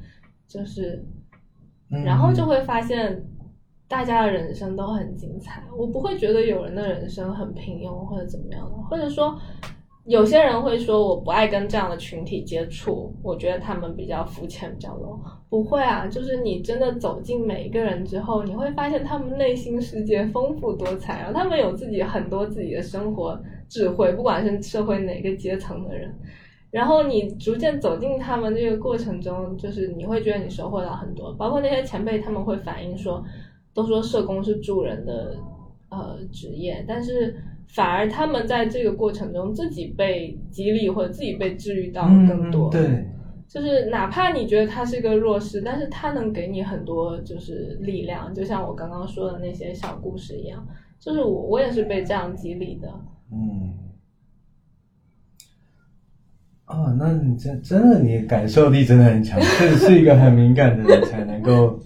[0.47, 1.03] 就是，
[1.91, 3.25] 嗯然后就会发现。
[3.91, 9.37] 大家的人生都很精彩，我不会觉得有人的人生很平庸或者怎么样的，或者说
[10.05, 15.19] 有些人会说我不爱跟这样的群体接触，我觉得他们比较肤浅、比较 low。
[15.49, 23.37] 不会啊，就是你真的走进每一个人之后，你会发现他们内心世界丰富多彩，然后他们有自己很多自己的生活
[23.67, 26.09] 智慧，不管是社会哪个阶层的人。
[26.71, 33.21] 然后你逐渐走进他们这个过程中，就是你会觉得你收获到很多，包括那些前辈他们会反映说。
[33.73, 35.35] 都说社工是助人的
[35.89, 37.35] 呃职业，但是
[37.67, 42.69] 反而他们在这个过程中自己被激励或者自己被治愈到更多。
[42.69, 43.05] 嗯对，
[43.47, 50.65] 就是哪怕你觉得他是一个弱势，但是他能给你很多就是力量，就像我刚刚说的那些小故事一样，
[50.99, 52.87] 就是我我也是被这样激励的。
[53.31, 53.73] 嗯。
[56.65, 61.77] 啊，那你真真的，你感受力真的很强，这是一个很敏感的人才能够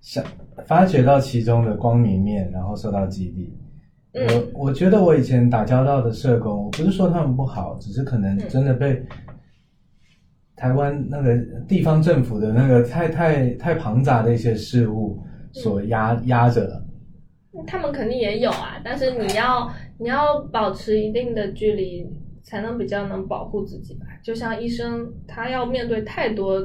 [0.00, 0.24] 想
[0.70, 3.52] 发掘到其中的光明面，然后受到激励。
[4.12, 9.04] 嗯我我觉得我以前打交道的社工，我不是说他们不好，只是可能真的被
[10.54, 16.86] 台湾那个地方政府的那个太太太庞杂的一些事物所压压着了。
[17.66, 19.68] 他们肯定也有啊，但是你要
[19.98, 22.06] 你要保持一定的距离，
[22.44, 24.06] 才能比较能保护自己吧。
[24.22, 26.60] 就像医生，他要面对太多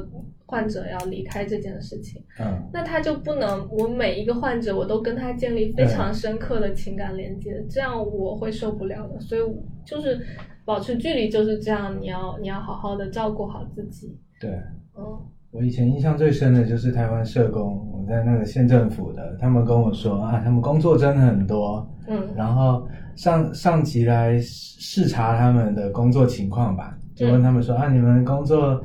[0.46, 9.20] 患者要离开这件事情，嗯，那他就不能我每一个患者我都跟他建立非常深刻的情感连接，这样我会受不了的。
[9.20, 9.40] 所以
[9.84, 10.24] 就是
[10.64, 14.16] 保持距离就是这样，你要你要好好的照顾好自己。
[14.40, 14.50] 对。
[14.96, 15.18] 嗯。
[15.52, 22.28] 我以前印象最深的就是台湾社工，我在那个县政府的，他们跟我说啊，他们工作真的很多，嗯。
[22.36, 28.84] 然后上上级来视察他们的工作情况吧，就问他们说、啊，你们工作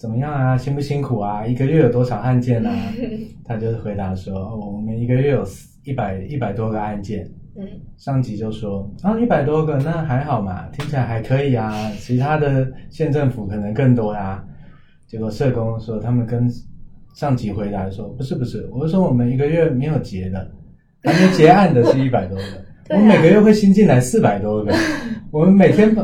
[0.00, 2.72] 怎么样啊，辛不辛苦啊，一个月有多少案件啊？
[3.44, 5.44] 他就是回答说，哦我们一个月有
[5.84, 7.30] 一百一百多个案件。
[7.56, 7.66] 嗯
[7.98, 11.90] 上级就说啊，一百多个那还好嘛，听起来还可以啊。
[11.98, 14.42] 其他的县政府可能更多呀、
[15.06, 16.48] 结果社工说他们跟
[17.14, 20.50] 上级回答说不是不是，我是说我们一个月没有结的，
[21.02, 22.42] 还没结案的是一百多个，
[22.88, 24.72] 啊我们每个月会新进来四百多个，
[25.30, 26.02] 我们每天把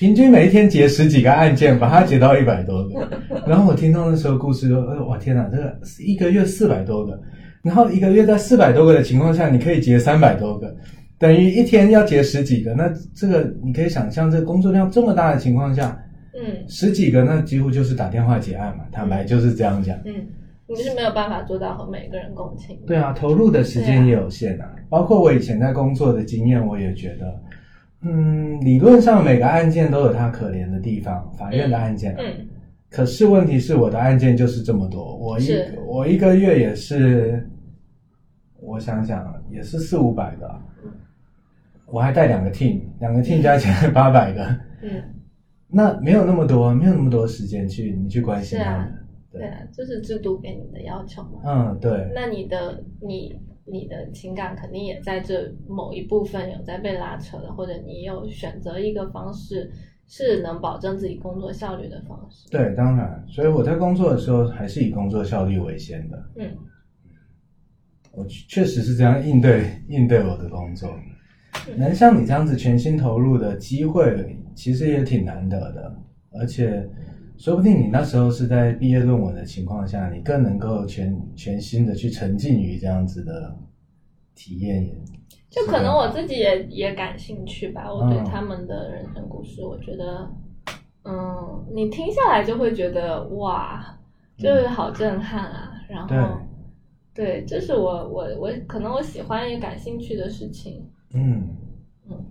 [0.00, 3.06] 平均每一天结十几个案件，把它结到一百多个。
[3.46, 7.20] 然后我听到那时候故事说，呃哇天哪，这个一个月四百多个，
[7.62, 10.74] 然后一个月在四百多个的情况下，你可以结三百多个，
[11.18, 12.72] 等于一天要结十几个。
[12.72, 18.84] 那这个你可以想象，这个工作量这么大的情况下，嗯十几个那几乎就是打电话结案嘛。
[18.90, 19.94] 坦白就是这样讲。
[20.06, 20.14] 嗯，
[20.66, 22.74] 你是没有办法做到和每个人共情。
[22.86, 24.64] 对啊，投入的时间也有限啊。
[24.88, 27.38] 包括我以前在工作的经验，我也觉得，
[28.02, 32.18] 嗯，理论上每个案件都有它可怜的地方，法院的案件、啊。
[32.20, 32.48] 嗯。
[32.88, 35.48] 可是问题是我的案件就是这么多，我一
[35.86, 37.48] 我一个月也是，
[38.58, 40.46] 我想想也是四五百个。
[40.46, 40.60] 啊，
[41.86, 44.44] 我还带两个 team，两个 team 加起来八百个，
[44.82, 45.02] 嗯，
[45.68, 48.92] 那没有那么多，没有那么多时间去你去关心他们。
[49.30, 49.46] 对。
[49.46, 51.40] 啊，这是制度给你的要求嘛。
[51.44, 53.38] 嗯，对，那你的你
[53.70, 59.70] 你的情感肯定也在这某一部分有在被拉扯的，或者你有选择一个方式
[60.06, 62.48] 是能保证自己工作效率的方式。
[62.50, 66.30] 对，当然，所以我在工作的时候还是以工作效率为先的。
[66.36, 66.50] 嗯
[68.12, 70.92] 我确实是这样应对应对我的工作。
[71.76, 75.96] 能像你这样子全心投入的机会，其实也挺难得的，
[76.32, 76.90] 而且
[77.40, 83.56] 说不定你那时候是在毕业论文的情况下，你更能够全全心的去沉浸于这样子的
[84.34, 84.94] 体验也。
[85.48, 90.30] 就可能我自己也也感兴趣吧，我对嗯他们的人生故事，我觉得，
[91.04, 93.98] 嗯，你听下来就会觉得哇，
[94.36, 96.40] 就是好震撼啊，然后，
[97.14, 101.56] 对，这是我我我可能我喜欢也感兴趣的事情，嗯。
[102.10, 102.22] 嗯，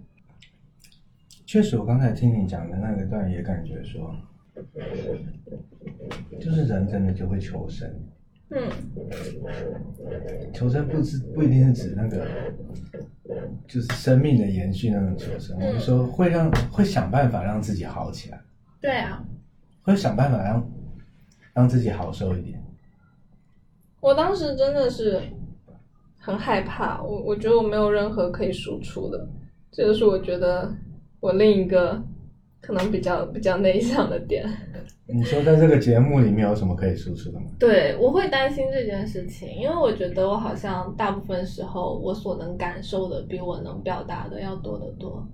[1.48, 4.16] 确实，我刚才听你讲的那个段也感觉说，
[6.40, 7.90] 就是人真的就会求生。
[8.52, 8.68] 嗯
[10.52, 12.26] 求生不是不一定是指那个，
[13.68, 15.56] 就是生命的延续那种求生。
[15.60, 18.42] 嗯我们说会让会想办法让自己好起来，
[18.82, 19.24] 对啊，
[19.84, 20.72] 会想办法让
[21.54, 22.60] 让自己好受一点。
[24.02, 25.22] 我当时真的是
[26.18, 29.28] 很害怕，我我觉得我没有任何可以输出的，
[29.72, 30.74] 这就是我觉得
[31.20, 32.02] 我另一个
[32.70, 34.46] 可能比较比较内向的点。
[35.08, 37.48] 你说在这个节目里面有什么可以输出的吗？
[37.60, 45.28] 对，我会担心这件事情，因为我觉得我好像大部分时候我所能感受的比我能表达的要多得多。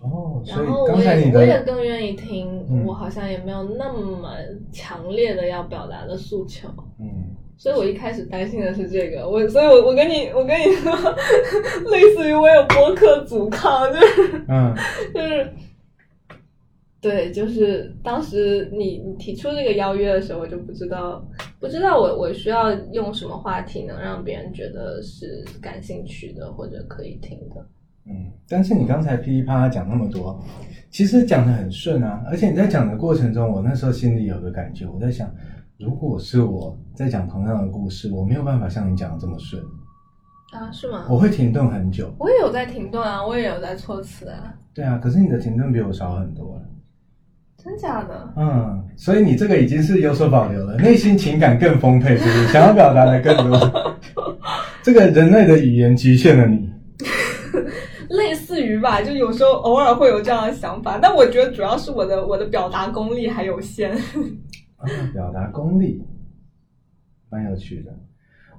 [0.00, 4.30] 哦，然后我也我也更愿意听，嗯我好像也没有那么
[4.72, 6.66] 强烈的要表达的诉求。
[6.98, 10.90] 嗯所以我一开始担心的是这个，我所以我我跟你我跟你说，
[11.92, 14.74] 类似于我有播客阻抗，就是嗯
[15.12, 15.52] 就是，
[17.00, 21.26] 对，就是当时你你提出这个邀约的时候，我就不知道
[21.58, 27.66] 不知道我我需要用什么话题能让别人觉得是感兴趣的或者可以听的。
[28.06, 30.38] 嗯，但是你刚才噼里啪啦讲那么多，
[30.90, 35.32] 其实讲的很顺啊，而且你在讲的过程中，我那时候心里有个感觉，我在想，
[35.78, 39.62] 如果是我在讲同样的故事，我没有办法像你讲的这么顺。
[40.52, 41.06] 啊，是吗？
[41.08, 42.12] 我会停顿很久。
[42.18, 44.54] 我也有在停顿啊，我也有在措辞啊。
[44.74, 46.62] 对啊，可是你的停顿比我少很多了。
[47.62, 48.32] 真假的？
[48.36, 52.46] 嗯，所以你这个已经是有所保留了， 内心情感更丰沛，是不是？
[52.48, 53.98] 想要表达的更多。
[54.82, 56.70] 这个人类的语言局限了你。
[58.08, 63.92] 类似于吧，就有时候偶尔会有这样的想法，但我觉得主要是我的我的表达功力还有限。
[63.92, 66.02] 啊，表达功力
[67.28, 67.92] 蛮有趣的。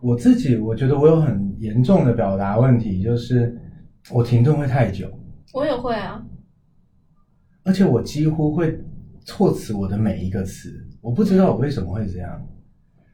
[0.01, 3.59] 我自己我觉得我有很严重的表达问题，就是
[4.11, 5.07] 我停顿会太久。
[5.53, 6.23] 我也会啊，
[7.63, 8.79] 而且我几乎会
[9.25, 10.69] 措辞我的每一个词，
[11.01, 12.47] 我不知道我为什么会这样。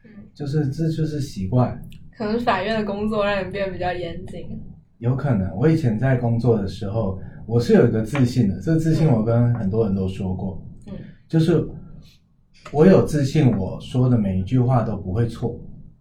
[0.05, 1.79] 嗯，就是这就是习惯。
[2.17, 4.59] 可能法院的工作让你变得比较严谨。
[4.97, 8.59] 有可能，我以前在工作的时候，我是有一个自信的。
[8.59, 10.93] 这个自信我跟很多人都说过，嗯，
[11.27, 11.67] 就是
[12.71, 15.59] 我有自信，我说的每一句话都不会错。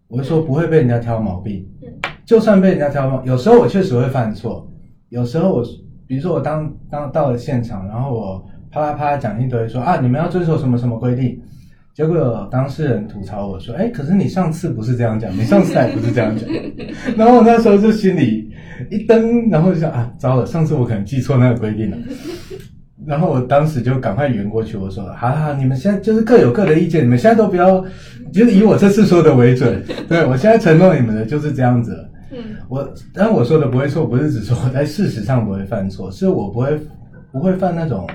[0.08, 1.88] 我会说不会被人家挑毛病，嗯，
[2.24, 4.70] 就算被人家挑毛，有时候我确实会犯错。
[5.08, 5.64] 有时候我，
[6.06, 11.40] 比如说我当当到了现场，然后我啪啦啪啦讲一堆，说啊你们要遵守什么什么规定，
[11.94, 16.46] 结果有当事人吐槽我说，哎，可是你上次不是这样讲，你上次还不是这样讲，
[17.16, 18.52] 然后我那时候就心里
[18.90, 21.96] 一噔，然后就想啊，糟了，上次我可能记错那个规定了。
[23.06, 27.82] 然后我当时就赶快圆过去，我说：“好好，你们现在就是各有各的意见，你们现在都不要，
[28.30, 29.82] 就是以我这次说的为准。
[30.06, 32.06] 对我现在承诺你们的就是这样子。
[32.30, 32.38] 嗯，
[32.68, 32.82] 我
[33.14, 36.78] 当然我说的不会错，不是只说我在事实上不会犯错，是我不会
[37.32, 38.06] 不会犯那种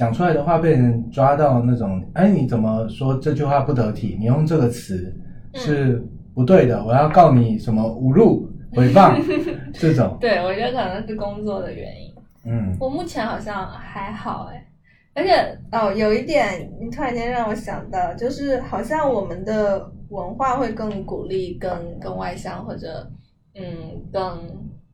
[0.00, 4.16] 讲出来的话被人抓到那种，哎，你怎么说这句话不得体？
[4.18, 5.14] 你用这个词
[5.52, 6.02] 是
[6.34, 9.20] 不对的，我要告你什么侮辱、诽谤
[9.74, 10.16] 这种。
[10.18, 12.14] 对，我觉得可能是工作的原因。
[12.46, 14.66] 嗯，我目前好像还好哎，
[15.14, 21.70] 而且哦，有一点，你突然间让我想到，就是好像我们的文化会更鼓励更
[22.00, 23.06] 更外向，或者
[23.54, 24.38] 嗯，更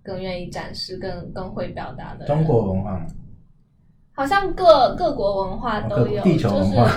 [0.03, 3.07] 更愿意展示、更更会表达的中国文化，
[4.17, 6.91] 好像各各国文化都有，地球文化，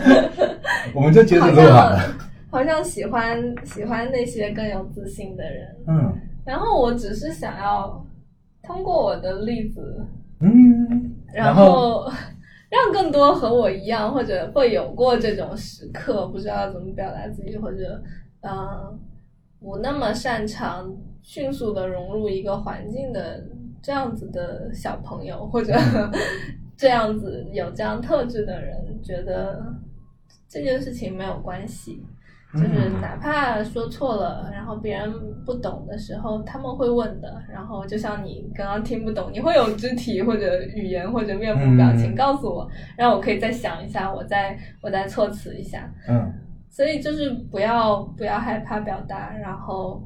[0.94, 2.00] 我们就接着录好了。
[2.50, 6.12] 好像喜欢喜欢那些更有自信的人，嗯，
[6.44, 8.06] 然后我只是想要。
[8.62, 10.06] 通过我的例子，
[10.40, 12.08] 嗯，然后
[12.70, 18.00] 让更多和我一样或者会有过这种时刻，不知道怎么表达自己，或者
[18.42, 18.96] 嗯，
[19.58, 23.42] 不那么擅长迅速的融入一个环境的
[23.82, 25.74] 这样子的小朋友，或者
[26.76, 29.62] 这样子有这样特质的人，觉得
[30.48, 32.04] 这件事情没有关系。
[32.52, 35.08] 就是哪怕说错了，然后别人
[35.46, 37.40] 不懂的时候，他们会问的。
[37.48, 45.88] 然后就像你刚刚听不懂，你会有肢体或者语言或者面部表情告诉我，让我可以再想一下，我再我再措辞一下。
[46.08, 46.28] 嗯，
[46.68, 50.02] 所以就是不要不要害怕表达，然后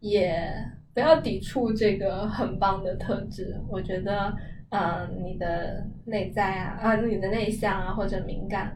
[0.00, 0.50] 也
[0.94, 3.60] 不要抵触这个很棒的特质。
[3.68, 4.32] 我觉得，
[4.70, 8.74] 嗯，你的内在啊啊，你的内向啊或者敏感，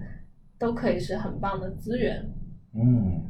[0.58, 2.22] 都可以是很棒的资源。
[2.74, 3.22] 嗯，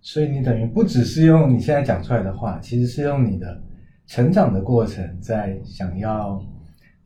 [0.00, 3.62] 所以你等于不只是用你现在讲出来的话，其实是用你的
[4.06, 6.44] 成长的过程，在想要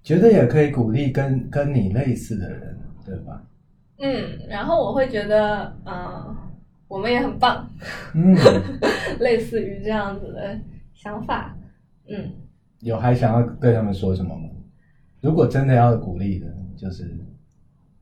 [0.02, 3.42] 觉得也可以鼓励跟跟你类似的人，对吧？
[3.98, 6.36] 嗯，然后我会觉得，嗯，
[6.88, 7.68] 我们也很棒，
[8.14, 8.34] 嗯，
[9.20, 10.58] 类似于这样子的
[10.94, 11.56] 想法，
[12.08, 12.32] 嗯，
[12.80, 14.48] 有还想要对他们说什么吗？
[15.20, 16.46] 如果真的要鼓励的，
[16.76, 17.18] 就是，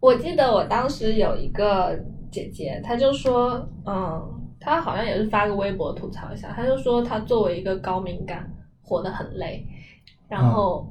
[0.01, 1.99] 我记得我当时有一个。
[2.33, 8.51] 姐姐，她就说，嗯，她好像也是发个微博吐槽一下，她就说她作为一个高敏感，
[8.81, 9.67] 活得很累。
[10.31, 10.91] 然后，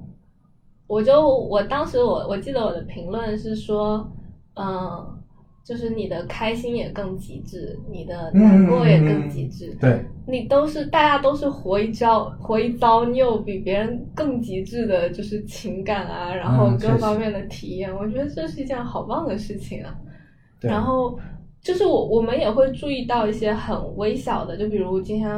[0.85, 4.07] 我就我当时我我记得我的评论是说，
[4.53, 5.20] 嗯，
[5.63, 19.95] 就是你的开心也更极致，你的难过也更极致，对，你都是大家都是活一遭活一遭，你有比别人更极致的，就是情感啊，然后各方面的体验，我觉得这是一件好棒的事情啊。
[20.59, 21.17] 然后
[21.61, 25.29] 就是我，我们也会注意到一些很微小的，就比如今天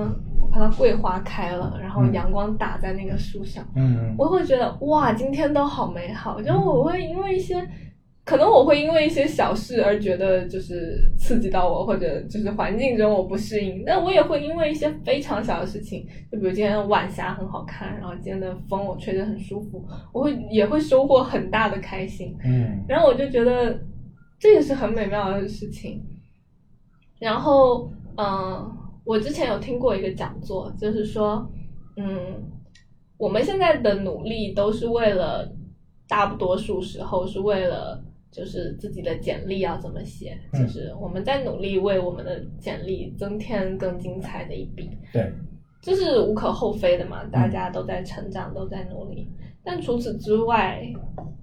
[0.41, 6.41] 我看到桂花开了，然后阳光打在那个树上，嗯，我会觉得哇，今天都好美好。
[6.41, 7.55] 就我会因为一些，
[8.25, 13.83] 可能我会因为一些小事而觉得就是刺激到我，或者就是环境中我不适应。
[13.85, 22.35] 但我也会因为一些非常小的事情，就比如今天晚霞很好看，然后今天的风我吹得很舒服，我会也会收获很大的开心。
[22.43, 23.79] 嗯，然后我就觉得。
[24.39, 26.03] 这也是很美妙的事情。
[27.17, 31.49] 然后，嗯，我之前有听过一个讲座，就是说，
[31.95, 32.43] 嗯，
[33.15, 35.49] 我们现在的努力都是为了，
[36.09, 38.03] 大多数时候是为了，
[38.33, 44.89] 就是自己的简历要怎么写，就是我们在努力为我们的简历增添更精彩的一笔。
[45.13, 45.31] 对。
[45.85, 49.29] 这是无可厚非的嘛，大家都在成长，都在努力。
[49.65, 50.81] 但除此之外，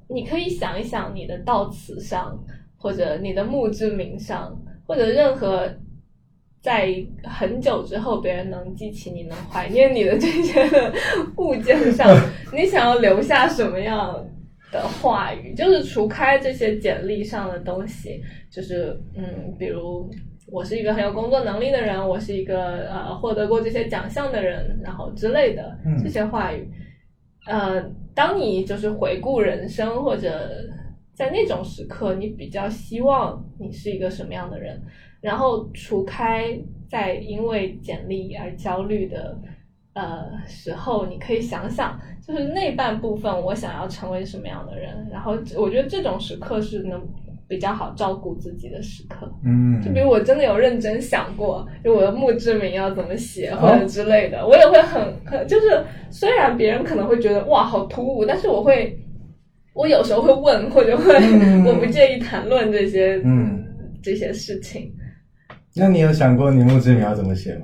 [0.09, 2.43] 你可以想一想，你的悼词上，
[2.79, 5.71] 或者你的墓志铭上，或者任何
[6.63, 6.89] 在
[7.23, 10.63] 很久之后别人能记起你、能怀念你的这些
[11.37, 12.09] 物件上，
[12.51, 14.27] 你想要留下什么样
[14.71, 15.55] 的话语？
[15.55, 20.11] 就是除开这些简历上的东西，就是嗯，比如。
[20.53, 26.69] 我是一个很有工作能力的人，我是一个呃获得过这些奖项的人，然后之类的这些话语，
[27.47, 27.81] 呃，
[28.17, 30.51] 当你就是回顾人生或者
[31.15, 34.83] 在那种时刻，你比较希望你是一个什么样的人？
[35.21, 39.39] 然后除开在因为简历而焦虑的
[39.95, 45.09] 呃时候，你可以想想，就是那半部分我想要成为什么样的人？
[45.11, 47.01] 然后我觉得这种时刻是能。
[47.51, 58.97] 比较好照顾自己的时刻，嗯，就比如我真的有认真想过，就我的墓志铭要怎么写或者之类的，我也会很很，就是虽然别人可能会觉得哇好突兀，但是我会，
[59.75, 61.13] 我有时候会问或者会，
[61.67, 63.65] 我不介意谈论这些，嗯，
[64.01, 64.95] 这些事情。
[65.75, 67.63] 那你有想过你墓志铭要怎么写吗？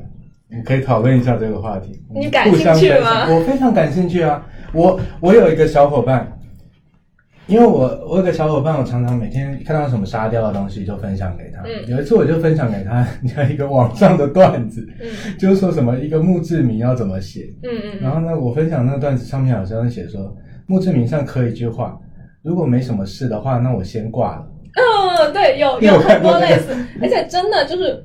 [0.56, 2.00] 你可以讨论一下这个话题。
[2.14, 3.28] 你感兴趣吗？
[3.30, 4.44] 我非常感兴趣啊！
[4.72, 6.32] 我我有一个小伙伴。
[7.48, 11.62] 因为我我有个小伙伴，我常常每天看到什么沙雕的东西就分享给他。
[11.86, 13.06] 有一次我就分享给他
[13.48, 14.84] 一个网上的段子，
[15.38, 17.44] 就是说什么一个墓志铭要怎么写。
[17.62, 18.00] 嗯嗯。
[18.00, 21.96] 然后呢，我分享那个段子上面好像写说，墓志铭上刻一句话：
[22.42, 24.46] 如果没什么事的话，那我先挂了。
[24.74, 28.04] 嗯，对，有有 很多类似，而且真的就是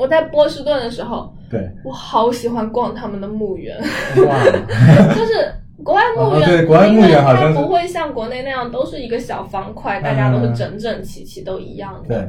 [0.00, 3.76] 我在波士顿的时候，对我好喜欢逛他们的墓园，
[4.26, 4.44] 哇，
[5.14, 5.52] 就是。
[5.82, 12.08] 国外墓园，因为它不会像国内那样都是一个小方块，大家都是整整齐齐都一样的。
[12.08, 12.28] 对，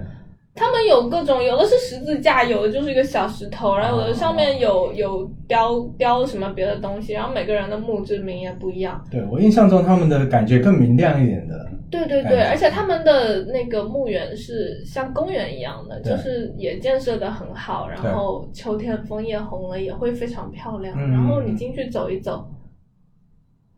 [0.55, 9.03] 他们有各种，有的是十字架，有的就是一个小石头，然后有的上面有有雕雕什么别的东西，然后每个人的墓志铭也不一样。
[9.11, 11.70] 对我印象中，他们的感觉更明亮一点的。
[11.91, 22.49] 对对对，而且他们的那个墓园是像公园一样的，就是也建设的很好，然后秋天枫叶红了也会非常漂亮，然后你进去走一走。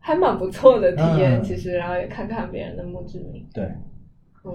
[0.06, 3.42] 还蛮不错的体验，其实，然后也看看别人的墓志铭。
[3.54, 3.64] 对，
[4.44, 4.52] 嗯，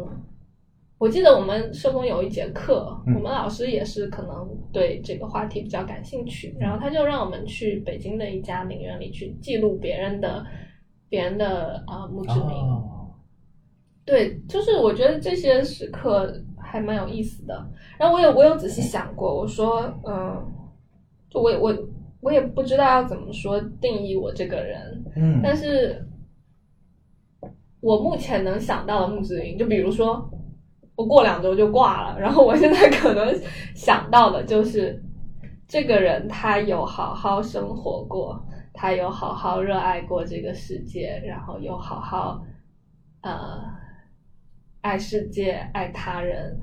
[1.00, 10.46] 我记得我们社工有一节课，我们老师也是可能对这个话题比较感兴趣，然后他就让我们去北京的一家陵园里去记录别人的
[11.10, 12.99] 别人的啊墓志铭。
[14.10, 17.70] 对，就是我觉得这些时刻还蛮有意思的。
[17.98, 20.44] 然后我有我有仔细想过，我说，嗯，
[21.30, 21.78] 就我我。
[22.22, 26.06] 我也不知道要怎么说定义我这个人，嗯，但是
[27.80, 30.30] 我目前能想到的墓志云，就比如说
[30.98, 33.34] 我过两周就挂了，然后我现在可能
[33.74, 35.02] 想到的就是
[35.66, 38.38] 这个人他有好好生活过，
[38.74, 42.44] 他有好好热爱过这个世界，然后有好好
[43.22, 43.62] 呃
[44.82, 46.58] 爱世界、爱他人、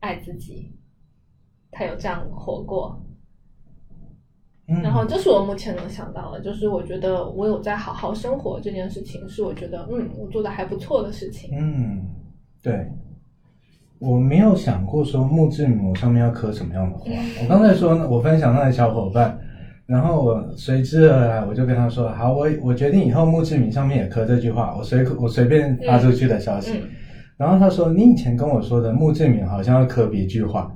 [0.00, 0.72] 爱自己，
[1.70, 3.00] 他有这样活过。
[4.84, 11.50] 然后这是我目前能想到的，就是我觉得我有在好好生活这件事情，是我觉得嗯，我做的还不错的事情。
[11.58, 12.06] 嗯，
[12.62, 12.86] 对，
[13.98, 17.04] 我没有想过说墓志铭上面要刻什么样的话。
[17.42, 19.36] 我刚才说，我分享那个小伙伴，
[19.86, 26.80] 然后我随之而来，我就跟他说，好，我我决定以后墓志铭上面也刻这句话，我随我随便发出去的消息。
[27.40, 30.70] 然后他说，你以前跟我说的墓志铭好像要刻别句话。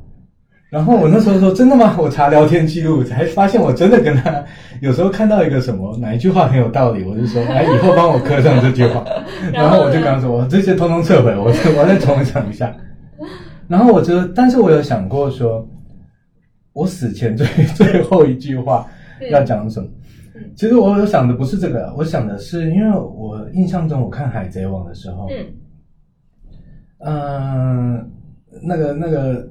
[0.71, 1.95] 然后我那时候说真的吗？
[2.01, 4.43] 我查聊天记录才发现我真的跟他
[4.81, 9.05] 有时候看到一个什么哪一句话很有道理，我就说哎，以后帮我刻上这句话。
[9.53, 12.75] 然后我就跟他说我这些通通撤回，我我再重想一下。
[13.69, 15.69] 然后我觉得，但是我有想过说，
[16.73, 17.47] 我死前最
[17.77, 18.87] 最后一句话
[19.31, 19.87] 要讲什么？
[20.57, 25.37] 其实我有想的不是这个，我想的是，因为我印象中我看《海贼王》的时候，嗯，
[28.63, 29.49] 那个那个。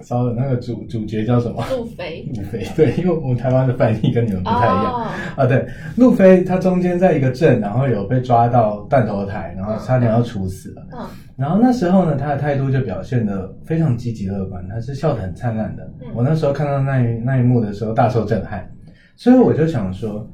[0.00, 1.62] 稍等那个主主角叫什么？
[1.70, 2.26] 路飞。
[2.34, 4.94] 路飞，对，因为我们台湾的翻译跟你们不太一样
[5.36, 5.46] 啊。
[5.46, 10.86] 对，路飞他中间在一个镇，然后有被抓到断头台，然后差点要处死了。
[10.92, 11.06] 嗯。
[11.36, 15.88] 然后那时候呢，他的态度就表现的非常积极乐观，他是笑得很灿烂的。
[16.14, 18.68] 我那时候看到那一那一幕的时候，大受震撼。
[19.14, 20.26] 所以我就想说，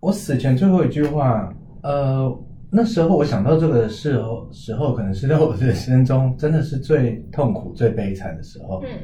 [0.00, 2.43] 我死前最后一句话，呃。
[2.76, 8.82] 那时候我想到这个时候，时候可能是在我人生中真的是最痛苦、最悲惨的时候。
[8.82, 8.98] 嗯，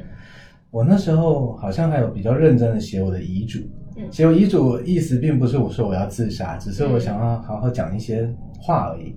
[0.72, 3.60] 我那时候好像还有比较认真的写我的遗嘱。
[3.96, 8.28] 嗯，写我遗嘱意思并不是我说我要自杀，只是我想要好好讲一些
[8.60, 9.14] 话而已。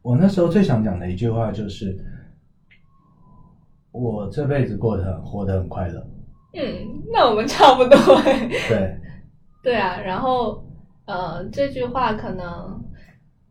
[0.00, 1.94] 我那时候最想讲的一句话就是：
[3.92, 6.00] 我这辈子过得很活得很快乐。
[6.54, 6.62] 嗯，
[7.12, 8.48] 那我们差不多哎。
[8.68, 8.96] 对，
[9.62, 10.64] 对啊，然后
[11.06, 12.82] 呃，这句话可能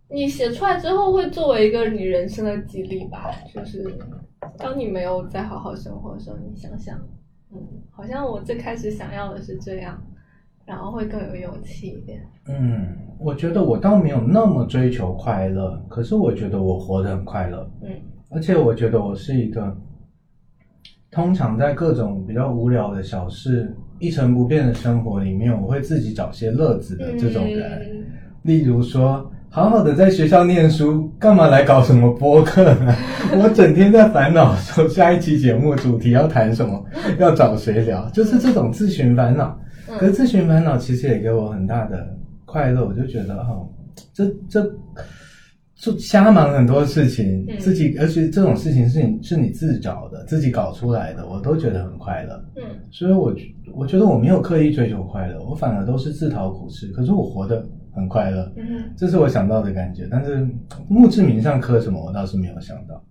[0.09, 3.83] 你写出来之后会作为一个你人生的激励吧，就是
[4.57, 6.99] 当你没有再好好生活的时候，你想想，
[7.51, 7.59] 嗯，
[7.89, 9.99] 好像我最开始想要的是这样，
[10.65, 12.21] 然后会更有勇气一点。
[12.47, 17.89] 嗯，我觉得我倒没有那么追求快乐，可是我觉得我活得很快乐，嗯
[18.29, 19.75] 而且我觉得我是一个
[21.11, 27.81] 通常在各种比较无聊的小事、一成不变的生活里面，我会自己找些乐子的这种人。
[27.81, 28.05] 嗯
[28.43, 32.95] 例如说，好好的在学校念书，干嘛来搞什么播客呢？
[33.37, 36.83] 我整天在烦恼说下一期节目主题要谈什么，
[37.19, 39.55] 要找谁聊，就是这种自寻烦恼。
[39.87, 42.03] 嗯可是自寻烦恼其实也给我很大的
[42.45, 43.69] 快乐，我就觉得哦，
[44.11, 44.63] 这这
[45.75, 52.43] 就瞎忙很多事情，嗯自己而且这种事情是你是你自找的，自己搞出来的，我都觉得很快乐。
[52.55, 53.31] 嗯所以我
[53.75, 57.63] 我觉得我没有刻意追求快乐，我反而都是自讨苦吃，可是我活得
[57.93, 58.51] 很快乐。
[58.55, 60.47] 嗯这是我想到的感觉，但是
[60.87, 63.03] 墓志铭上刻什么，我倒是没有想到。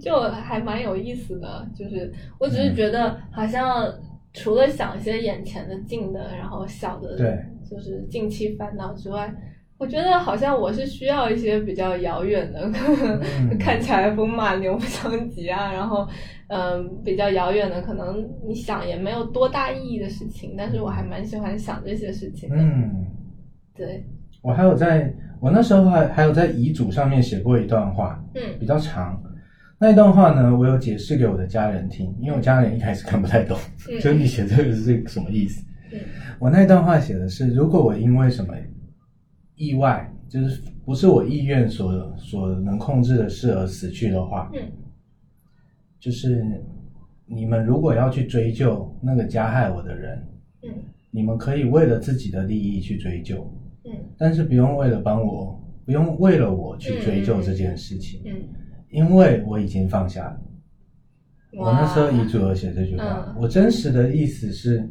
[0.00, 3.92] 就还蛮有意思的，就是我只是觉得好像
[4.32, 9.34] 除了想一些眼前的近的，然后小的，对，就是近期烦恼之外，
[9.78, 13.56] 我觉得好像我是需要一些比较遥远的，嗯。
[13.58, 16.06] 看起来风马牛不相及啊，然后
[16.48, 23.06] 嗯、比较遥远的，可能你想也没有多大意义的事情，但是我还蛮喜欢想这些事情的，嗯，
[23.76, 24.04] 对，
[24.42, 28.42] 我还有在我那时候还还有在遗嘱上面写过一段话，嗯。
[28.58, 29.22] 比较长。
[29.80, 33.56] 那一段话呢，我有解释给我的家人听，因为我家人一开始看不太懂，
[33.88, 33.94] 嗯。
[34.02, 35.64] 就是你写这个是什么意思。
[35.92, 36.00] 嗯。
[36.40, 38.54] 我那段话写的是，如果我因为什么
[39.58, 44.60] 意外，就是不是我意愿所所能控制的事而死去的话，嗯。
[46.00, 46.62] 就是
[47.26, 50.26] 你们如果要去追究那个加害我的人，
[50.62, 50.70] 嗯。
[51.10, 53.52] 你们可以为了自己的利益去追究，
[53.84, 53.92] 嗯。
[54.16, 58.32] 但是不用为了帮我，不用为了我去追究这件事情，嗯，
[58.90, 60.40] 因为我已经放下了。
[61.58, 63.36] 我那时候遗嘱有写这句话，嗯。
[63.40, 64.88] 我真实的意思是，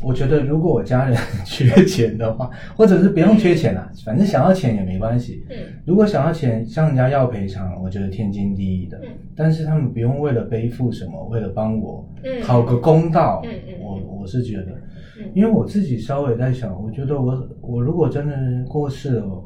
[0.00, 5.44] 我觉得如果我家人 缺钱的话，或者是不用缺钱啊，反正想要钱也没关系。
[5.50, 5.56] 嗯。
[5.86, 8.98] 如果想要钱向人家要赔偿，我觉得天经地义的。
[9.04, 9.08] 嗯。
[9.34, 12.40] 但是他们不用为了背负什么，为了帮我嗯。
[12.42, 13.50] 讨个公道，嗯
[13.80, 14.72] 我我是觉得，
[15.18, 15.30] 嗯。
[15.34, 19.44] 因为我自己稍微在想，我觉得我我如果真的过世了，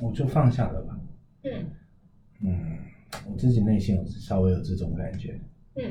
[0.00, 0.98] 我就放下了吧。
[1.44, 1.52] 嗯。
[2.44, 2.60] 嗯，
[3.30, 5.40] 我自己内心有稍微有这种感觉。
[5.76, 5.84] 嗯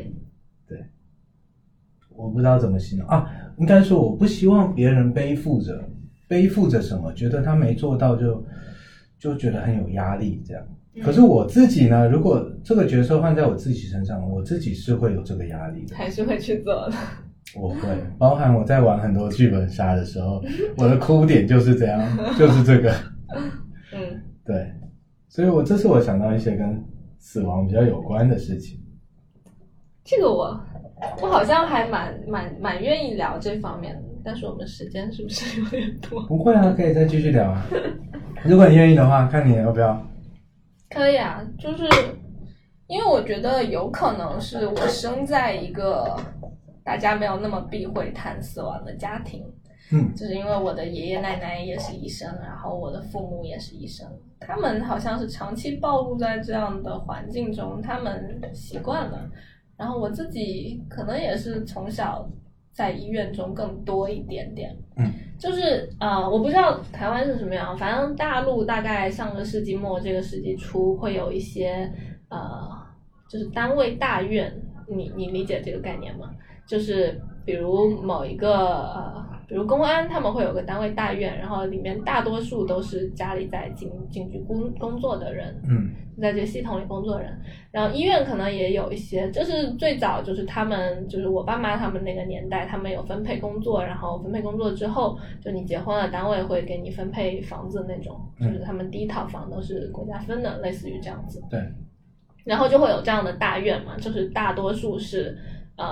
[2.16, 5.84] 我不知道怎么形容啊，应该说我不希望别人背负着
[6.28, 8.44] 背负着什么，觉得他没做到就
[9.20, 10.64] 就觉得很有压力这样。
[10.68, 10.72] 嗯
[11.04, 15.94] 可是我自己呢，如果这个角色换在我自己身上，我自己是会有这个压力的。
[15.94, 16.96] 还是会去做的，
[17.54, 20.42] 我会，包含我在玩很多剧本杀的时候，
[20.78, 22.02] 我的哭点就是这样，
[22.40, 22.94] 就是这个。
[23.94, 24.72] 嗯对，
[25.28, 26.82] 所以我这次我想到一些跟
[27.18, 28.80] 死亡比较有关的事情。
[30.02, 30.58] 这个我
[31.22, 36.22] 我好像还蛮蛮蛮愿意聊这方面的，但是我们时间是不是有点多？
[36.28, 37.66] 不会啊，可以再继续聊啊。
[38.44, 40.02] 如果你愿意的话，看你要不要。
[40.90, 41.84] 可以啊，就是
[42.88, 46.16] 因为我觉得有可能是我生在一个
[46.84, 49.44] 大家没有那么避讳谈死亡的家庭，
[49.92, 54.08] 嗯就是因为我的爷爷奶奶也是医生，然后我的父母也是医生，
[54.40, 59.30] 他们好像是长期暴露在这样的环境中，他们习惯了。
[59.78, 62.28] 然后我自己可能也是从小
[62.72, 71.92] 在医院中更多一点点，嗯，就是呃，我不知道台湾是什么样，反正大陆大概上个世纪末这个世纪初会有一些
[72.30, 72.40] 呃，
[73.30, 74.52] 就是单位大院，
[74.88, 76.30] 你你理解这个概念吗？
[76.68, 85.90] 就是比如某一个呃，比如公安他们会有个单位大院，然后里面大多数都是家里在警警局工工作的人，嗯。
[86.18, 87.38] 在这个系统里工作的人，
[87.72, 101.44] 然后医院可能也有一些，就是最早就是他们就是我爸妈他们那个年代，他们有分配工作，然后分配工作之后，就你结婚了，单位会给你分配房子那种，嗯就是他们第一套房都是国家分的，类似于这样子。
[101.50, 101.60] 对，
[102.46, 105.38] 然后就会有这样的大院嘛，就是大多数是
[105.76, 105.86] 呃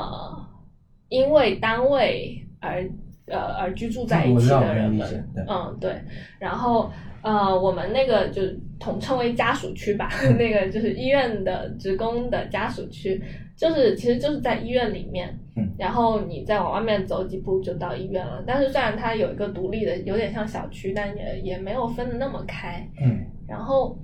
[1.10, 2.90] 因为单位而
[3.28, 5.96] 呃而居住在一起的人们嗯对，
[6.40, 6.92] 然后
[7.22, 8.42] 呃我们那个就
[8.80, 13.22] 统称为家属区吧， 那个就是医院的职工的家属区，
[13.56, 15.70] 就是其实就是在医院里面，嗯。
[15.78, 23.26] 然后你再往外面走几步就到医院了，但是虽然它有一个独立的，有点像小区，但也也没有分的那么开，嗯。
[23.48, 23.98] 然后，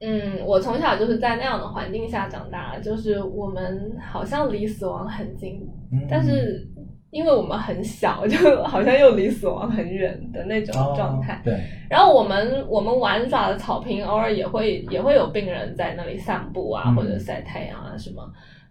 [0.00, 5.60] 嗯，我从小就是在那样的环境下长大，就是我们好像离死亡很近，
[5.92, 6.06] 嗯。
[6.08, 6.66] 但是
[7.10, 11.34] 因为我们很小， 就好像又离死亡很远的那种状态。
[11.34, 18.22] 哦对，然后我们我们玩耍的草坪，偶尔也会也会有病人在那里散步啊，嗯或者晒太阳啊什么。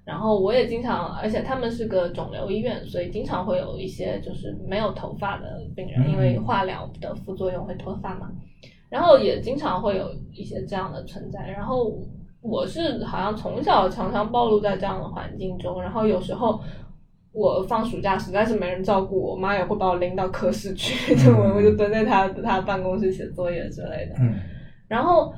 [0.05, 8.30] 然后我也经常，而且他们是个肿瘤医院，所以经常会有一些就是没有头发的病人，嗯因为化疗的副作用会脱发嘛。
[8.89, 11.45] 然后也经常会有一些这样的存在。
[11.49, 11.91] 然后
[12.41, 16.57] 我是好像从小常常暴露在这样的环境中，然后有时候
[17.38, 24.15] 我放暑假实在是没人照顾我，妈也会把我拎到科室去， 就我我就蹲在她她办公室写作业之类的。
[24.19, 24.34] 嗯
[24.88, 25.34] 然后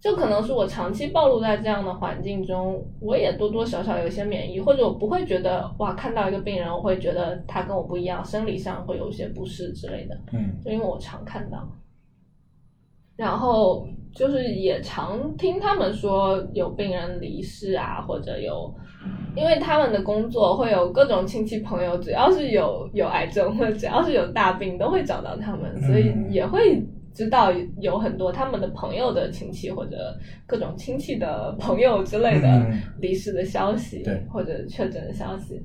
[0.00, 10.18] 就可能是我长期暴露在这样的环境中，我也多多少少有一些免疫，或者我不会觉得哇，看到一个病人，我会觉得他跟我不一样，生理上会有一些不适之类的。
[10.32, 11.66] 嗯就因为我常看到，
[13.16, 13.86] 然后
[14.18, 18.74] 就是也常听他们说有病人离世啊，或者有，
[19.36, 26.84] 因为他们的工作会有各种亲戚朋友，只要是有有癌症或者只要是有大病，都会找到他们，所以嗯也会
[27.14, 30.12] 知道有很多他们的朋友的亲戚或者
[30.48, 35.62] 各种亲戚的朋友之类的嗯离世的消息，对或者确诊的消息。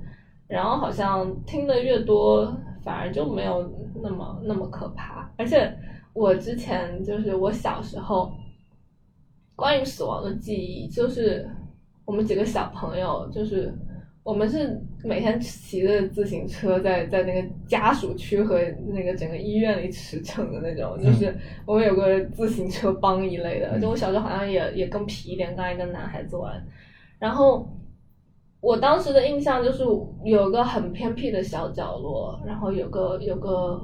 [0.47, 3.67] 然后好像听的越多，反而就没有
[4.03, 5.27] 那么那么可怕。
[5.37, 5.73] 而且
[6.13, 8.31] 我之前就是我小时候
[9.55, 11.49] 关于死亡的记忆，就是
[12.05, 13.73] 我们几个小朋友，就是
[14.23, 21.35] 我们是每天骑着自行车在在那个家属区和那个整个医院里驰骋的那种，就是
[21.65, 23.77] 我们有个自行车帮一类的。
[23.77, 26.63] 嗯就我小时候好像也也更皮一点，刚才跟男孩子玩，
[27.19, 27.67] 然后。
[28.65, 29.83] 我当时的印象就是
[30.23, 33.77] 有个很偏僻的小角落，然后有个有个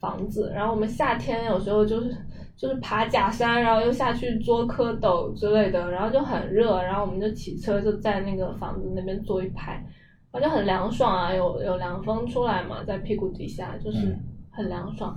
[0.00, 2.12] 房子，然后我们夏天有时候就是
[2.56, 9.84] 就是爬假山，然后又下去捉蝌蚪之类的，然后就很热，然后我们就骑车就在那个房子那边坐一排，
[10.32, 14.20] 然后就很凉爽啊，有有凉风出来嘛，在屁股底下就是嗯
[14.50, 15.16] 很凉爽。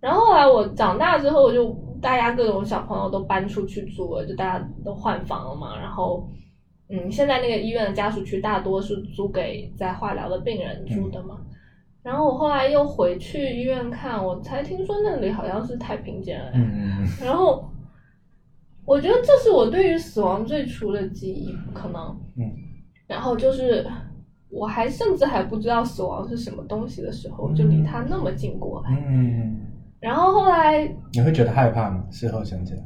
[0.00, 6.28] 然后后来我长大之后，我就大家各种小朋友都搬出去住了，就大家都换房了嘛，然后。
[6.94, 11.40] 嗯，现在那个医院的家属区大多是租给在化疗的病人住的嘛。
[12.02, 16.50] 然后我后来又回去医院看，我才听说那里好像是太平间了。
[16.54, 17.64] 嗯嗯然后
[18.84, 22.00] 我觉得这是我对于死亡最初的记忆，可能。
[22.36, 22.50] 嗯。
[23.06, 23.86] 然后就是
[24.48, 28.90] 我还甚至还不知道死亡是什么东西的时候，就离他那么近过来。
[29.08, 29.60] 嗯，
[30.00, 32.04] 然后后来你会觉得害怕吗？
[32.10, 32.80] 事后想起来，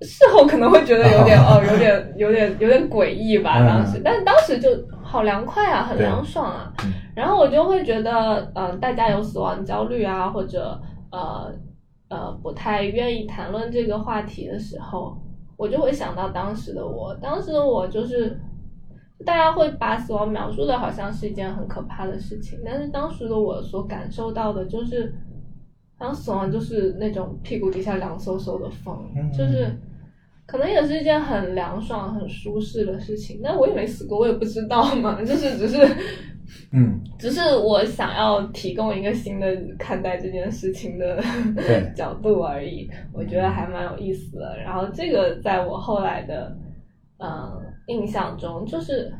[0.00, 4.70] 事后可能会觉得有点 哦，有点有点有点诡异吧，嗯当时，但是当时就
[5.12, 6.92] 好凉快啊，很凉爽啊嗯。
[7.14, 10.80] 然后我就会觉得，呃，大家有死亡焦虑啊，或者
[11.10, 11.52] 呃
[12.08, 15.16] 呃不太愿意谈论这个话题的时候，
[15.56, 18.40] 我就会想到当时的我，当时的我就是。
[19.24, 25.14] 大家会把死亡描述的好像是一件很可怕的事情，但是当时的我所感受到的就是，
[25.96, 29.78] 好像死亡就是那种屁股底下凉飕飕的风，嗯就是
[30.46, 33.40] 可能也是一件很凉爽、很舒适的事情。
[33.42, 35.78] 但我也没死过，我也不知道嘛， 就是只是，
[36.72, 39.46] 嗯，只是我想要提供一个新的
[39.78, 41.22] 看待这件事情的
[41.94, 42.90] 角度而已。
[43.12, 44.58] 我觉得还蛮有意思的。
[44.58, 46.56] 然后这个在我后来的
[47.18, 49.12] 嗯、呃印象中，就是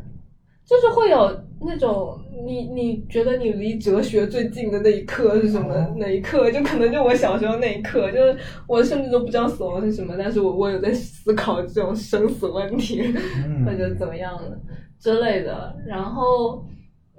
[0.65, 1.31] 就是会有
[1.61, 5.73] 那种你你觉得你离哲学最近的那一刻是什么？
[5.75, 8.37] 哦那一刻就可能就我小时候那一刻，就是
[8.67, 13.03] 我甚至都不知道死亡是什么，但是我我有在思考这种生死问题。
[13.47, 14.59] 嗯 或者怎么样的
[14.99, 15.75] 之类的。
[15.87, 16.65] 然后，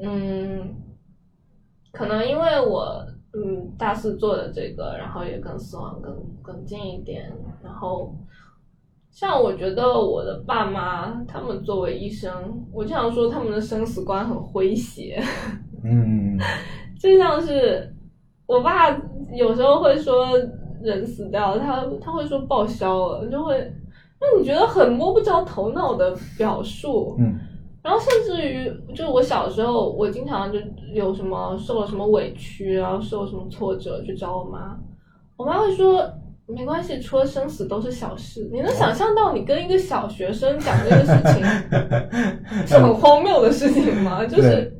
[0.01, 0.75] 嗯，
[1.91, 7.31] 可能因为我嗯大四做的这个，然后也跟死亡更更近一点。
[7.63, 8.13] 然后，
[9.13, 12.33] 像我觉得我的爸妈他们作为医生，
[12.73, 15.21] 我经常说他们的生死观很诙谐。
[15.83, 16.37] 嗯
[16.99, 17.93] 就像是
[18.47, 18.89] 我爸
[19.35, 20.29] 有时候会说
[20.81, 23.55] 人死掉了，他他会说报销了，就会
[24.19, 27.15] 让你觉得很摸不着头脑的表述。
[27.19, 27.39] 嗯
[27.83, 30.57] 然后甚至于，就我小时候，我经常就
[30.93, 34.79] 有什么受了什么委屈，然后受什么挫折去找我妈，
[35.35, 36.01] 我妈会说
[36.47, 38.49] 没关系，除了生死都是小事。
[38.51, 41.43] 你能想象到你跟一个小学生讲这个事情
[42.67, 44.25] 是很荒谬的事情吗？
[44.27, 44.71] 就是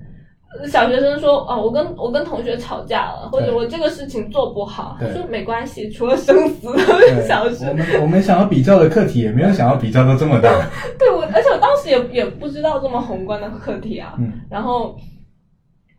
[0.68, 7.66] 小学生说哦，我跟我跟同学吵架了，或者我这个事情做不好，他说没关系，除了生死都是小事。
[7.70, 10.50] 我们我们想要比较的课题，也没有想要比较到这么大。
[11.00, 14.14] 对我，而且我当时也也不知道这么宏观的课题啊。
[14.20, 14.96] 嗯然后，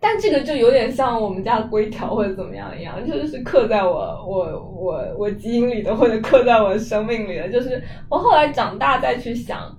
[0.06, 3.90] 但这个就有点像我们家的规条或者怎么样一样，就是刻在我
[4.28, 7.48] 我我我基因里的，或者刻在我生命里的。
[7.48, 9.74] 就是我后来长大再去想，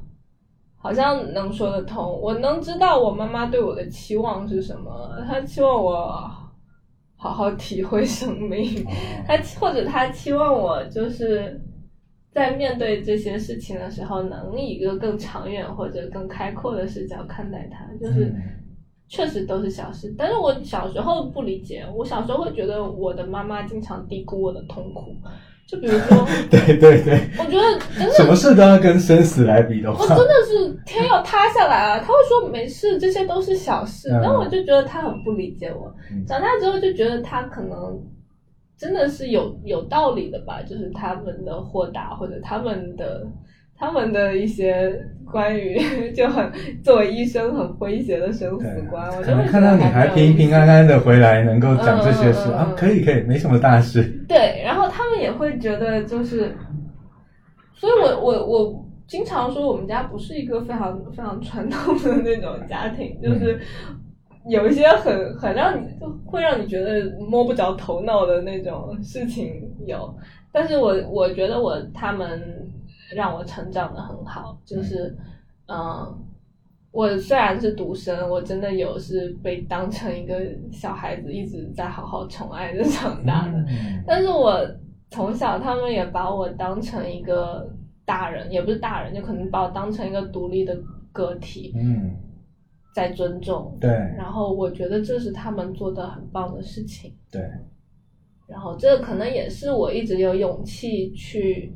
[0.81, 2.19] 好像能说得通。
[2.19, 6.11] 我能知道我妈妈对我的期望是什么，她期望我
[7.15, 8.83] 好好体会生命，
[9.27, 11.61] 她或者她期望我就是
[12.31, 18.33] 在面对这些事情的时候，能以一个更长远或者更开阔的视角看待它，就是。
[19.07, 25.15] 确实都是小事，但是我小时候不理解，我小时候会觉得我的妈妈经常低估我的痛苦，
[25.67, 35.93] 就比如说， 对对对，我觉得真的什么事都要跟生死来比的话，我真的是天要塌下来了，他会说没事，这些都是小事，但我就觉得他很不理解我。
[36.27, 38.01] 长大之后就觉得他可能
[38.77, 43.25] 真的是有有道理的吧，就是他们的豁达或者他们的。
[43.77, 44.91] 他们的一些
[45.29, 45.77] 关于
[46.15, 46.49] 就很
[46.81, 54.03] 作为医生很诙谐的生死观，我就看到你还平平安安的回来，能够讲这些事啊，可以可以，没什么大事。
[54.29, 56.55] 对，然后他们也会觉得就是，
[57.73, 63.59] 所以我我我经常说我们家不是一个非常非常传统的那种家庭，就是
[64.47, 65.85] 有一些很很让你
[66.25, 70.15] 会让你觉得摸不着头脑的那种事情有，
[70.53, 72.64] 但是我我觉得我他们。
[73.13, 75.15] 让我成长的很好，就是，
[75.67, 76.17] 嗯，
[76.91, 80.41] 我虽然是独生，我真的有是被当成一个
[80.71, 83.65] 小孩子一直在好好宠爱着长大的，
[84.07, 84.59] 但是我
[85.11, 87.69] 从小他们也把我当成一个
[88.05, 90.75] 大人，也不是大人，就可能把我当成一个独立的
[91.11, 92.15] 个体，嗯，
[92.95, 97.41] 在尊重，对，然后我觉得这是他们做的很棒的事情，对，
[98.47, 101.71] 然后这可能也是我一直有勇气去。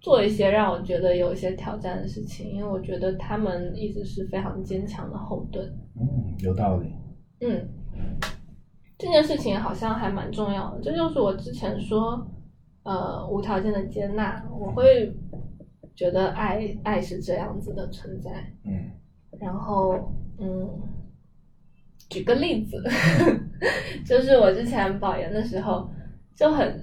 [0.00, 5.66] 做一些让我觉得有一些挑战的事情，因为我觉得他们一直是非常坚强的后盾。
[6.00, 6.92] 嗯，有道理。
[7.40, 7.68] 嗯，
[8.96, 10.80] 这件事情好像还蛮重要的。
[10.80, 12.24] 这就是我之前说，
[12.84, 14.44] 呃，无条件的接纳。
[14.56, 15.12] 我会
[15.94, 18.30] 觉得爱，爱是这样子的存在。
[18.64, 18.90] 嗯。
[19.40, 20.68] 然后，嗯，
[22.08, 22.82] 举个例子，
[24.06, 25.88] 就是我之前保研的时候。
[26.38, 26.80] 就很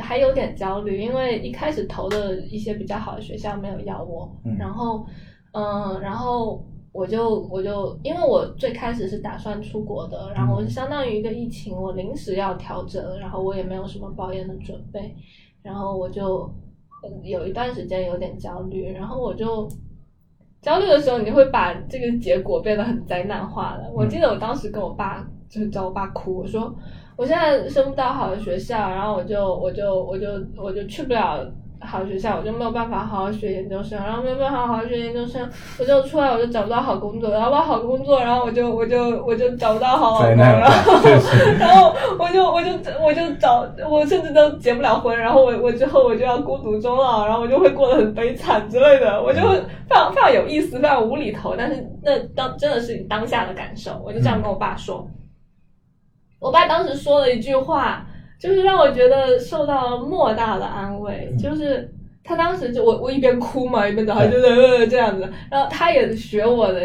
[0.00, 4.28] 还有点焦虑，因为一开始投的一些比较好的学校没有要我，
[4.58, 5.06] 然后，
[5.52, 6.60] 嗯，然后
[6.90, 15.14] 我就我就因为我最开始是打算出国的，然后相当于一个疫情，我临时要调整，然后我也没有什么保研的准备，
[15.62, 16.52] 然后我就
[17.22, 19.68] 有一段时间有点焦虑，然后我就
[20.60, 23.88] 焦虑的时候，你会把这个结果变得很灾难化的。
[23.94, 26.74] 我记得我当时跟我爸就是找我爸哭，我说。
[27.16, 31.40] 我现在升不到好的学校，然后我就我就我就我就去不了
[31.80, 35.48] 好学校，我就没有办法好好学研究生，然后没有办法好好学研究生，
[35.78, 41.02] 我就出来我就找不到好工作，然后好工作，然后我就我就我就找不到好老公，然后
[41.58, 42.70] 然后我就我就
[43.02, 49.40] 我就找我甚至都结不了婚，然后我我之后我就要孤独终老，然后我就会过得很悲惨之类的，我就
[49.88, 55.06] 非常非常有意思，非常无厘头，但是那当真的是你当下的感受，我就这样跟我爸说。
[56.46, 58.06] 我爸当时说了一句话，
[58.38, 61.34] 就是让我觉得受到了莫大的安慰。
[61.36, 61.92] 就是
[62.22, 66.80] 他当时就我我一边哭嘛，一边找他就是呃这样子，然后他也学我的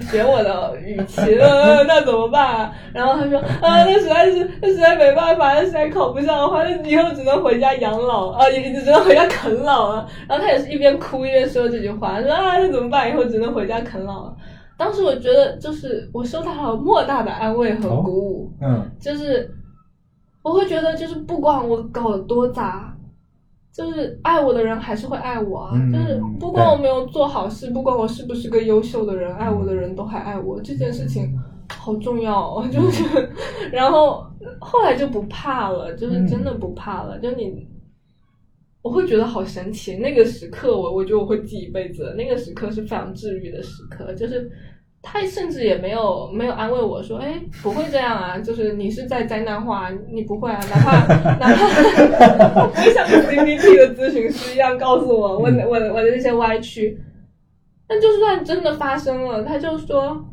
[0.00, 2.72] 学我的语气，呃 那怎么办啊？
[2.94, 10.08] 然后他说啊那实在是那实在没办法，那实在考不上的话，那以后只能回家养老啊，也只能回家啃老了。
[10.26, 13.10] 然后他也是一边哭一边说这句话，说啊那怎么办？
[13.10, 14.34] 以后只能回家啃老了。
[14.82, 18.52] 当时我觉得，就是我受到了莫大的安慰和鼓舞。
[18.60, 19.48] 嗯，就是
[20.42, 22.92] 我会觉得，就是不管我搞得多杂，
[23.72, 25.72] 就是爱我的人还是会爱我啊。
[25.92, 30.60] 就是不管我没有做好事，不管我是不是个优秀的人，爱我的人都还爱我。
[30.60, 31.32] 这件事情
[31.68, 33.04] 好重要， 就是，
[33.70, 34.26] 然后
[34.58, 37.20] 后来就不怕了，就是真的不怕了。
[37.20, 37.68] 就你，
[38.82, 39.96] 我会觉得好神奇。
[39.98, 42.12] 那个时刻，我我觉得我会记一辈子。
[42.18, 44.50] 那个时刻是非常治愈的时刻，就是。
[45.04, 51.06] 他甚至也没有没有安慰我说，哎，不会这样啊，就是你是在灾难化，你不会啊，哪怕
[51.38, 56.96] 哪怕不像 CBT 的咨询师一样告诉我我我我的那些歪曲，
[57.88, 60.24] 但就算真的发生了，他就说，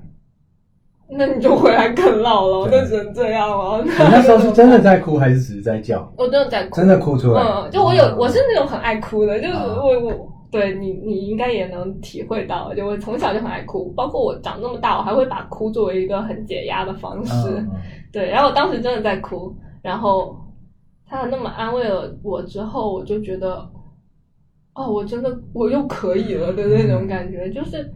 [1.09, 3.81] 那你就回来啃老了，我就只能这样了。
[3.83, 6.13] 你那时候是真的在哭还是只是在叫？
[6.15, 7.41] 我真的在哭，真的哭出来。
[7.41, 10.38] 嗯，就我有我是那种很爱哭的，就是我我。
[10.51, 17.65] 对你，你应该也能体会到，就我从小就很爱哭，包括我长那么大，我还会把哭作为一个很解压的方式。
[18.11, 20.35] 对，然后我当时真的在哭，然后
[21.05, 23.69] 他那么安慰了我之后，我就觉得，
[24.73, 27.91] 哦，我真的我又可以了的那种感觉，就是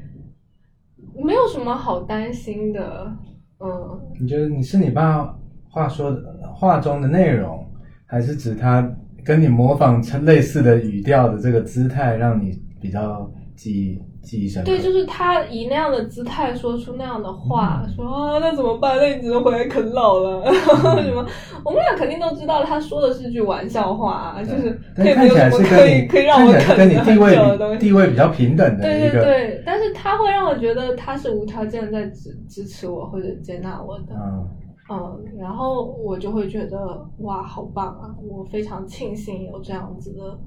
[1.15, 3.11] 没有什么好担心的。
[3.59, 5.35] 嗯，你觉得你是你爸
[5.69, 6.21] 话说的
[6.53, 7.65] 话中的内容，
[8.05, 8.81] 还是指他
[9.25, 12.51] 跟你模仿成类似的语调的这个姿态，让你
[12.81, 14.69] 比较记忆记忆深刻？
[14.71, 18.97] 对，就是他以那样的姿态说出那样的话，嗯说啊，那怎么办？
[18.97, 20.43] 那你只能回来啃老了。
[20.43, 21.25] 然后 什么？
[21.63, 27.77] 我们俩肯定都知道，他说的是句玩笑话啊，就是但可以没有看起来是什么可以跟你可以让我啃地位。
[27.77, 34.47] 地位比较平等的对一个，对对，但是他会让我觉得他是无条件在支支持我或者接纳我的，嗯
[34.89, 38.15] 嗯，然后我就会觉得哇，好棒啊！
[38.22, 40.38] 我非常庆幸有这样子的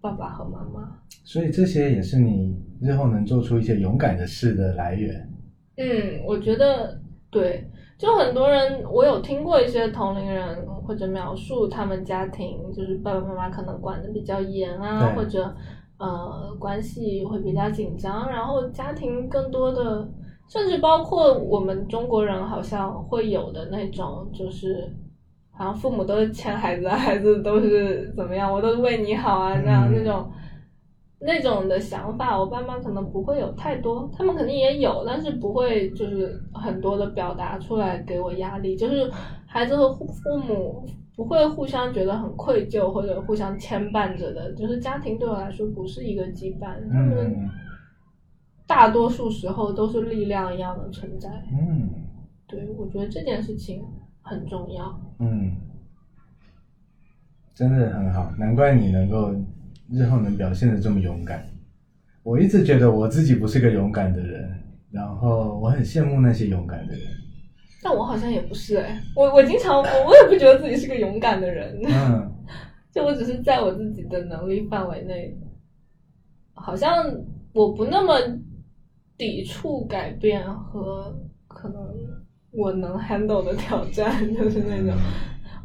[0.00, 0.98] 爸爸和妈妈。
[1.24, 5.32] 所以这些也是你日后能做出一些勇敢的事的来源。
[5.76, 7.00] 嗯，我觉得
[7.30, 15.54] 对，就很多人，我有听过一些同龄人或者描述他们家庭，就是爸爸妈妈可能管的比较严啊，或者
[15.98, 20.08] 呃关系会比较紧张，然后家庭更多的，
[20.48, 24.88] 甚至包括我们中国人好像会有的那种，就是
[25.50, 30.30] 好像父母都是欠孩子，孩子都是怎么样，我都是为你好啊，这样、嗯那种。
[31.18, 39.10] 那种的想法，我爸妈可能不会有太多，他们肯定也有，但是不会就是很多的表达出来给我压力，就是
[39.46, 40.84] 孩子和父父母
[41.16, 47.50] 不会互相觉得很愧疚或者互相牵绊着的，就是家庭对我来说不是一个羁绊，他们嗯
[48.66, 51.30] 大多数时候都是力量一样的存在。
[51.52, 51.88] 嗯
[52.48, 53.82] 对我觉得这件事情
[54.20, 55.00] 很重要。
[55.18, 55.56] 嗯，
[57.54, 59.32] 真的很好，难怪你能够
[59.90, 61.44] 日后能表现的这么勇敢。
[62.22, 64.48] 我一直觉得我自己不是个勇敢的人，
[64.90, 67.02] 然后我很羡慕那些勇敢的人。
[67.82, 71.80] 但我好像也不是哎、我我经常我我也不觉得自己是个勇敢的人。
[71.84, 72.32] 嗯
[72.90, 75.36] 就我只是在我自己的能力范围内，
[76.54, 77.04] 好像
[77.52, 78.14] 我不那么
[79.16, 81.14] 抵触改变和
[81.46, 81.80] 可能
[82.52, 84.94] 我能 handle 的挑战， 就是那种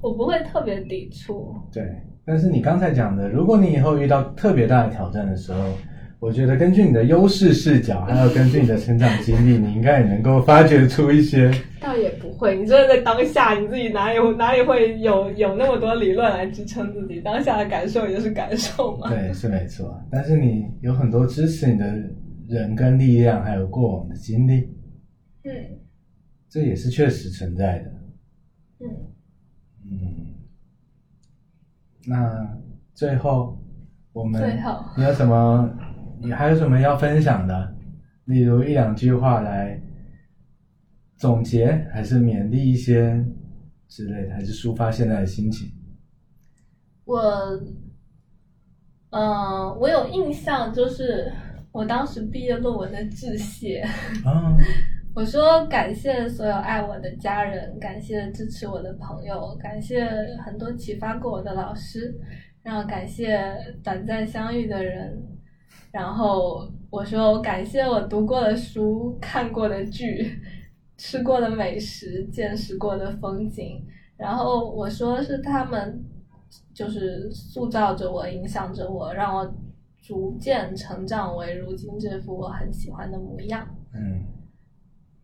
[0.01, 1.53] 我不会特别抵触。
[1.71, 1.83] 对，
[2.25, 5.59] 但是你刚才讲的，如果你以后遇到特别大的挑战的时候，
[6.19, 11.51] 我觉得根据你的优势视角，还有根据你的成长经历，你应该也能够发掘出一些。
[11.81, 17.19] 倒也不会，你真的在当下，你自己哪有哪里会有有那么多理论来支撑自己？
[17.21, 19.09] 当下的感受也是感受嘛。
[19.09, 19.99] 对，是没错。
[20.11, 21.85] 但是你有很多支持你的
[22.51, 24.69] 人跟力量，还有过往的经历，
[25.43, 25.79] 嗯
[26.49, 27.91] 这也是确实存在的。
[28.79, 28.87] 嗯，
[29.85, 30.35] 嗯，
[32.05, 32.57] 那
[32.93, 33.57] 最后
[34.11, 35.73] 我们最后你有什么？
[36.19, 37.75] 你还有什么要分享的？
[38.25, 39.81] 例如一两句话来
[41.15, 43.25] 总结，还是勉励一些
[43.87, 45.71] 之类的，还是抒发现在的心情？
[47.05, 47.21] 我，
[49.09, 51.31] 嗯、我有印象，就是
[51.71, 53.79] 我当时毕业论文的致谢。
[54.25, 54.55] 啊，
[55.15, 60.05] 我说感谢所有爱我的家人，感谢支持我的朋友，感谢
[60.43, 62.13] 很多启发过我的老师，
[62.61, 63.41] 然后感谢
[63.83, 65.21] 短暂相遇的人，
[65.91, 70.39] 然后我说我感谢我读过的书、看过的剧、
[70.97, 73.81] 吃过的美食、见识过的风景，
[74.17, 76.03] 然后我说是他们
[76.73, 79.53] 就是塑造着我、影响着我，让我
[80.01, 83.67] 逐渐成长为如今这副我很喜欢的模样。
[83.93, 84.25] 嗯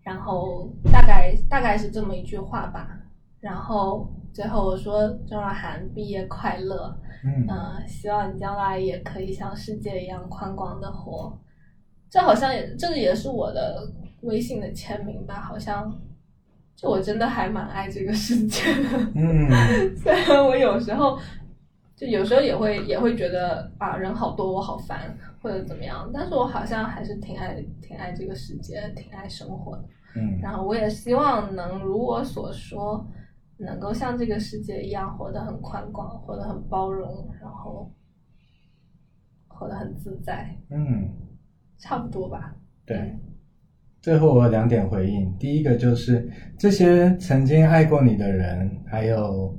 [0.04, 2.98] 然后大概大概是这么一句话吧。
[3.42, 11.38] 然后最后我说钟若涵毕业快乐，嗯嗯、希望你将来也可以像世界一样宽广的活。
[12.10, 13.92] 这好像也这个也是我的
[14.22, 15.94] 微信的签名吧，好像
[16.74, 19.12] 就我真的还蛮爱这个世界的。
[19.14, 19.50] 嗯
[19.98, 21.20] 虽然我有时候
[21.98, 29.84] 就有时候也会也会觉得啊人好多我好烦或者怎么样，但是我好像还是挺爱挺爱这个世界，挺爱生活的。
[30.16, 33.06] 嗯然后我也希望能如我所说，
[33.58, 37.92] 能够像这个世界一样活得很宽广，活得很包容，然后
[39.48, 41.10] 活得很自在，嗯，
[41.80, 42.56] 差不多吧。
[42.86, 43.20] 对。
[44.00, 49.54] 最后我有两点回应，第一个就是这些曾经爱过你的人，还有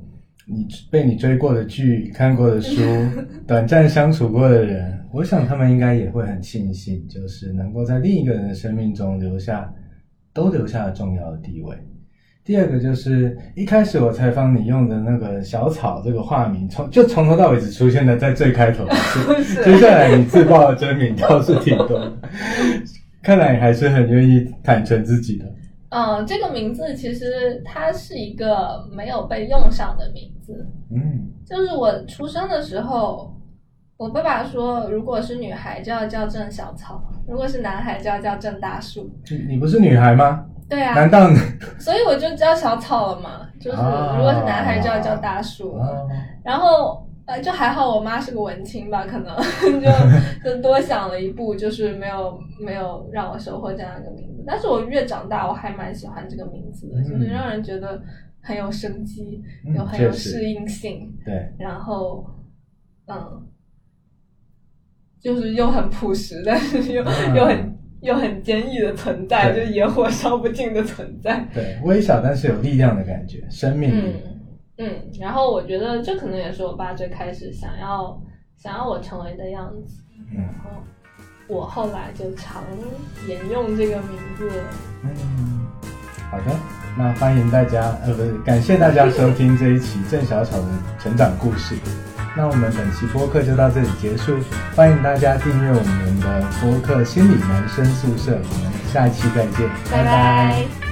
[0.50, 2.80] 你被你追过的剧、看过的书、
[3.46, 9.70] 短暂相处过的人，我想他们应该也会很庆幸，就是能够在另一个人的生命中留下，
[10.32, 11.76] 都留下了重要的地位。
[12.44, 18.88] 第二个就是一开始我采访你用的那个小草这个化名，从就从头到尾只出现了在最开头，
[19.44, 22.18] 是接下来你自曝的真名倒是挺多的，
[23.22, 25.44] 看来你还是很愿意坦诚自己的。
[25.90, 33.30] 嗯，这个名字其实它是一个没有被用上的名字，嗯就是我出生的时候，
[33.98, 39.10] 我爸爸说，如果是女孩就要叫郑小草，如果是男孩就要叫郑大树。
[39.30, 40.44] 你你不是女孩吗？
[40.68, 41.28] 对啊，难道？
[41.78, 45.78] 所以我就叫小草了嘛，就是如果是男孩就要叫大树
[46.44, 49.34] 然后呃，就还好我妈是个文青吧，可能
[49.80, 49.90] 就
[50.56, 54.44] 就多想了一步，就是没有没有让我收获这样一个名字。
[54.46, 58.00] 但是我越长大，我还蛮喜欢这个名字的，就是嗯让人觉得
[58.48, 62.24] 很有生机，嗯有很有适应性，对，然后
[63.06, 63.46] 嗯，
[65.20, 71.46] 就是又很朴实，但是又、嗯又很又很坚毅的存在，就是野火烧不尽的存在。
[71.52, 74.14] 对，微小但是有力量的感觉，生命力。
[74.78, 78.18] 嗯嗯，然后我觉得这可能也是我爸最开始想要
[78.56, 80.02] 想要我成为的样子，
[80.32, 80.70] 嗯然后
[81.48, 82.64] 我后来就常
[83.28, 84.50] 沿用这个名字。
[85.04, 85.66] 嗯，
[86.30, 86.44] 好的，
[86.96, 90.66] 那欢迎大家，呃，不是，感谢大家收听这一期郑小草的
[90.98, 91.74] 成长故事。
[92.36, 94.36] 那我们本期播客就到这里结束，
[94.76, 100.87] 欢迎大家订阅我们的播客《心理男生宿舍》，我们下期再见，拜拜